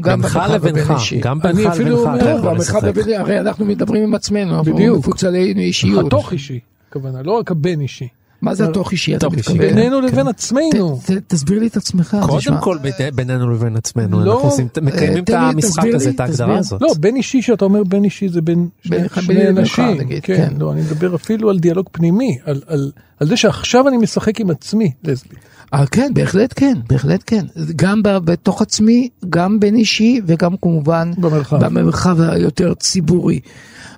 גם 0.00 0.22
בינך 0.22 0.40
לבינך. 0.54 0.94
גם 1.20 1.38
אני 1.44 1.52
בינך 1.54 1.66
אפילו 1.72 1.88
לבינך 1.90 2.00
אומר, 2.06 2.16
אתה 2.16 2.24
טוב, 2.24 2.38
יכול 2.38 2.50
במרחב 2.50 2.60
לשחק. 2.76 2.84
הבין 2.84 3.20
הרי 3.20 3.40
אנחנו 3.40 3.64
מדברים 3.64 4.02
עם 4.02 4.14
עצמנו, 4.14 4.58
אנחנו 4.58 4.74
בדיוק. 4.74 4.98
מפוצלי 4.98 5.52
אישיות. 5.56 6.06
התוך 6.06 6.32
אישי, 6.32 6.60
הכוונה, 6.90 7.22
לא 7.22 7.32
רק 7.32 7.50
הבין 7.50 7.80
אישי. 7.80 8.08
מה 8.42 8.54
זה 8.54 8.64
התוך 8.68 8.92
אישי? 8.92 9.16
אתה 9.16 9.28
מתכוון? 9.28 9.58
כן. 9.58 9.74
בינינו 9.74 10.00
לבין 10.00 10.28
עצמנו. 10.28 11.00
תסביר 11.26 11.60
לי 11.60 11.66
את 11.66 11.76
עצמך. 11.76 12.16
קודם. 12.26 12.56
כל 12.60 12.78
בינינו 13.14 13.50
לבין 13.50 13.76
עצמנו, 13.76 14.24
לא, 14.24 14.32
אנחנו 14.34 14.48
עושים- 14.48 14.68
מקיימים 14.82 15.24
את 15.24 15.30
המשחק 15.30 15.84
הזה, 15.94 16.10
את 16.10 16.20
ההגדרה. 16.20 16.58
הזאת. 16.58 16.82
לא, 16.82 16.88
בין 17.00 17.16
אישי, 17.16 17.42
שאתה 17.42 17.64
אומר 17.64 17.84
בין 17.84 18.04
אישי 18.04 18.28
זה 18.28 18.42
בין 18.42 18.68
שני- 18.82 19.48
אנשים. 19.48 19.98
כן, 20.08 20.18
כן. 20.22 20.52
לא, 20.58 20.72
אני 20.72 20.80
מדבר 20.80 21.14
אפילו 21.14 21.50
על 21.50 21.58
דיאלוג 21.58 21.86
פנימי, 21.92 22.38
על- 22.44 22.90
על- 23.20 23.26
זה 23.26 23.36
שעכשיו 23.36 23.88
אני 23.88 23.96
משחק 23.96 24.40
עם 24.40 24.50
עצמי, 24.50 24.92
לסבי. 25.04 25.34
אה, 25.74 25.86
כן, 25.86 26.10
בהחלט 26.14 26.52
כן, 26.56 26.74
בהחלט 26.88 27.22
כן. 27.26 27.46
גם 27.76 28.00
בתוך 28.02 28.62
עצמי, 28.62 29.08
גם 29.28 29.60
בין 29.60 29.76
אישי 29.76 30.20
וגם 30.26 30.56
כמובן 30.62 31.10
במרחב. 31.18 31.64
במרחב 31.64 32.20
היותר 32.20 32.74
ציבורי. 32.74 33.40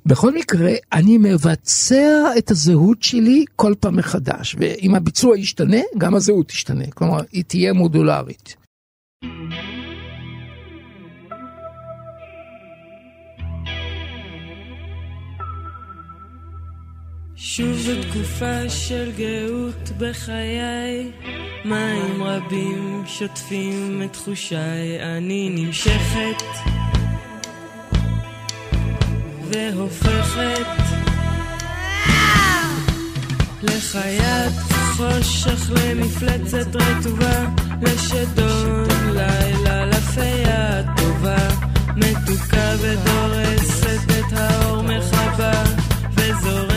בכל 0.07 0.35
מקרה, 0.35 0.73
אני 0.93 1.19
מבצע 1.19 2.25
את 2.39 2.51
הזהות 2.51 3.03
שלי 3.03 3.45
כל 3.57 3.75
פעם 3.81 3.97
מחדש, 3.97 4.57
ואם 4.59 4.95
הביצוע 4.95 5.39
ישתנה, 5.39 5.81
גם 5.99 6.15
הזהות 6.15 6.49
תשתנה. 6.49 6.85
כלומר, 6.95 7.21
היא 7.33 7.45
תהיה 7.47 7.73
מודולרית. 7.73 8.57
שוב 17.41 17.73
זו 17.73 17.93
תקופה 18.11 18.69
של 18.69 19.13
גאות 19.17 19.91
בחיי, 19.99 21.11
מים 21.65 22.23
רבים 22.23 23.03
שוטפים 23.07 24.03
את 24.05 24.13
תחושיי, 24.13 25.17
אני 25.17 25.51
נמשכת 25.51 26.43
והופכת 29.51 30.67
לחיית 33.63 34.53
חושך, 34.97 35.71
למפלצת 35.71 36.77
רטובה, 36.77 37.45
לשדון 37.83 38.89
לילה, 39.15 39.87
לפייה 39.87 40.83
טובה, 40.97 41.49
מתוקה 41.97 42.75
ודורסת 42.81 44.11
את 44.11 44.33
האור 44.33 44.83
מחבה, 44.83 45.63
וזורמת 46.17 46.68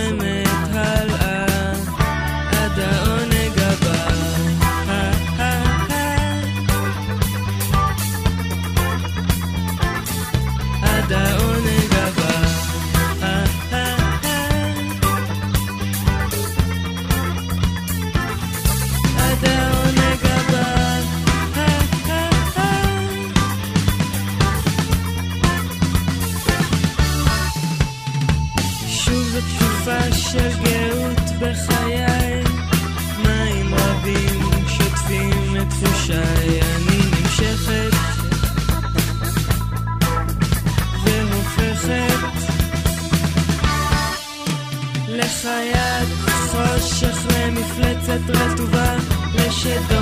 חושך, 47.64 47.80
למפלצת 47.80 48.30
רטובה, 48.30 48.96
לשדון 49.36 50.01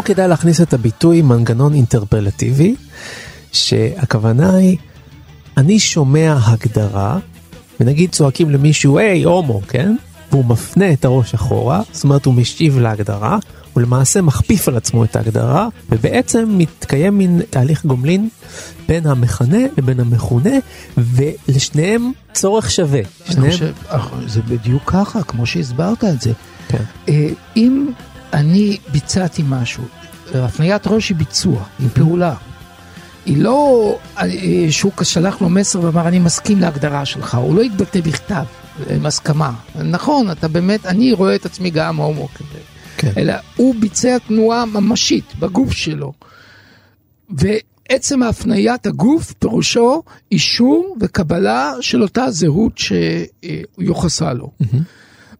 פה 0.00 0.06
כדאי 0.06 0.28
להכניס 0.28 0.60
את 0.60 0.74
הביטוי 0.74 1.22
מנגנון 1.22 1.74
אינטרפלטיבי, 1.74 2.74
שהכוונה 3.52 4.56
היא, 4.56 4.76
אני 5.56 5.78
שומע 5.78 6.36
הגדרה, 6.42 7.18
ונגיד 7.80 8.10
צועקים 8.10 8.50
למישהו, 8.50 8.98
היי, 8.98 9.22
הומו, 9.22 9.60
כן? 9.68 9.96
והוא 10.30 10.44
מפנה 10.44 10.92
את 10.92 11.04
הראש 11.04 11.34
אחורה, 11.34 11.82
זאת 11.92 12.04
אומרת 12.04 12.26
הוא 12.26 12.34
משיב 12.34 12.78
להגדרה, 12.78 13.38
הוא 13.72 13.82
למעשה 13.82 14.22
מכפיף 14.22 14.68
על 14.68 14.76
עצמו 14.76 15.04
את 15.04 15.16
ההגדרה, 15.16 15.68
ובעצם 15.90 16.48
מתקיים 16.58 17.18
מין 17.18 17.40
תהליך 17.50 17.86
גומלין 17.86 18.28
בין 18.88 19.06
המכנה 19.06 19.66
לבין 19.78 20.00
המכונה, 20.00 20.54
ולשניהם 20.96 22.12
צורך 22.32 22.70
שווה. 22.70 23.00
אני 23.00 23.34
שניהם... 23.34 23.52
חושב, 23.52 23.72
אך, 23.88 24.10
זה 24.26 24.42
בדיוק 24.42 24.82
ככה, 24.86 25.22
כמו 25.22 25.46
שהסברת 25.46 26.04
את 26.04 26.20
זה. 26.20 26.32
כן. 26.68 26.84
אה, 27.08 27.28
אם 27.56 27.86
אני 28.32 28.78
ביצעתי 28.92 29.42
משהו, 29.48 29.84
הפניית 30.34 30.86
ראש 30.86 31.08
היא 31.08 31.16
ביצוע, 31.16 31.64
היא 31.78 31.88
פעולה. 31.94 32.34
היא 33.26 33.42
לא 33.42 33.98
אה, 34.18 34.26
שהוא 34.70 34.92
שלח 35.02 35.40
לו 35.40 35.48
מסר 35.48 35.80
ואמר 35.80 36.08
אני 36.08 36.18
מסכים 36.18 36.60
להגדרה 36.60 37.04
שלך, 37.04 37.34
הוא 37.34 37.54
לא 37.54 37.62
התבטא 37.62 38.00
בכתב, 38.00 38.44
עם 38.90 39.06
הסכמה. 39.06 39.52
נכון, 39.84 40.30
אתה 40.30 40.48
באמת, 40.48 40.86
אני 40.86 41.12
רואה 41.12 41.34
את 41.34 41.46
עצמי 41.46 41.70
גם 41.70 41.96
הומו 41.96 42.28
כזה. 42.34 42.58
כן. 42.96 43.12
אלא 43.16 43.34
הוא 43.56 43.74
ביצע 43.80 44.18
תנועה 44.18 44.64
ממשית 44.66 45.24
בגוף 45.38 45.72
שלו. 45.72 46.12
ועצם 47.30 48.22
הפניית 48.22 48.86
הגוף 48.86 49.32
פירושו 49.32 50.02
אישור 50.32 50.96
וקבלה 51.00 51.72
של 51.80 52.02
אותה 52.02 52.30
זהות 52.30 52.78
שיוחסה 52.78 54.32
לו. 54.32 54.50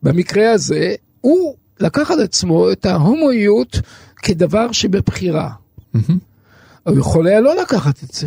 במקרה 0.02 0.52
הזה, 0.52 0.94
הוא 1.20 1.54
לקח 1.80 2.10
על 2.10 2.22
עצמו 2.22 2.72
את 2.72 2.86
ההומואיות 2.86 3.80
כדבר 4.16 4.72
שבבחירה. 4.72 5.50
הוא 6.84 6.98
יכול 6.98 7.26
היה 7.26 7.40
לא 7.40 7.62
לקחת 7.62 8.04
את 8.04 8.10
זה, 8.10 8.26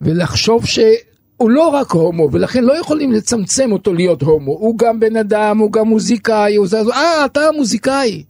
ולחשוב 0.00 0.64
הוא 1.36 1.50
לא 1.50 1.68
רק 1.68 1.90
הומו, 1.90 2.28
ולכן 2.32 2.64
לא 2.64 2.80
יכולים 2.80 3.12
לצמצם 3.12 3.72
אותו 3.72 3.92
להיות 3.92 4.22
הומו. 4.22 4.52
הוא 4.52 4.78
גם 4.78 5.00
בן 5.00 5.16
אדם, 5.16 5.58
הוא 5.58 5.72
גם 5.72 5.88
מוזיקאי, 5.88 6.56
הוא 6.56 6.66
זה, 6.66 6.80
אה, 6.92 7.24
אתה 7.24 7.40
מוזיקאי. 7.56 8.22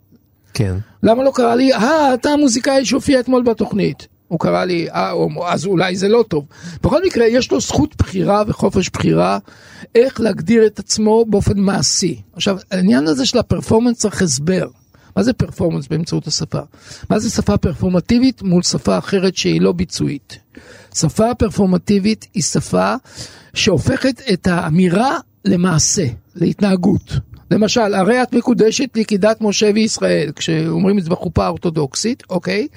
כן. 0.55 0.75
למה 1.03 1.25
לא 1.25 1.33
קרא 1.35 1.55
לי, 1.55 1.73
אה, 1.73 2.15
אתה 2.15 2.31
המוזיקאי 2.31 2.85
שהופיע 2.85 3.21
אתמול 3.21 3.43
בתוכנית. 3.43 4.07
הוא 4.29 4.41
קרא 4.41 4.65
לי, 4.65 4.91
אה, 4.91 5.11
הומו, 5.11 5.49
אז 5.49 5.67
אולי 5.67 5.97
זה 5.97 6.09
לא 6.09 6.25
טוב. 6.29 6.45
בכל 6.83 7.05
מקרה, 7.07 7.27
יש 7.27 7.53
לו 7.53 7.61
זכות 7.61 7.97
בחירה 7.99 8.43
וחופש 8.47 8.91
בחירה 8.91 9.39
איך 9.95 10.21
להגדיר 10.21 10.67
את 10.67 10.79
עצמו 10.79 11.25
באופן 11.29 11.59
מעשי. 11.59 12.23
עכשיו, 12.33 12.59
העניין 12.71 13.07
הזה 13.07 13.27
של 13.27 13.39
הפרפורמנס 13.39 13.99
צריך 13.99 14.23
הסבר. 14.23 14.67
מה 15.17 15.23
זה 15.23 15.33
פרפורמנס 15.33 15.89
באמצעות 15.89 16.27
השפה? 16.27 16.61
מה 17.11 17.19
זה 17.19 17.31
שפה 17.31 17.57
פרפורמטיבית 17.57 18.43
מול 18.43 18.63
שפה 18.63 18.99
אחרת 18.99 19.37
שהיא 19.37 19.61
לא 19.61 19.73
ביצועית? 19.73 20.39
שפה 20.95 21.35
פרפורמטיבית 21.35 22.27
היא 22.35 22.43
שפה 22.43 22.95
שהופכת 23.55 24.23
את 24.33 24.47
האמירה 24.47 25.19
למעשה, 25.45 26.07
להתנהגות. 26.35 27.13
למשל, 27.51 27.95
הרי 27.95 28.23
את 28.23 28.33
מקודשת 28.33 28.89
לי 28.95 29.05
משה 29.41 29.71
וישראל, 29.75 30.33
כשאומרים 30.37 30.99
את 30.99 31.05
זה 31.05 31.11
בחופה 31.11 31.45
האורתודוקסית, 31.45 32.23
אוקיי? 32.31 32.69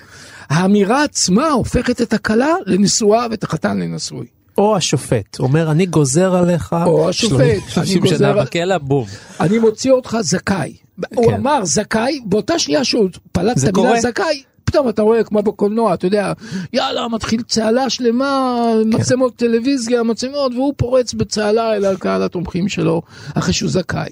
האמירה 0.50 1.04
עצמה 1.04 1.50
הופכת 1.50 2.02
את 2.02 2.14
הכלה 2.14 2.54
לנשואה 2.66 3.28
ואת 3.32 3.44
החתן 3.44 3.78
לנשוי. 3.80 4.37
או 4.58 4.76
השופט 4.78 5.40
אומר 5.40 5.72
אני 5.72 5.86
גוזר 5.86 6.36
עליך 6.36 6.76
או 6.86 7.10
השופט, 7.10 7.42
אני 7.42 7.60
30 7.70 8.02
גוזר- 8.02 8.18
שנה 8.18 8.34
בכלא 8.34 8.78
בום. 8.78 9.06
אני 9.40 9.60
מוציא 9.60 9.92
אותך 9.92 10.18
זכאי. 10.22 10.74
הוא 11.16 11.34
אמר 11.34 11.66
זכאי, 11.66 12.20
באותה 12.26 12.60
שנייה 12.60 12.84
שהוא 12.84 13.10
פלט 13.32 13.58
את 13.58 13.78
המילה. 13.78 14.02
זכאי, 14.02 14.44
פתאום 14.64 14.90
אתה 14.90 15.02
רואה 15.02 15.24
כמו 15.24 15.42
בקולנוע, 15.44 15.94
אתה 15.94 16.08
יודע, 16.08 16.34
יאללה, 16.74 17.08
מתחיל 17.08 17.42
צהלה 17.42 17.90
שלמה, 17.90 18.62
מצלמות 18.86 19.36
טלוויזיה, 19.36 20.04
מצלמות, 20.04 20.54
והוא 20.54 20.74
פורץ 20.78 21.14
בצהלה 21.14 21.76
אל 21.76 21.86
הקהל 21.86 22.24
התומכים 22.24 22.70
שלו, 22.70 23.02
אחרי 23.36 23.54
שהוא 23.54 23.70
זכאי. 23.70 24.10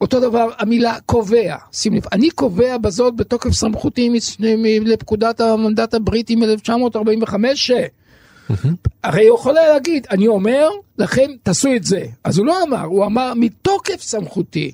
אותו 0.00 0.20
דבר 0.20 0.48
המילה 0.58 0.96
קובע, 1.06 1.56
שים 1.72 1.94
לב, 1.94 2.02
אני 2.12 2.30
קובע 2.30 2.78
בזאת 2.78 3.16
בתוקף 3.16 3.50
סמכותי 3.52 4.10
לפקודת 4.84 5.40
המנדט 5.40 5.94
הבריטי 5.94 6.36
מ-1945 6.36 7.34
ש... 7.54 7.70
הרי 9.04 9.28
הוא 9.28 9.38
יכול 9.38 9.58
היה 9.58 9.72
להגיד, 9.72 10.06
אני 10.10 10.26
אומר 10.26 10.68
לכם, 10.98 11.30
תעשו 11.42 11.68
את 11.76 11.84
זה. 11.84 12.04
אז 12.24 12.38
הוא 12.38 12.46
לא 12.46 12.62
אמר, 12.62 12.82
הוא 12.82 13.04
אמר, 13.04 13.32
מתוקף 13.36 14.02
סמכותי. 14.02 14.72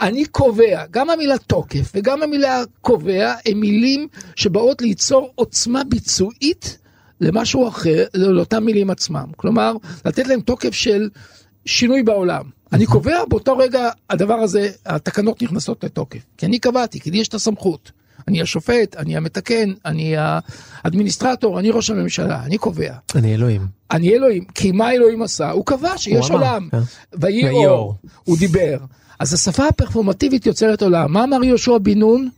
אני 0.00 0.24
קובע, 0.24 0.84
גם 0.90 1.10
המילה 1.10 1.38
תוקף 1.38 1.92
וגם 1.94 2.22
המילה 2.22 2.62
קובע 2.80 3.34
הם 3.46 3.60
מילים 3.60 4.08
שבאות 4.36 4.82
ליצור 4.82 5.30
עוצמה 5.34 5.84
ביצועית 5.84 6.78
למשהו 7.20 7.68
אחר, 7.68 8.04
לאותם 8.14 8.64
מילים 8.64 8.90
עצמם. 8.90 9.26
כלומר, 9.36 9.72
לתת 10.04 10.26
להם 10.26 10.40
תוקף 10.40 10.74
של 10.74 11.08
שינוי 11.66 12.02
בעולם. 12.02 12.44
אני 12.72 12.86
קובע, 12.86 13.24
באותו 13.24 13.56
רגע 13.56 13.90
הדבר 14.10 14.34
הזה, 14.34 14.70
התקנות 14.86 15.42
נכנסות 15.42 15.84
לתוקף. 15.84 16.20
כי 16.36 16.46
אני 16.46 16.58
קבעתי, 16.58 17.00
כי 17.00 17.10
לי 17.10 17.18
יש 17.18 17.28
את 17.28 17.34
הסמכות. 17.34 17.90
אני 18.28 18.42
השופט, 18.42 18.96
אני 18.96 19.16
המתקן, 19.16 19.72
אני 19.84 20.14
האדמיניסטרטור, 20.84 21.58
אני 21.58 21.70
ראש 21.70 21.90
הממשלה, 21.90 22.42
אני 22.44 22.58
קובע. 22.58 22.92
אני 23.14 23.34
אלוהים. 23.34 23.66
אני 23.90 24.14
אלוהים, 24.14 24.44
כי 24.54 24.72
מה 24.72 24.92
אלוהים 24.92 25.22
עשה? 25.22 25.50
הוא 25.50 25.66
קבע 25.66 25.98
שיש 25.98 26.28
הוא 26.28 26.36
עולם. 26.36 26.68
כן. 26.70 26.78
ויהי 27.20 27.48
אור. 27.48 27.66
אור. 27.66 27.94
הוא 28.24 28.38
דיבר. 28.38 28.78
אז 29.18 29.32
השפה 29.34 29.66
הפרפורמטיבית 29.68 30.46
יוצרת 30.46 30.82
עולם. 30.82 31.12
מה 31.12 31.24
אמר 31.24 31.44
יהושע 31.44 31.78
בן 31.78 31.98
נון? 31.98 32.28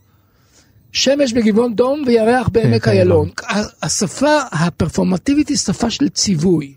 שמש 0.91 1.33
בגבעון 1.33 1.75
דום 1.75 2.03
וירח 2.07 2.47
בעמק 2.49 2.87
איילון. 2.87 3.29
ה- 3.49 3.85
השפה 3.85 4.37
הפרפורמטיבית 4.51 5.49
היא 5.49 5.57
שפה 5.57 5.89
של 5.89 6.09
ציווי. 6.09 6.73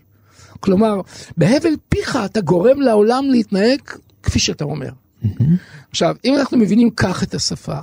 כלומר, 0.59 1.01
בהבל 1.37 1.73
פיך 1.89 2.17
אתה 2.25 2.41
גורם 2.41 2.81
לעולם 2.81 3.25
להתנהג 3.29 3.79
כפי 4.23 4.39
שאתה 4.39 4.63
אומר. 4.63 4.89
עכשיו, 5.91 6.15
אם 6.25 6.35
אנחנו 6.35 6.57
מבינים 6.57 6.89
כך 6.89 7.23
את 7.23 7.33
השפה, 7.33 7.77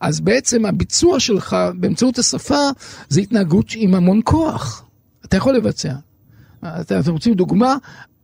אז 0.00 0.20
בעצם 0.20 0.66
הביצוע 0.66 1.20
שלך 1.20 1.56
באמצעות 1.74 2.18
השפה 2.18 2.68
זה 3.08 3.20
התנהגות 3.20 3.66
עם 3.76 3.94
המון 3.94 4.20
כוח. 4.24 4.84
אתה 5.24 5.36
יכול 5.36 5.54
לבצע. 5.54 5.92
אתם 6.64 7.00
רוצים 7.08 7.34
דוגמה? 7.34 7.76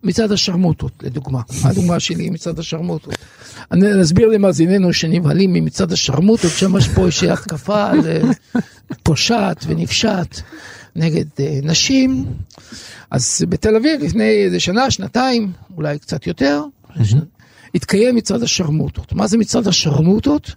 מצד 0.02 0.32
השרמוטות, 0.32 0.92
לדוגמה. 1.02 1.40
הדוגמה 1.64 2.00
שלי 2.00 2.22
היא 2.22 2.32
מצד 2.32 2.58
השרמוטות. 2.58 3.14
אני 3.72 4.02
אסביר 4.02 4.28
למאזיננו 4.28 4.92
שנבהלים 4.92 5.52
ממצעד 5.52 5.92
השרמוטות, 5.92 6.50
שם 6.50 6.76
יש 6.76 6.88
פה 6.88 7.06
איזושהי 7.06 7.30
התקפה 7.30 7.90
על 7.90 8.00
אה, 8.06 8.20
פושעת 9.02 9.64
ונפשעת 9.68 10.42
נגד 10.96 11.24
אה, 11.40 11.58
נשים. 11.62 12.24
אז 13.10 13.44
בתל 13.48 13.76
אביב 13.76 14.02
לפני 14.02 14.44
איזה 14.44 14.60
שנה, 14.60 14.90
שנתיים, 14.90 15.52
אולי 15.76 15.98
קצת 15.98 16.26
יותר, 16.26 16.64
התקיים 17.74 18.16
מצעד 18.16 18.42
השרמוטות. 18.42 19.12
מה 19.12 19.26
זה 19.26 19.38
מצעד 19.38 19.68
השרמוטות? 19.68 20.54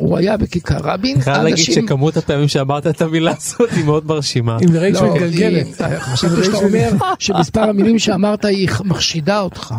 הוא 0.00 0.16
היה 0.18 0.36
בכיכר 0.36 0.76
רבין. 0.82 1.14
אני 1.14 1.22
חייב 1.24 1.42
להגיד 1.42 1.56
שכמות 1.64 2.16
הפעמים 2.16 2.48
שאמרת 2.48 2.86
את 2.86 3.02
המילה 3.02 3.32
הזאת 3.36 3.70
היא 3.76 3.84
מאוד 3.84 4.06
מרשימה. 4.06 4.58
עם 4.62 4.76
רייצ'ל 4.76 5.04
לא, 5.04 5.14
גלגלת. 5.18 5.80
היא- 5.80 5.98
חשבתי 5.98 6.44
שאתה 6.44 6.56
אומר 6.56 6.90
שמספר 7.18 7.60
המילים 7.62 7.98
שאמרת 7.98 8.44
היא 8.44 8.68
מחשידה 8.84 9.40
אותך. 9.40 9.74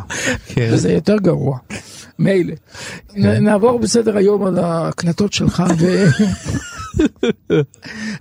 כן. 0.48 0.70
וזה 0.74 0.92
יותר 0.94 1.16
גרוע. 1.18 1.58
מילא. 2.20 2.54
נ- 3.16 3.44
נעבור 3.44 3.80
בסדר 3.80 4.18
היום 4.18 4.46
על 4.46 4.60
ההקנטות 4.60 5.34
שלך. 5.34 5.64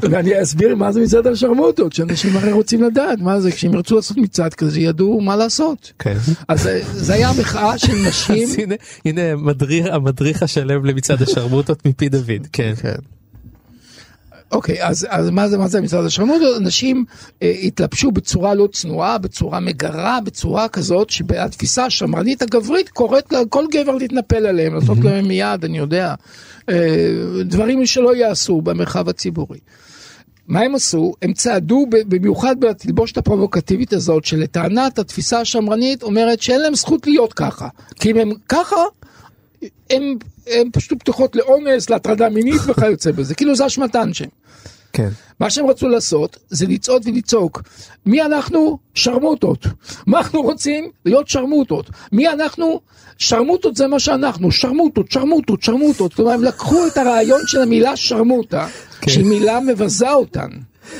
ואני 0.02 0.42
אסביר 0.42 0.74
מה 0.76 0.92
זה 0.92 1.00
מצעד 1.00 1.26
השרמוטות, 1.26 1.92
שאנשים 1.92 2.36
הרי 2.36 2.52
רוצים 2.52 2.82
לדעת 2.82 3.18
מה 3.20 3.40
זה, 3.40 3.52
כשהם 3.52 3.74
ירצו 3.74 3.96
לעשות 3.96 4.16
מצעד 4.16 4.54
כזה 4.54 4.80
ידעו 4.80 5.20
מה 5.20 5.36
לעשות. 5.36 5.92
כן. 5.98 6.16
אז 6.48 6.68
זה- 6.92 7.14
היה 7.14 7.30
מחאה 7.40 7.78
של 7.78 7.92
נשים. 8.08 8.48
הנה, 8.58 8.74
הנה 9.04 9.20
המדריך, 9.32 9.86
המדריך 9.92 10.42
השלם 10.42 10.84
למצעד 10.84 11.22
השרמוטות 11.22 11.86
מפי 11.86 12.08
דוד, 12.08 12.46
כן. 12.52 12.72
אוקיי, 14.52 14.86
אז, 14.86 15.06
אז 15.10 15.30
מה 15.30 15.48
זה, 15.48 15.58
מה 15.58 15.68
זה 15.68 15.80
מצעד 15.80 16.04
השרמוטות? 16.04 16.56
אנשים 16.56 17.04
אה, 17.42 17.54
התלבשו 17.62 18.10
בצורה 18.10 18.54
לא 18.54 18.68
צנועה, 18.72 19.18
בצורה 19.18 19.60
מגרה, 19.60 20.18
בצורה 20.24 20.68
כזאת 20.68 21.10
שהתפיסה 21.10 21.84
השמרנית 21.84 22.42
הגברית 22.42 22.88
קוראת 22.88 23.32
לכל 23.32 23.64
גבר 23.70 23.96
להתנפל 23.96 24.46
עליהם, 24.46 24.74
לעשות 24.74 24.98
להם 24.98 25.28
מיד, 25.28 25.64
אני 25.64 25.78
יודע, 25.78 26.14
אה, 26.68 27.42
דברים 27.44 27.86
שלא 27.86 28.16
יעשו 28.16 28.60
במרחב 28.60 29.08
הציבורי. 29.08 29.58
מה 30.48 30.60
הם 30.60 30.74
עשו? 30.74 31.12
הם 31.22 31.32
צעדו 31.32 31.86
במיוחד 31.90 32.60
בתלבושת 32.60 33.18
הפרובוקטיבית 33.18 33.92
הזאת, 33.92 34.24
שלטענת 34.24 34.98
התפיסה 34.98 35.40
השמרנית 35.40 36.02
אומרת 36.02 36.42
שאין 36.42 36.60
להם 36.60 36.74
זכות 36.74 37.06
להיות 37.06 37.32
ככה. 37.32 37.68
כי 37.94 38.10
אם 38.10 38.16
הם 38.16 38.32
ככה, 38.48 38.76
הם, 39.90 40.14
הם 40.50 40.68
פשוט 40.72 41.00
פתוחות 41.00 41.36
לאונס, 41.36 41.90
להטרדה 41.90 42.28
מינית 42.28 42.60
וכיוצא 42.66 43.12
בזה. 43.12 43.34
כאילו 43.34 43.56
זה 43.56 43.66
אשמתן 43.66 44.14
שהם. 44.14 44.28
כן. 44.92 45.08
מה 45.40 45.50
שהם 45.50 45.66
רצו 45.66 45.88
לעשות 45.88 46.36
זה 46.48 46.66
לצעוד 46.66 47.02
ולצעוק. 47.06 47.62
מי 48.06 48.22
אנחנו? 48.22 48.78
שרמוטות. 48.94 49.66
מה 50.06 50.18
אנחנו 50.18 50.42
רוצים? 50.42 50.90
להיות 51.04 51.28
שרמוטות. 51.28 51.90
מי 52.12 52.28
אנחנו? 52.28 52.80
שרמוטות 53.18 53.76
זה 53.76 53.86
מה 53.86 53.98
שאנחנו. 54.00 54.52
שרמוטות, 54.52 55.10
שרמוטות, 55.12 55.62
שרמוטות. 55.62 56.14
כלומר, 56.14 56.32
הם 56.32 56.44
לקחו 56.44 56.86
את 56.86 56.96
הרעיון 56.96 57.40
של 57.46 57.60
המילה 57.60 57.96
שרמוטה, 57.96 58.68
כן. 59.00 59.10
שהיא 59.10 59.24
מילה 59.24 59.60
מבזה 59.60 60.12
אותן. 60.12 60.48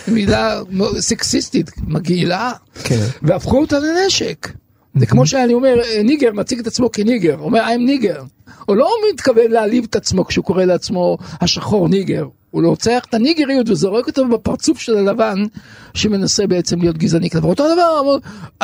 מילה 0.09 0.61
סקסיסטית, 0.99 1.71
מגעילה, 1.87 2.53
כן. 2.85 3.01
והפכו 3.23 3.61
אותה 3.61 3.79
לנשק. 3.79 4.49
זה 4.95 5.07
כמו 5.07 5.27
שאני 5.27 5.55
אומר, 5.55 5.81
אה, 5.85 6.03
nigger 6.03 6.33
מציג 6.33 6.59
את 6.59 6.67
עצמו 6.67 6.93
כ 6.93 7.03
nigger, 7.03 7.39
אומר 7.39 7.61
I'm 7.61 7.79
nigger. 7.79 8.23
הוא 8.67 8.77
לא 8.77 8.91
מתכוון 9.13 9.51
להעליב 9.51 9.87
את 9.91 9.97
עצמו 9.97 10.25
כשהוא 10.25 10.45
קורא 10.45 10.65
לעצמו 10.65 11.19
השחור 11.41 11.89
nigger. 11.89 12.27
הוא 12.51 12.67
רוצח 12.67 13.05
את 13.09 13.15
הניגריות 13.15 13.69
וזורק 13.69 14.07
אותו 14.07 14.29
בפרצוף 14.29 14.79
של 14.79 14.97
הלבן 14.97 15.45
שמנסה 15.95 16.47
בעצם 16.47 16.81
להיות 16.81 16.99
גזעני 16.99 17.31
כלפיו. 17.31 17.51
אותו 17.51 17.65
דבר, 17.73 18.17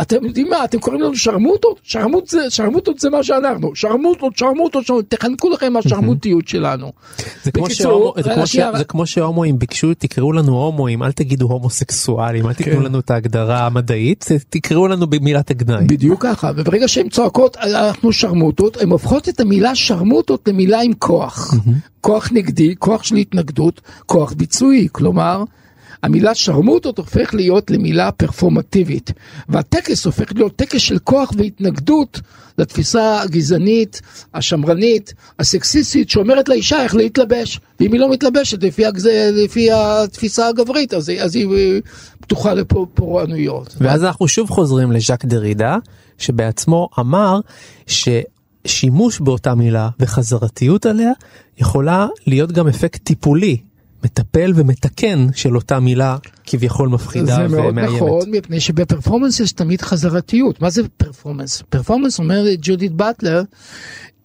אתם 0.02 0.24
יודעים 0.24 0.48
מה, 0.50 0.64
אתם 0.64 0.78
קוראים 0.78 1.02
לנו 1.02 1.16
שרמוטות? 1.16 1.80
שרמוט 1.82 2.28
זה, 2.28 2.50
שרמוטות 2.50 2.98
זה 2.98 3.10
מה 3.10 3.22
שאנחנו. 3.22 3.74
שרמוטות, 3.74 4.38
שרמוטות, 4.38 4.86
שרמוטות, 4.86 5.10
תחנקו 5.10 5.50
לכם 5.50 5.72
מהשרמוטיות 5.72 6.48
שלנו. 6.48 6.92
זה 7.44 7.52
כמו, 7.52 7.64
בקיצור, 7.64 8.14
כמו 8.88 9.06
שהומואים 9.06 9.58
ביקשו 9.58 9.94
תקראו 9.94 10.32
לנו 10.32 10.52
הומואים 10.52 11.02
אל 11.02 11.12
תגידו 11.12 11.46
הומוסקסואלים 11.46 12.46
אל 12.46 12.52
תיתנו 12.52 12.80
לנו 12.80 12.98
את 12.98 13.10
ההגדרה 13.10 13.66
המדעית 13.66 14.24
תקראו 14.50 14.88
לנו 14.88 15.06
במילת 15.06 15.50
הגנאי. 15.50 15.84
בדיוק 15.86 16.22
ככה, 16.22 16.50
וברגע 16.56 16.88
שהן 16.88 17.08
צועקות 17.08 17.56
אנחנו 17.56 18.12
שרמוטות, 18.12 18.76
הן 18.82 18.90
הופכות 18.90 19.28
את 19.28 19.40
המילה 19.40 19.74
שרמוטות 19.74 20.48
למילה 20.48 20.80
עם 20.80 20.92
כוח. 20.98 21.54
כוח 22.00 22.28
נגדי, 22.32 22.74
כוח 22.78 23.02
של 23.02 23.16
התנגדות, 23.16 23.80
כוח 24.06 24.32
ביצועי, 24.32 24.88
כלומר, 24.92 25.44
המילה 26.02 26.34
שרמוטות 26.34 26.98
הופך 26.98 27.34
להיות 27.34 27.70
למילה 27.70 28.12
פרפורמטיבית, 28.12 29.12
והטקס 29.48 30.06
הופך 30.06 30.32
להיות 30.34 30.56
טקס 30.56 30.80
של 30.80 30.98
כוח 30.98 31.32
והתנגדות 31.36 32.20
לתפיסה 32.58 33.22
הגזענית, 33.22 34.00
השמרנית, 34.34 35.14
הסקסיסטית, 35.38 36.10
שאומרת 36.10 36.48
לאישה 36.48 36.82
איך 36.82 36.94
להתלבש, 36.94 37.60
ואם 37.80 37.92
היא 37.92 38.00
לא 38.00 38.10
מתלבשת 38.10 38.62
לפי, 38.62 38.86
הגז... 38.86 39.08
לפי 39.32 39.68
התפיסה 39.72 40.48
הגברית, 40.48 40.94
אז, 40.94 41.12
אז 41.20 41.36
היא 41.36 41.46
אה, 41.46 41.78
פתוחה 42.20 42.54
לפורענויות. 42.54 43.76
ואז 43.80 44.04
אנחנו 44.04 44.28
שוב 44.28 44.50
חוזרים 44.50 44.92
לז'אק 44.92 45.24
דרידה, 45.24 45.76
שבעצמו 46.18 46.88
אמר 47.00 47.40
ששימוש 47.86 49.20
באותה 49.20 49.54
מילה 49.54 49.88
וחזרתיות 50.00 50.86
עליה 50.86 51.12
יכולה 51.58 52.06
להיות 52.26 52.52
גם 52.52 52.68
אפקט 52.68 53.04
טיפולי, 53.04 53.56
מטפל 54.04 54.52
ומתקן 54.54 55.26
של 55.34 55.56
אותה 55.56 55.80
מילה 55.80 56.16
כביכול 56.46 56.88
מפחידה 56.88 57.34
זה 57.34 57.48
מאוד 57.48 57.64
ומאיימת. 57.70 57.96
נכון, 57.96 58.30
מפני 58.30 58.60
שבפרפורמנס 58.60 59.40
יש 59.40 59.52
תמיד 59.52 59.82
חזרתיות. 59.82 60.62
מה 60.62 60.70
זה 60.70 60.82
פרפורמנס? 60.96 61.62
פרפורמנס 61.68 62.18
אומרת 62.18 62.58
ג'ודית 62.62 62.92
באטלר, 62.92 63.42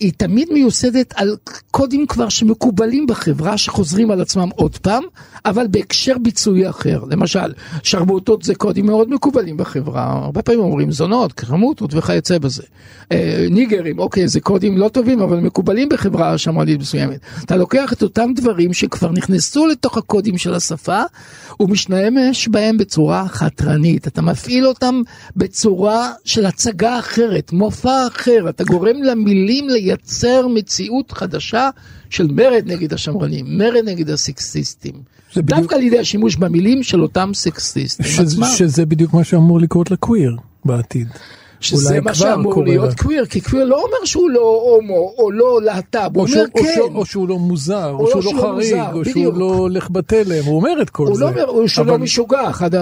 היא 0.02 0.12
תמיד 0.18 0.48
מיוסדת 0.52 1.14
על 1.16 1.36
קודים 1.72 2.06
כבר 2.08 2.30
שמקובלים 2.30 3.08
בחברה, 3.08 3.58
שחוזרים 3.58 4.12
על 4.12 4.22
עצמם 4.22 4.50
עוד 4.56 4.78
פעם, 4.78 5.04
אבל 5.46 5.68
בהקשר 5.68 6.18
ביצועי 6.18 6.70
אחר. 6.70 7.04
למשל, 7.12 7.54
שרמוטות 7.84 8.44
זה 8.44 8.56
קודים 8.56 8.86
מאוד 8.86 9.10
מקובלים 9.10 9.58
בחברה, 9.58 10.12
הרבה 10.12 10.42
פעמים 10.42 10.62
אומרים 10.62 10.92
זונות, 10.92 11.34
קרמוטות 11.34 11.94
וכיוצא 11.94 12.38
בזה. 12.38 12.64
אה, 13.12 13.48
ניגרים, 13.50 14.00
אוקיי, 14.00 14.28
זה 14.28 14.40
קודים 14.40 14.78
לא 14.78 14.88
טובים, 14.88 15.22
אבל 15.22 15.40
מקובלים 15.40 15.90
בחברה 15.90 16.38
שמרנית 16.38 16.80
מסוימת. 16.80 17.20
אתה 17.46 17.56
לוקח 17.56 17.94
את 17.94 18.04
אותם 18.04 18.32
דברים 18.36 18.74
שכבר 18.74 19.12
נכנסו 19.12 19.68
לתוך 19.68 19.98
הקודים 19.98 20.38
של 20.38 20.54
השפה, 20.54 21.02
ומשתמש 21.60 22.48
בהם 22.48 22.78
בצורה 22.78 23.28
חתרנית. 23.28 24.08
אתה 24.08 24.22
מפעיל 24.22 24.68
אותם 24.68 25.02
בצורה 25.36 26.12
של 26.26 26.46
הצגה 26.46 27.00
אחרת, 27.00 27.52
מופע 27.54 28.08
אחר. 28.08 28.50
אתה 28.50 28.64
גורם 28.64 29.04
למילים 29.04 29.70
לייצר 29.92 30.48
מציאות 30.48 31.12
חדשה 31.12 31.70
של 32.10 32.28
מרד 32.28 32.64
נגד 32.66 32.94
השמרנים, 32.94 33.46
מרד 33.58 33.84
נגד 33.86 34.10
הסקסיסטים. 34.10 34.94
בדיוק- 35.36 35.50
דווקא 35.60 35.76
על 35.76 35.82
ידי 35.82 36.00
השימוש 36.00 36.36
במילים 36.36 36.84
של 36.84 37.02
אותם 37.02 37.32
סקסיסטים 37.34 38.06
שזה, 38.06 38.22
עצמם. 38.24 38.48
שזה 38.58 38.86
בדיוק 38.86 39.14
מה 39.14 39.24
שאמור 39.24 39.60
לקרות 39.60 39.92
לקוויר 39.92 40.36
בעתיד. 40.66 41.08
שזה 41.60 42.02
מה 42.02 42.14
שאמור 42.14 42.64
להיות 42.64 42.90
לה. 42.90 42.96
קוויר, 42.96 43.26
כי 43.26 43.42
קוויר 43.42 43.64
לא 43.66 43.76
אומר 43.84 44.06
שהוא 44.06 44.30
לא 44.30 44.40
הומו 44.76 45.14
או 45.18 45.32
לא 45.32 45.62
להט"ב, 45.64 46.10
הוא 46.16 46.22
או, 46.24 46.28
שהוא, 46.28 46.40
אומר 46.42 46.50
או, 46.56 46.62
כן. 46.64 46.72
שהוא, 46.76 46.96
או 46.96 47.06
שהוא 47.06 47.28
לא 47.28 47.40
מוזר, 47.40 47.90
או, 47.92 48.00
או 48.00 48.08
שהוא 48.10 48.22
שהוא 48.22 48.34
לא 48.34 48.42
לא 48.44 48.48
חריג, 48.54 48.76
מוזר, 48.76 48.94
או 48.94 49.06
שהוא 49.06 49.14
בדיוק. 49.16 49.36
לא 49.38 49.46
הולך 49.56 49.90
בתלם, 49.92 50.44
הוא 50.46 50.56
אומר 50.56 50.82
את 50.82 50.90
כל 50.90 51.08
הוא 51.08 51.16
זה. 51.16 51.22
לא 51.24 51.30
אומר, 51.30 51.44
הוא 51.46 51.68
שהוא 51.68 51.84
אבל- 51.84 51.92
לא 51.92 51.98
משוגע, 52.00 52.50
אחד 52.50 52.76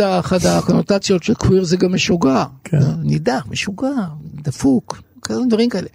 ה- 0.00 0.22
כן. 0.22 0.36
הקונוטציות 0.48 1.22
של 1.22 1.34
קוויר 1.34 1.64
זה 1.64 1.76
גם 1.76 1.94
משוגע. 1.94 2.44
כן. 2.64 2.78
נידח, 3.02 3.46
משוגע, 3.50 3.88
דפוק, 4.42 5.02
דברים 5.48 5.68
כאלה. 5.70 5.88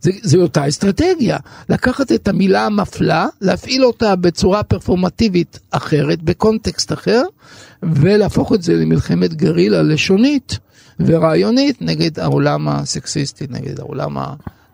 זה, 0.00 0.10
זה 0.22 0.38
אותה 0.38 0.68
אסטרטגיה, 0.68 1.36
לקחת 1.68 2.12
את 2.12 2.28
המילה 2.28 2.66
המפלה, 2.66 3.26
להפעיל 3.40 3.84
אותה 3.84 4.16
בצורה 4.16 4.62
פרפורמטיבית 4.62 5.58
אחרת, 5.70 6.22
בקונטקסט 6.22 6.92
אחר, 6.92 7.22
ולהפוך 7.82 8.52
את 8.52 8.62
זה 8.62 8.74
למלחמת 8.74 9.34
גרילה 9.34 9.82
לשונית 9.82 10.58
ורעיונית 11.00 11.82
נגד 11.82 12.18
העולם 12.18 12.68
הסקסיסטי, 12.68 13.46
נגד 13.50 13.80
העולם 13.80 14.16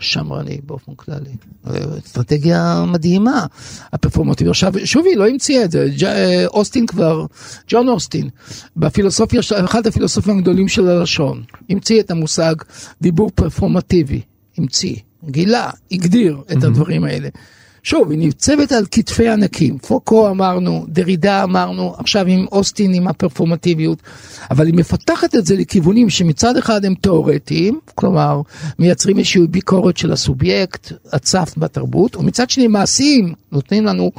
השמרני 0.01 0.59
באופן 0.67 0.93
כללי. 0.95 1.37
אסטרטגיה 2.07 2.85
מדהימה, 2.87 3.47
הפרפורמטיבית. 3.93 4.51
עכשיו, 4.51 4.73
שוב, 4.85 5.07
היא 5.07 5.17
לא 5.17 5.29
המציאה 5.29 5.65
את 5.65 5.71
זה, 5.71 5.87
אה, 6.03 6.47
אוסטין 6.47 6.87
כבר, 6.87 7.27
ג'ון 7.69 7.89
אוסטין, 7.89 8.29
בפילוסופיה, 8.77 9.41
אחד 9.65 9.87
הפילוסופים 9.87 10.39
הגדולים 10.39 10.69
של 10.69 10.89
הלשון, 10.89 11.43
המציא 11.71 12.01
את 12.01 12.11
המושג 12.11 12.55
דיבור 13.01 13.31
פרפורמטיבי, 13.35 14.21
המציא, 14.59 14.97
גילה, 15.31 15.71
הגדיר 15.93 16.43
את 16.53 16.65
הדברים 16.65 17.05
האלה. 17.05 17.29
שוב, 17.85 18.11
היא 18.11 18.19
ניצבת 18.19 18.73
על 18.73 18.85
כתפי 18.91 19.29
ענקים, 19.29 19.79
פוקו 19.79 20.31
אמרנו, 20.31 20.85
דרידה 20.89 21.43
אמרנו, 21.43 21.95
עכשיו 21.99 22.27
עם 22.27 22.47
אוסטין 22.53 22.95
עם 22.95 23.09
הפרפורמטיביות, 23.09 23.99
אבל 24.51 24.67
היא 24.67 24.75
מפתחת 24.75 25.35
את 25.35 25.47
זה 25.47 25.57
לכיוונים 25.57 26.11
שמצד 26.11 26.57
אחד 26.57 26.85
הם 26.85 26.95
תיאורטיים, 26.95 27.81
כלומר 27.95 28.41
מייצרים 28.79 29.19
איזושהי 29.19 29.47
ביקורת 29.47 29.97
של 29.97 30.13
הסובייקט 30.13 30.93
הצף 31.13 31.55
בתרבות, 31.57 32.17
ומצד 32.17 32.51
שני 32.51 32.67
מעשיים 32.67 33.35
נותנים 33.53 33.85
לנו 33.85 34.13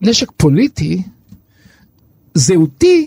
נשק 0.00 0.30
פוליטי, 0.36 1.02
זהותי, 2.34 3.06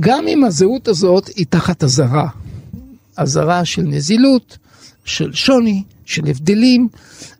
גם 0.00 0.28
אם 0.28 0.44
הזהות 0.44 0.88
הזאת 0.88 1.28
היא 1.28 1.46
תחת 1.48 1.84
אזהרה. 1.84 2.28
אזהרה 3.16 3.64
של 3.64 3.82
נזילות, 3.82 4.58
של 5.04 5.32
שוני, 5.32 5.82
של 6.04 6.22
הבדלים, 6.26 6.88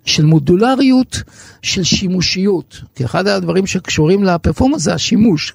של 0.05 0.25
מודולריות, 0.25 1.23
של 1.63 1.83
שימושיות. 1.83 2.81
כי 2.95 3.05
אחד 3.05 3.27
הדברים 3.27 3.67
שקשורים 3.67 4.25
לפרפורמנס 4.25 4.83
זה 4.83 4.95
השימוש. 4.95 5.55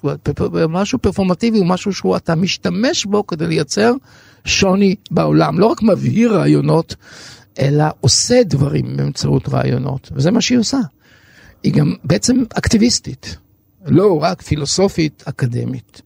משהו 0.68 0.98
פרפורמטיבי 0.98 1.58
הוא 1.58 1.66
משהו 1.66 1.92
שהוא 1.92 2.16
אתה 2.16 2.34
משתמש 2.34 3.04
בו 3.04 3.26
כדי 3.26 3.46
לייצר 3.46 3.92
שוני 4.44 4.94
בעולם. 5.10 5.58
לא 5.58 5.66
רק 5.66 5.82
מבהיר 5.82 6.34
רעיונות, 6.34 6.94
אלא 7.58 7.84
עושה 8.00 8.42
דברים 8.44 8.96
באמצעות 8.96 9.48
רעיונות. 9.48 10.08
וזה 10.12 10.30
מה 10.30 10.40
שהיא 10.40 10.58
עושה. 10.58 10.78
היא 11.62 11.72
גם 11.72 11.94
בעצם 12.04 12.44
אקטיביסטית, 12.54 13.36
לא 13.86 14.22
רק 14.22 14.42
פילוסופית 14.42 15.24
אקדמית. 15.26 16.02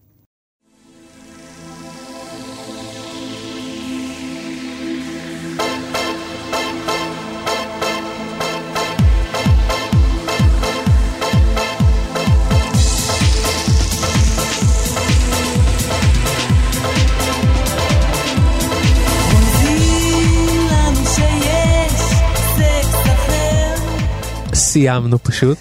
סיימנו 24.72 25.18
פשוט, 25.22 25.58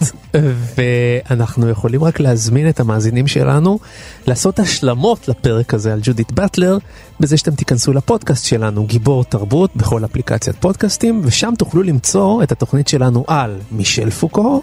ואנחנו 0.77 1.69
יכולים 1.69 2.03
רק 2.03 2.19
להזמין 2.19 2.69
את 2.69 2.79
המאזינים 2.79 3.27
שלנו 3.27 3.79
לעשות 4.27 4.59
השלמות 4.59 5.27
לפרק 5.27 5.73
הזה 5.73 5.93
על 5.93 5.99
ג'ודית 6.03 6.31
באטלר, 6.31 6.77
בזה 7.19 7.37
שאתם 7.37 7.55
תיכנסו 7.55 7.93
לפודקאסט 7.93 8.45
שלנו, 8.45 8.85
גיבור 8.85 9.23
תרבות, 9.23 9.75
בכל 9.75 10.05
אפליקציית 10.05 10.55
פודקאסטים, 10.59 11.21
ושם 11.23 11.53
תוכלו 11.57 11.83
למצוא 11.83 12.43
את 12.43 12.51
התוכנית 12.51 12.87
שלנו 12.87 13.23
על 13.27 13.59
מישל 13.71 14.09
פוקו. 14.09 14.61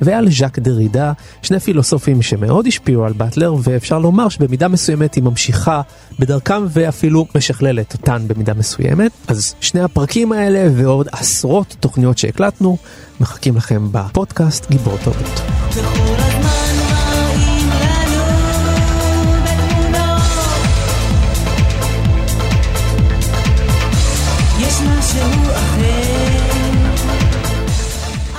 ועל 0.00 0.30
ז'אק 0.30 0.58
דרידה, 0.58 1.12
שני 1.42 1.60
פילוסופים 1.60 2.22
שמאוד 2.22 2.66
השפיעו 2.66 3.04
על 3.04 3.12
באטלר, 3.12 3.54
ואפשר 3.62 3.98
לומר 3.98 4.28
שבמידה 4.28 4.68
מסוימת 4.68 5.14
היא 5.14 5.24
ממשיכה 5.24 5.80
בדרכם 6.18 6.66
ואפילו 6.68 7.26
משכללת 7.34 7.92
אותן 7.92 8.22
במידה 8.26 8.54
מסוימת. 8.54 9.12
אז 9.28 9.54
שני 9.60 9.80
הפרקים 9.80 10.32
האלה 10.32 10.68
ועוד 10.76 11.08
עשרות 11.12 11.76
תוכניות 11.80 12.18
שהקלטנו, 12.18 12.76
מחכים 13.20 13.56
לכם 13.56 13.88
בפודקאסט 13.92 14.70
גיבור 14.70 14.96
תרבות. 15.04 16.39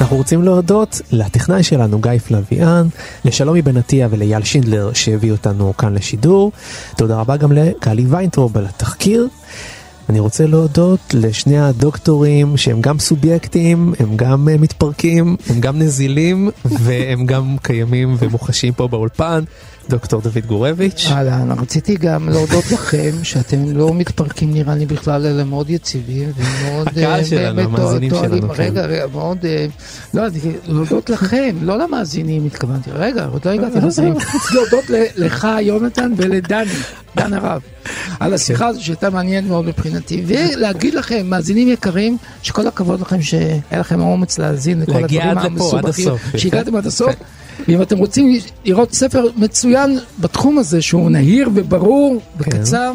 אנחנו 0.01 0.17
רוצים 0.17 0.43
להודות 0.43 1.01
לטכנאי 1.11 1.63
שלנו 1.63 1.99
גיא 1.99 2.17
פלוויאן, 2.17 2.87
לשלומי 3.25 3.61
בן 3.61 3.77
עטיה 3.77 4.07
ולאייל 4.11 4.43
שינדלר 4.43 4.93
שהביא 4.93 5.31
אותנו 5.31 5.77
כאן 5.77 5.93
לשידור. 5.93 6.51
תודה 6.97 7.19
רבה 7.19 7.37
גם 7.37 7.51
לגלי 7.51 8.05
ויינטרוב 8.07 8.57
על 8.57 8.65
התחקיר. 8.65 9.27
אני 10.09 10.19
רוצה 10.19 10.47
להודות 10.47 10.99
לשני 11.13 11.59
הדוקטורים 11.59 12.57
שהם 12.57 12.81
גם 12.81 12.99
סובייקטים, 12.99 13.93
הם 13.99 14.17
גם 14.17 14.49
אה, 14.49 14.57
מתפרקים, 14.57 15.35
הם 15.49 15.59
גם 15.59 15.79
נזילים 15.79 16.49
והם 16.83 17.25
גם 17.25 17.55
קיימים 17.61 18.15
ומוחשים 18.19 18.73
פה 18.73 18.87
באולפן, 18.87 19.43
דוקטור 19.89 20.21
דוד 20.21 20.45
גורביץ'. 20.47 21.07
אהלן, 21.11 21.51
רציתי 21.51 21.95
גם 21.95 22.29
להודות 22.29 22.71
לכם 22.73 23.11
שאתם 23.23 23.77
לא 23.77 23.93
מתפרקים 23.93 24.53
נראה 24.53 24.75
לי 24.75 24.86
בכלל, 24.86 25.25
אלא 25.25 25.43
מאוד 25.43 25.69
יציבים 25.69 26.32
ומאוד 26.36 26.88
הקהל 26.88 27.19
אה, 27.19 27.25
שלנו, 27.25 27.61
המאזינים. 27.61 28.09
שלנו, 28.09 28.49
כן. 28.53 28.63
רגע, 28.63 28.86
רגע, 28.86 29.07
מאוד, 29.07 29.45
אה, 29.45 29.65
לא, 30.13 30.23
להודות 30.67 31.09
לכם, 31.09 31.55
לא 31.61 31.77
למאזינים 31.77 32.45
התכוונתי, 32.45 32.89
רגע, 32.93 33.25
עוד 33.25 33.45
לא 33.45 33.51
הגעתי 33.51 33.79
לזה, 33.88 34.09
להודות 34.53 34.86
לך 35.15 35.47
יונתן 35.61 36.11
ולדני, 36.17 36.71
דן 37.15 37.34
הרב, 37.34 37.61
על 38.19 38.34
השיחה 38.34 38.67
הזו 38.67 38.84
שהייתה 38.84 39.09
מעניינת 39.09 39.47
מאוד 39.47 39.65
מבחינתי, 39.65 40.23
ולהגיד 40.27 40.93
לכם, 40.93 41.27
מאזינים 41.29 41.67
יקרים, 41.67 42.17
שכל 42.43 42.67
הכבוד 42.67 43.01
לכם 43.01 43.21
שהיה 43.21 43.79
לכם 43.79 43.99
האומץ 43.99 44.39
להאזין 44.39 44.82
לכל 44.82 44.91
להגיע 44.91 45.23
הדברים 45.23 45.38
עד 45.38 45.45
עד 45.45 45.51
המסובכים, 45.51 46.07
הסוף, 46.07 46.21
יפה. 46.27 46.38
שהגעתם 46.38 46.75
עד 46.75 46.86
הסוף. 46.86 47.15
כן. 47.66 47.72
ואם 47.72 47.82
אתם 47.82 47.97
רוצים 47.97 48.39
לראות 48.66 48.93
ספר 48.93 49.26
מצוין 49.36 49.99
בתחום 50.20 50.57
הזה, 50.57 50.82
שהוא 50.82 51.09
נהיר 51.09 51.49
וברור 51.53 52.22
וקצר, 52.38 52.91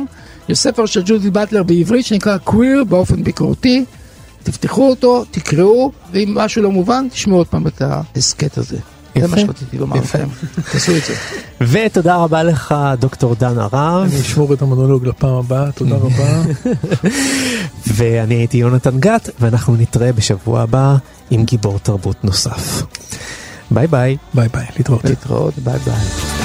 יש 0.49 0.59
ספר 0.59 0.87
של 0.87 1.03
ג'ודי 1.07 1.31
באטלר 1.31 1.63
בעברית 1.63 2.07
שנקרא 2.07 2.39
קוויר 2.39 2.85
באופן 2.85 3.23
ביקורתי. 3.25 3.85
תפתחו 4.43 4.91
אותו, 4.91 5.25
תקראו, 5.31 5.93
ואם 6.13 6.33
משהו 6.35 6.63
לא 6.63 6.71
מובן, 6.71 7.07
תשמעו 7.11 7.37
עוד 7.37 7.47
פעם 7.47 7.67
את 7.67 7.83
ההסכת 7.83 8.59
הזה. 8.59 8.77
זה 9.21 9.29
מה. 9.29 9.39
שרציתי 9.39 9.79
לומר. 9.79 9.97
לכם, 9.97 10.29
תעשו 10.73 10.97
את 10.97 11.03
זה. 11.05 11.15
ותודה 11.61 12.17
רבה 12.17 12.43
לך, 12.43 12.75
דוקטור 12.99 13.35
דן 13.35 13.59
הרב. 13.59 14.09
אני 14.13 14.21
אשמור 14.21 14.53
את 14.55 14.63
המונולוג 14.63 15.07
לפעם 15.07 15.35
הבאה, 15.35 15.73
תודה 15.73 15.97
רבה. 15.97 16.43
ואני 17.97 18.35
הייתי 18.35 18.57
יונתן 18.57 19.01
גת, 19.01 19.31
ואנחנו 19.41 19.77
נתראה 19.77 20.13
בשבוע 20.13 20.61
הבא 20.61 20.97
עם 21.31 21.45
גיבור 21.45 21.79
תרבות 21.79 22.25
נוסף. 22.25 22.83
ביי 23.71 23.87
ביי. 23.87 24.17
ביי 24.35 24.49
ביי, 24.49 24.67
להתראות. 24.77 25.05
להתראות, 25.05 25.55
ביי 25.59 25.79
ביי. 25.79 26.36